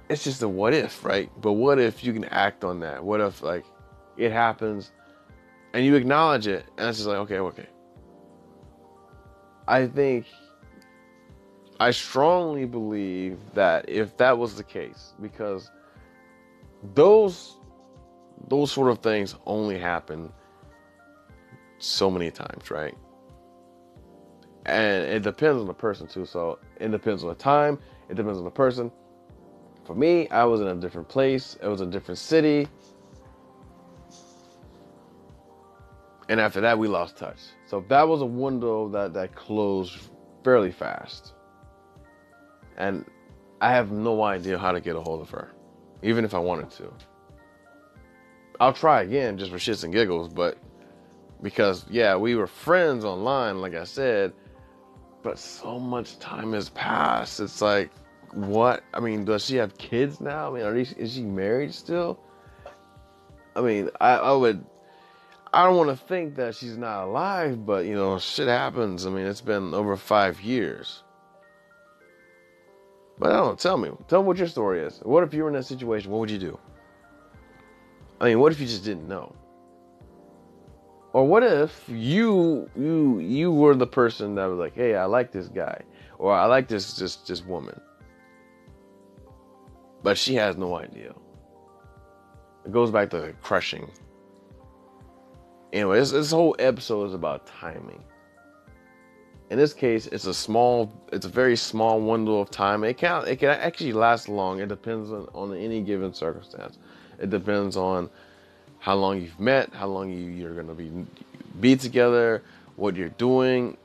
[0.10, 1.32] It's just a what if, right?
[1.41, 3.03] But what if you can act on that?
[3.03, 3.65] What if like
[4.18, 4.91] it happens,
[5.73, 7.68] and you acknowledge it, and it's just like, okay, okay.
[9.68, 10.27] I think
[11.80, 15.72] I strongly believe that if that was the case, because
[16.94, 17.57] those
[18.48, 20.32] those sort of things only happen
[21.80, 22.95] so many times, right?
[24.65, 26.26] And it depends on the person too.
[26.26, 27.80] So it depends on the time,
[28.10, 28.91] it depends on the person.
[29.85, 32.67] For me, I was in a different place, it was a different city.
[36.27, 37.39] And after that we lost touch.
[37.67, 39.97] So that was a window that that closed
[40.43, 41.35] fairly fast
[42.77, 43.05] and
[43.61, 45.51] I have no idea how to get a hold of her,
[46.03, 46.91] even if I wanted to.
[48.59, 50.57] I'll try again just for shits and giggles, but
[51.41, 54.33] because, yeah, we were friends online, like I said,
[55.23, 57.39] but so much time has passed.
[57.39, 57.91] It's like,
[58.35, 58.83] what?
[58.93, 60.49] I mean, does she have kids now?
[60.49, 62.19] I mean, are these, is she married still?
[63.55, 64.65] I mean, I, I would,
[65.53, 69.05] I don't want to think that she's not alive, but you know, shit happens.
[69.05, 71.03] I mean, it's been over five years.
[73.17, 73.91] But I don't tell me.
[74.09, 74.99] Tell me what your story is.
[75.03, 76.11] What if you were in that situation?
[76.11, 76.59] What would you do?
[78.19, 79.33] I mean, what if you just didn't know?
[81.13, 85.31] Or what if you you you were the person that was like, "Hey, I like
[85.31, 85.81] this guy,"
[86.19, 87.79] or "I like this this this woman,"
[90.06, 91.14] but she has no idea.
[92.65, 93.91] It goes back to crushing.
[95.73, 98.02] Anyway, this, this whole episode is about timing
[99.49, 102.84] in this case, it's a small, it's a very small window of time.
[102.84, 104.60] It can it can actually last long.
[104.60, 106.77] It depends on, on any given circumstance.
[107.19, 108.10] It depends on
[108.80, 110.91] how long you've met, how long you, you're gonna be
[111.60, 112.41] be together,
[112.76, 113.77] what you're doing.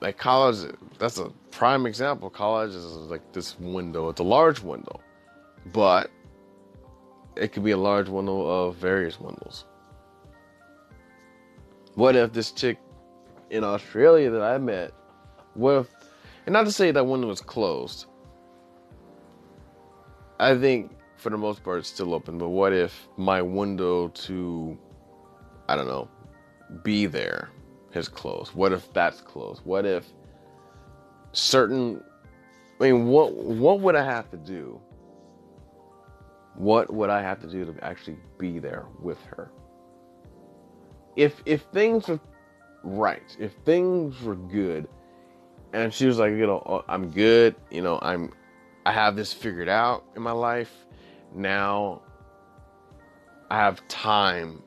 [0.00, 2.30] Like college, that's a prime example.
[2.30, 4.08] College is like this window.
[4.08, 5.00] It's a large window,
[5.66, 6.10] but
[7.36, 9.64] it could be a large window of various windows.
[11.94, 12.78] What if this chick
[13.50, 14.92] in Australia that I met,
[15.54, 15.94] with,
[16.46, 18.06] and not to say that window was closed.
[20.40, 24.76] I think for the most part it's still open, but what if my window to,
[25.68, 26.08] I don't know,
[26.82, 27.50] be there
[27.94, 28.54] is closed?
[28.54, 29.60] What if that's closed?
[29.64, 30.06] What if
[31.32, 32.02] certain,
[32.80, 34.80] I mean, what what would I have to do?
[36.54, 39.50] What would I have to do to actually be there with her?
[41.16, 42.20] If if things are
[42.82, 44.88] right, if things were good,
[45.72, 48.32] and she was like, you know, oh, I'm good, you know, I'm,
[48.84, 50.72] I have this figured out in my life.
[51.34, 52.02] Now
[53.50, 54.62] I have time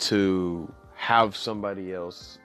[0.00, 2.38] to have somebody else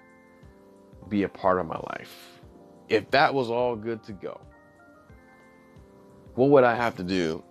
[1.09, 2.41] be a part of my life.
[2.89, 4.39] If that was all good to go,
[6.37, 7.43] what would I have to do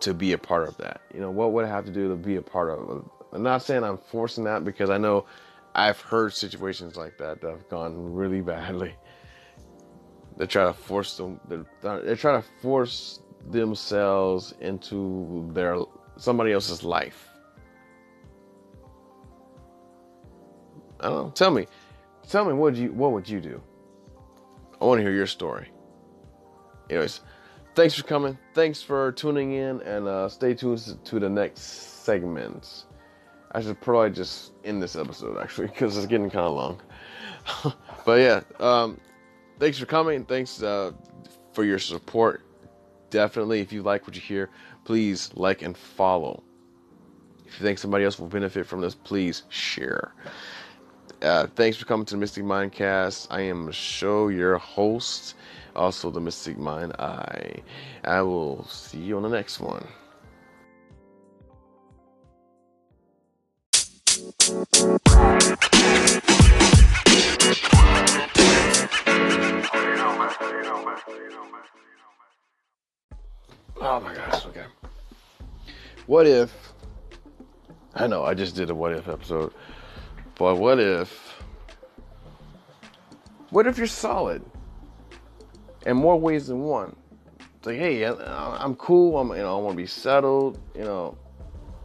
[0.00, 1.02] to be a part of that?
[1.12, 3.04] You know, what would I have to do to be a part of?
[3.34, 5.26] I'm not saying I'm forcing that because I know
[5.74, 8.94] I've heard situations like that that have gone really badly.
[10.38, 11.38] They try to force them.
[11.46, 13.20] They're, they try to force
[13.50, 15.76] themselves into their
[16.16, 17.28] somebody else's life.
[21.00, 21.30] I don't know.
[21.32, 21.66] Tell me,
[22.26, 23.60] tell me what you what would you do?
[24.80, 25.70] I want to hear your story.
[26.88, 27.20] Anyways,
[27.74, 28.38] thanks for coming.
[28.54, 32.86] Thanks for tuning in, and uh, stay tuned to the next segments.
[33.52, 36.80] I should probably just end this episode actually because it's getting kind of long.
[38.04, 39.00] but yeah, um,
[39.58, 40.24] thanks for coming.
[40.24, 40.92] Thanks uh,
[41.52, 42.42] for your support.
[43.10, 44.50] Definitely, if you like what you hear,
[44.84, 46.42] please like and follow.
[47.44, 50.14] If you think somebody else will benefit from this, please share.
[51.22, 53.26] Uh, thanks for coming to the Mystic Mindcast.
[53.30, 55.34] I am show your host,
[55.76, 57.56] also the Mystic Mind Eye.
[58.04, 59.86] I will see you on the next one.
[73.82, 74.64] Oh my gosh, okay.
[76.06, 76.72] What if
[77.94, 79.52] I know I just did a what if episode,
[80.40, 81.38] but what if
[83.50, 84.42] what if you're solid
[85.84, 86.96] in more ways than one?
[87.58, 89.18] It's like, hey, I'm cool.
[89.18, 90.58] I'm, you know, I want to be settled.
[90.74, 91.18] You know,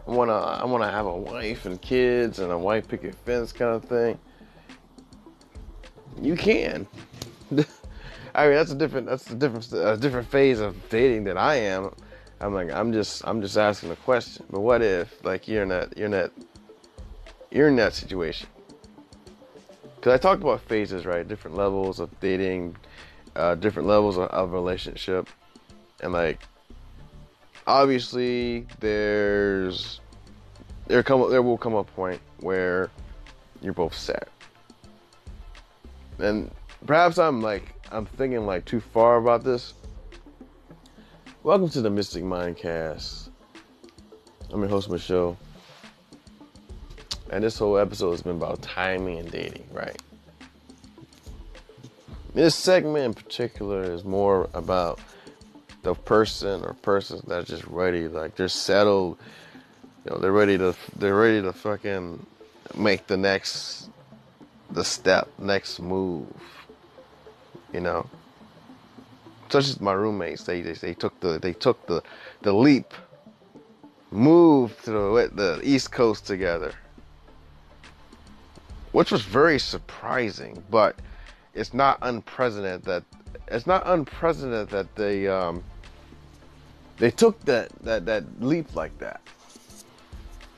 [0.08, 3.14] I want to, I want to have a wife and kids and a white picket
[3.26, 4.18] fence kind of thing.
[6.22, 6.88] You can.
[8.36, 11.56] I mean, that's a different, that's a different, a different phase of dating than I
[11.56, 11.94] am.
[12.40, 14.46] I'm like, I'm just, I'm just asking a question.
[14.50, 16.32] But what if, like, you're in that, you're in that,
[17.56, 18.48] you're in that situation?
[19.96, 21.28] Because I talked about phases, right?
[21.28, 22.76] Different levels of dating,
[23.36, 25.30] uh, different levels of, of relationship,
[26.02, 26.40] and like,
[27.66, 30.02] obviously, there's,
[30.88, 32.92] there come, there will come a point where
[33.62, 34.28] you're both set,
[36.20, 36.52] and
[36.86, 39.74] perhaps I'm like, I'm thinking like too far about this
[41.46, 43.30] Welcome to the Mystic Mindcast.
[44.52, 45.38] I'm your host, Michelle.
[47.30, 50.00] And this whole episode has been about timing and dating, right?
[52.34, 55.00] This segment in particular is more about
[55.84, 59.18] the person or persons that are just ready, like they're settled,
[60.04, 62.26] you know, they're ready to they're ready to fucking
[62.76, 63.90] make the next
[64.72, 66.28] the step, next move.
[67.74, 68.10] You know?
[69.50, 72.02] such as my roommates, they, they they took the they took the
[72.42, 72.94] the leap,
[74.12, 76.74] moved to the, the East Coast together,
[78.96, 80.64] which was very surprising.
[80.70, 80.96] But
[81.54, 83.04] it's not unprecedented that
[83.50, 85.64] it's not unprecedented that they um,
[86.98, 89.20] they took that that that leap like that.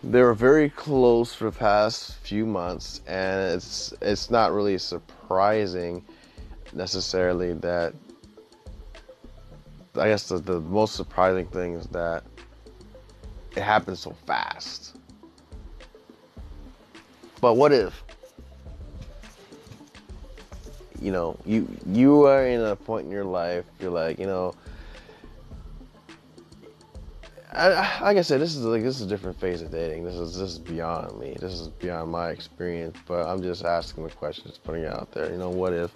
[0.04, 6.06] They were very close for the past few months, and it's it's not really surprising
[6.74, 7.96] necessarily that
[9.96, 12.24] I guess the, the most surprising thing is that
[13.56, 14.96] it happened so fast.
[17.42, 18.04] But what if
[21.02, 24.54] you know you you are in a point in your life you're like you know
[27.50, 30.04] I, like I said, this is like this is a different phase of dating.
[30.04, 31.38] This is this is beyond me.
[31.40, 32.96] This is beyond my experience.
[33.08, 35.32] But I'm just asking the questions, putting it out there.
[35.32, 35.90] You know, what if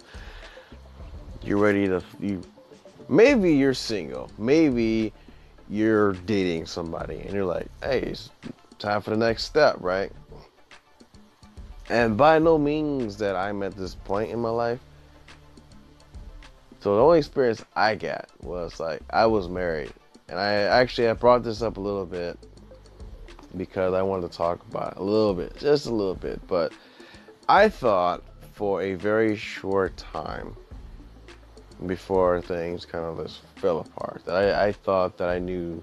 [1.42, 2.42] you're ready to you
[3.08, 4.30] Maybe you're single.
[4.38, 5.12] Maybe
[5.68, 8.30] you're dating somebody and you're like, hey, it's
[8.78, 10.10] time for the next step, right?
[11.90, 14.80] And by no means that I'm at this point in my life.
[16.82, 19.92] So the only experience I got was like I was married.
[20.28, 22.36] And I actually I brought this up a little bit
[23.56, 26.44] because I wanted to talk about it a little bit, just a little bit.
[26.48, 26.72] But
[27.48, 30.56] I thought for a very short time
[31.86, 34.22] before things kind of just fell apart.
[34.26, 35.80] I, I thought that I knew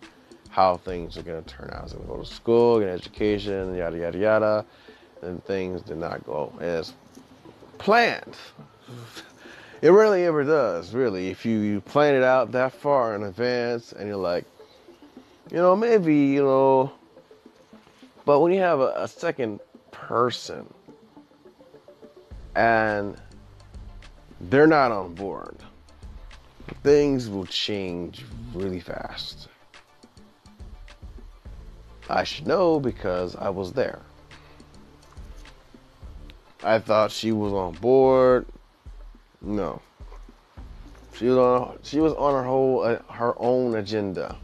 [0.50, 1.80] how things were going to turn out.
[1.80, 4.66] I was going to go to school, get an education, yada, yada, yada.
[5.22, 6.92] And things did not go as
[7.78, 8.36] planned.
[9.82, 11.30] It really ever does, really.
[11.30, 14.46] If you, you plan it out that far in advance and you're like,
[15.50, 16.92] you know, maybe, you know,
[18.26, 19.62] but when you have a, a second
[19.92, 20.72] person
[22.56, 23.16] and
[24.42, 25.56] they're not on board,
[26.84, 29.48] things will change really fast.
[32.10, 34.02] I should know because I was there.
[36.64, 38.46] I thought she was on board.
[39.42, 39.82] No.
[41.16, 44.36] She was on she was on her whole uh, her own agenda.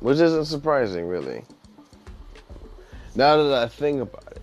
[0.00, 1.44] Which isn't surprising really.
[3.14, 4.42] Now that I think about it,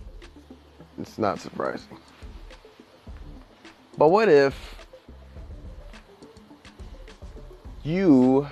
[1.00, 1.98] it's not surprising.
[3.96, 4.86] But what if
[7.82, 8.46] you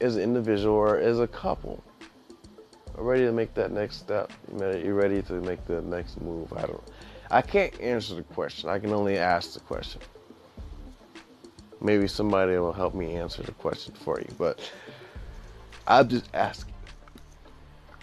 [0.00, 1.82] as an individual or as a couple
[2.96, 4.32] are ready to make that next step?
[4.58, 6.50] You're ready to make the next move?
[6.54, 6.82] I don't.
[7.30, 8.68] I can't answer the question.
[8.68, 10.00] I can only ask the question.
[11.80, 14.70] Maybe somebody will help me answer the question for you, but
[15.86, 16.74] I'm just asking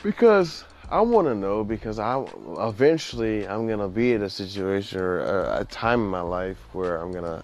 [0.02, 2.26] because I want to know because I
[2.60, 6.98] eventually I'm gonna be in a situation or a, a time in my life where
[6.98, 7.44] I'm gonna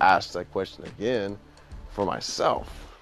[0.00, 1.38] ask that question again
[1.90, 2.98] for myself.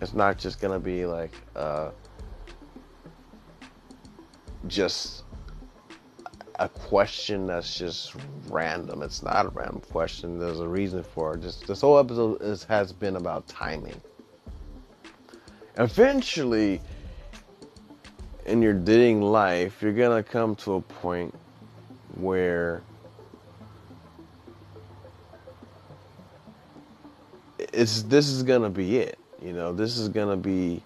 [0.00, 1.90] It's not just gonna be like uh,
[4.66, 5.24] just
[6.58, 8.14] a question that's just
[8.48, 9.02] random.
[9.02, 10.38] It's not a random question.
[10.38, 11.42] There's a reason for it.
[11.42, 14.00] Just this whole episode is, has been about timing.
[15.76, 16.80] Eventually,
[18.46, 21.34] in your dating life, you're gonna come to a point
[22.14, 22.82] where
[27.58, 29.18] it's this is gonna be it.
[29.40, 30.82] You know, this is gonna be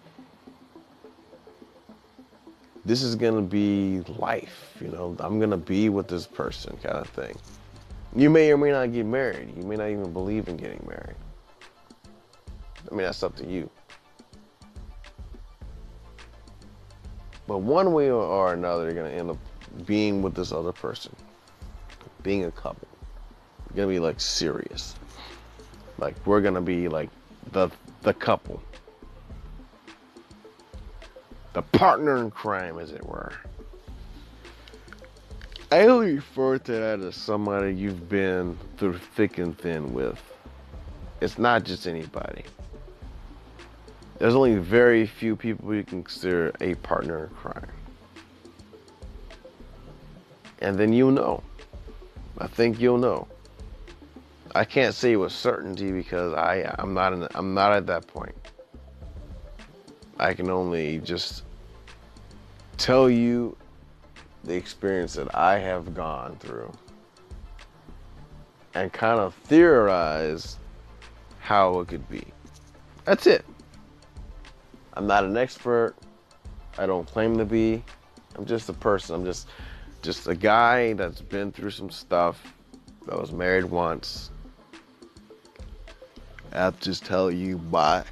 [2.87, 4.77] this is gonna be life.
[4.81, 7.37] You know, I'm gonna be with this person, kind of thing.
[8.15, 9.53] You may or may not get married.
[9.57, 11.17] You may not even believe in getting married.
[12.91, 13.69] I mean, that's up to you.
[17.49, 19.39] But one way or another, you're gonna end up
[19.85, 21.15] being with this other person,
[22.23, 22.89] being a couple.
[23.69, 24.95] You're gonna be like serious.
[25.99, 27.11] Like we're gonna be like
[27.51, 27.69] the
[28.03, 28.63] the couple,
[31.57, 33.33] the partner in crime, as it were.
[35.73, 40.23] I only refer to that as somebody you've been through thick and thin with.
[41.23, 42.45] It's not just anybody.
[44.19, 47.71] There's only very few people you can consider a partner in crime.
[50.59, 51.43] And then you'll know.
[52.37, 53.29] I think you'll know.
[54.55, 58.35] I can't say with certainty because I I'm not in, I'm not at that point.
[60.19, 61.46] I can only just
[62.79, 63.57] tell you
[64.45, 66.73] the experience that I have gone through
[68.75, 70.59] and kind of theorize
[71.41, 72.25] how it could be.
[73.05, 73.45] That's it.
[74.95, 75.95] I'm not an expert.
[76.79, 77.83] I don't claim to be.
[78.35, 79.15] I'm just a person.
[79.15, 79.49] I'm just
[80.03, 82.55] just a guy that's been through some stuff.
[83.07, 84.31] That was married once.
[86.53, 88.05] I'll just tell you my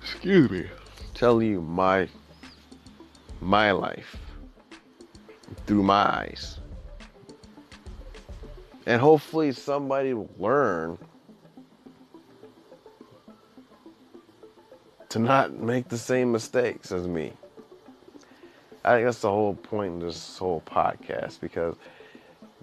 [0.00, 0.66] excuse me.
[1.14, 2.08] Tell you my
[3.40, 4.16] my life
[5.66, 6.60] through my eyes.
[8.86, 10.98] And hopefully somebody will learn
[15.10, 17.32] to not make the same mistakes as me.
[18.84, 21.76] I think that's the whole point in this whole podcast because,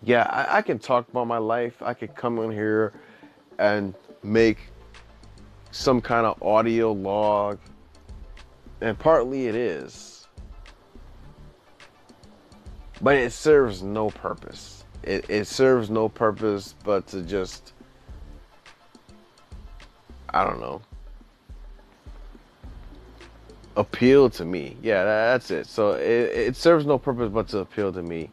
[0.01, 1.81] yeah, I, I can talk about my life.
[1.81, 2.93] I could come in here
[3.59, 3.93] and
[4.23, 4.57] make
[5.71, 7.59] some kind of audio log,
[8.81, 10.16] and partly it is.
[13.01, 14.83] But it serves no purpose.
[15.03, 17.73] It, it serves no purpose but to just,
[20.29, 20.81] I don't know,
[23.75, 24.75] appeal to me.
[24.81, 25.67] Yeah, that's it.
[25.67, 28.31] So it, it serves no purpose but to appeal to me.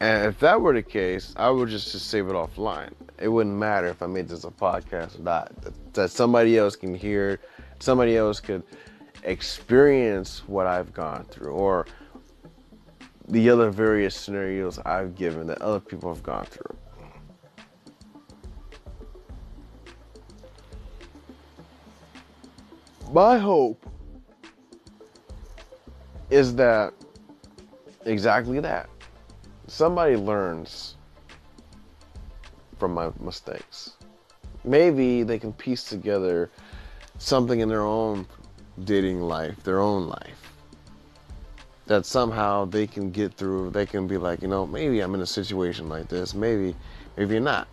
[0.00, 2.92] And if that were the case, I would just, just save it offline.
[3.18, 5.60] It wouldn't matter if I made this a podcast or not.
[5.62, 7.40] That, that somebody else can hear,
[7.80, 8.62] somebody else could
[9.24, 11.86] experience what I've gone through, or
[13.30, 16.76] the other various scenarios I've given that other people have gone through.
[23.12, 23.86] my hope
[26.30, 26.94] is that
[28.04, 28.88] exactly that
[29.66, 30.96] somebody learns
[32.78, 33.94] from my mistakes.
[34.64, 36.50] Maybe they can piece together
[37.18, 38.26] something in their own
[38.84, 40.39] dating life, their own life,
[41.90, 43.70] that somehow they can get through.
[43.70, 46.34] They can be like, you know, maybe I'm in a situation like this.
[46.34, 46.74] Maybe,
[47.16, 47.66] maybe not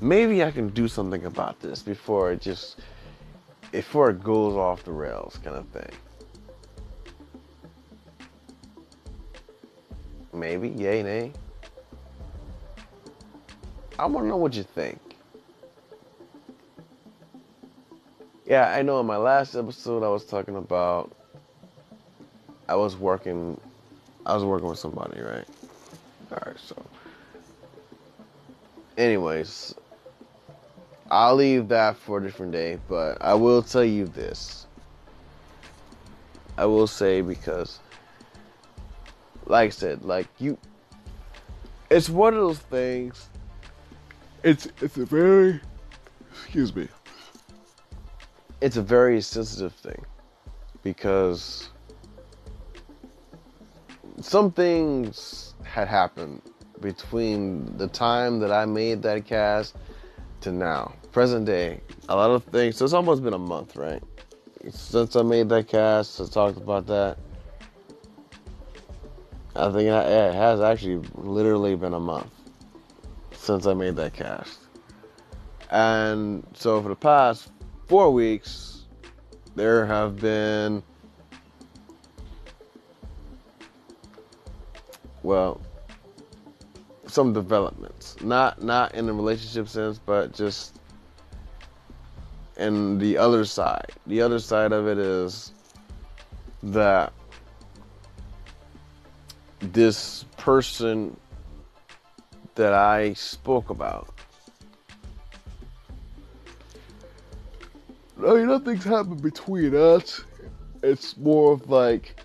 [0.00, 2.80] maybe I can do something about this before it just
[3.72, 5.90] before it goes off the rails kind of thing.
[10.32, 11.32] Maybe, yay, nay.
[13.98, 15.00] I want to know what you think.
[18.46, 21.14] Yeah, I know in my last episode I was talking about
[22.68, 23.60] I was working
[24.26, 25.46] I was working with somebody, right?
[26.30, 26.76] Alright, so
[28.98, 29.74] anyways,
[31.10, 34.66] I'll leave that for a different day, but I will tell you this.
[36.58, 37.78] I will say because,
[39.46, 40.58] like I said, like you,
[41.90, 43.28] it's one of those things.
[44.42, 45.60] It's it's a very
[46.32, 46.88] excuse me.
[48.60, 50.04] It's a very sensitive thing
[50.82, 51.70] because
[54.20, 56.42] some things had happened
[56.80, 59.76] between the time that I made that cast
[60.40, 61.80] to now, present day.
[62.08, 62.76] A lot of things.
[62.76, 64.02] So it's almost been a month, right?
[64.70, 67.18] Since I made that cast, I talked about that.
[69.56, 72.30] I think it has actually literally been a month
[73.32, 74.60] since I made that cast.
[75.70, 77.50] And so for the past
[77.86, 78.84] four weeks,
[79.56, 80.82] there have been,
[85.22, 85.60] well,
[87.06, 88.16] some developments.
[88.22, 90.78] Not not in the relationship sense, but just
[92.56, 93.92] in the other side.
[94.06, 95.52] The other side of it is
[96.62, 97.12] that
[99.60, 101.16] this person
[102.56, 104.08] that I spoke about.
[108.18, 110.22] I mean, nothing's happened between us.
[110.82, 112.16] It's more of like.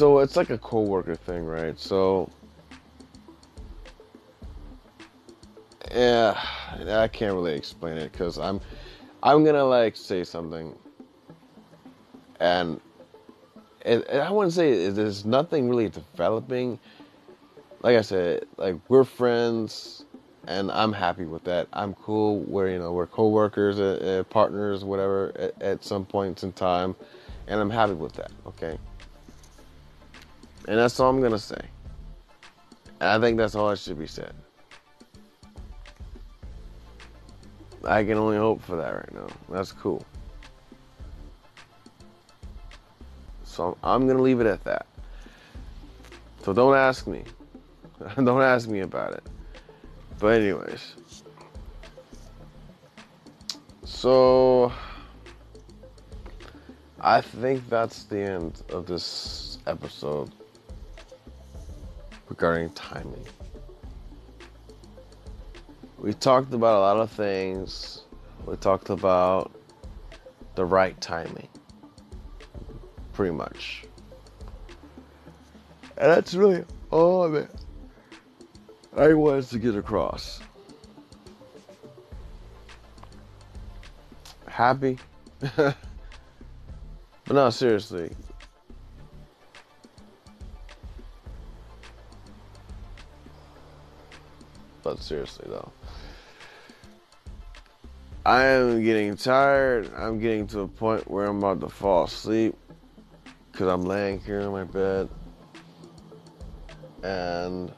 [0.00, 1.78] So it's like a coworker thing, right?
[1.78, 2.30] So.
[5.90, 6.42] Yeah,
[6.88, 8.62] I can't really explain it because I'm,
[9.22, 10.74] I'm gonna like say something,
[12.40, 12.80] and,
[13.84, 16.78] and, I wouldn't say there's nothing really developing
[17.82, 20.06] like I said, like we're friends,
[20.46, 21.68] and I'm happy with that.
[21.74, 22.40] I'm cool.
[22.48, 26.96] We're you know we're co-workers, uh, uh, partners, whatever, at, at some points in time,
[27.48, 28.30] and I'm happy with that.
[28.46, 28.78] Okay.
[30.70, 31.60] And that's all I'm gonna say.
[33.00, 34.32] I think that's all that should be said.
[37.82, 39.26] I can only hope for that right now.
[39.48, 40.06] That's cool.
[43.42, 44.86] So I'm gonna leave it at that.
[46.44, 47.24] So don't ask me.
[48.14, 49.24] Don't ask me about it.
[50.20, 50.94] But anyways.
[53.82, 54.72] So
[57.00, 60.30] I think that's the end of this episode
[62.30, 63.26] regarding timing.
[65.98, 68.04] We talked about a lot of things.
[68.46, 69.52] We talked about
[70.54, 71.48] the right timing.
[73.12, 73.84] Pretty much.
[75.98, 77.50] And that's really all of it.
[78.96, 80.40] I wanted to get across.
[84.46, 84.98] Happy?
[85.56, 85.76] but
[87.28, 88.12] no, seriously.
[94.82, 95.72] But seriously, though.
[98.24, 99.90] I am getting tired.
[99.96, 102.54] I'm getting to a point where I'm about to fall asleep
[103.50, 105.08] because I'm laying here in my bed
[107.02, 107.72] and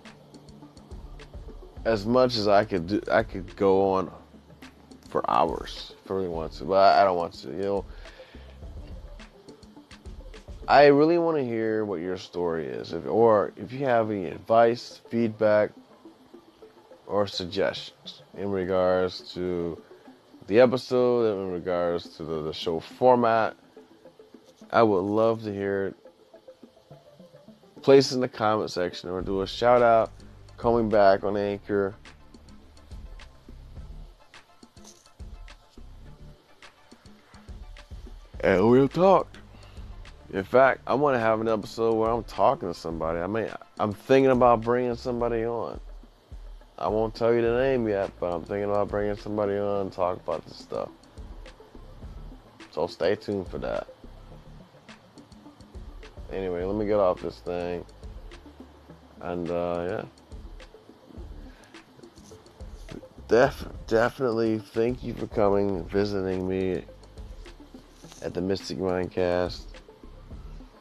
[1.84, 4.10] as much as I could do, I could go on
[5.08, 7.48] for hours if I really want to, but I don't want to.
[7.48, 7.84] You know,
[10.66, 14.26] I really want to hear what your story is, if, or if you have any
[14.26, 15.70] advice, feedback,
[17.12, 19.80] or suggestions in regards to
[20.46, 23.54] the episode, in regards to the, the show format.
[24.70, 25.96] I would love to hear it.
[27.82, 30.10] Place in the comment section or do a shout out
[30.56, 31.94] coming back on Anchor.
[38.40, 39.28] And we'll talk.
[40.32, 43.20] In fact, I want to have an episode where I'm talking to somebody.
[43.20, 45.78] I mean, I'm thinking about bringing somebody on.
[46.82, 49.92] I won't tell you the name yet, but I'm thinking about bringing somebody on and
[49.92, 50.88] talk about this stuff.
[52.72, 53.86] So stay tuned for that.
[56.32, 57.84] Anyway, let me get off this thing.
[59.20, 60.04] And uh, yeah.
[63.28, 66.84] def- definitely thank you for coming visiting me
[68.22, 69.66] at the Mystic Mindcast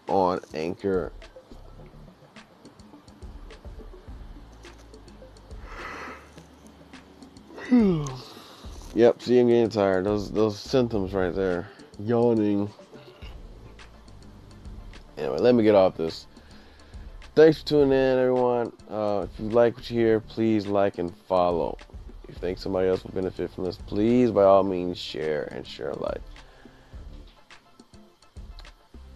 [0.07, 1.13] on Anchor.
[8.93, 10.03] Yep, see, I'm getting tired.
[10.03, 11.69] Those those symptoms right there,
[11.99, 12.69] yawning.
[15.17, 16.27] Anyway, let me get off this.
[17.33, 18.73] Thanks for tuning in, everyone.
[18.89, 21.77] Uh, if you like what you hear, please like and follow
[22.23, 25.65] If you think somebody else will benefit from this, please by all means share and
[25.65, 26.21] share life.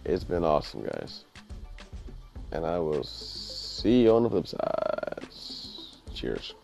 [0.06, 1.24] It's been awesome, guys.
[2.52, 5.26] And I will see you on the flip side.
[6.14, 6.54] Cheers.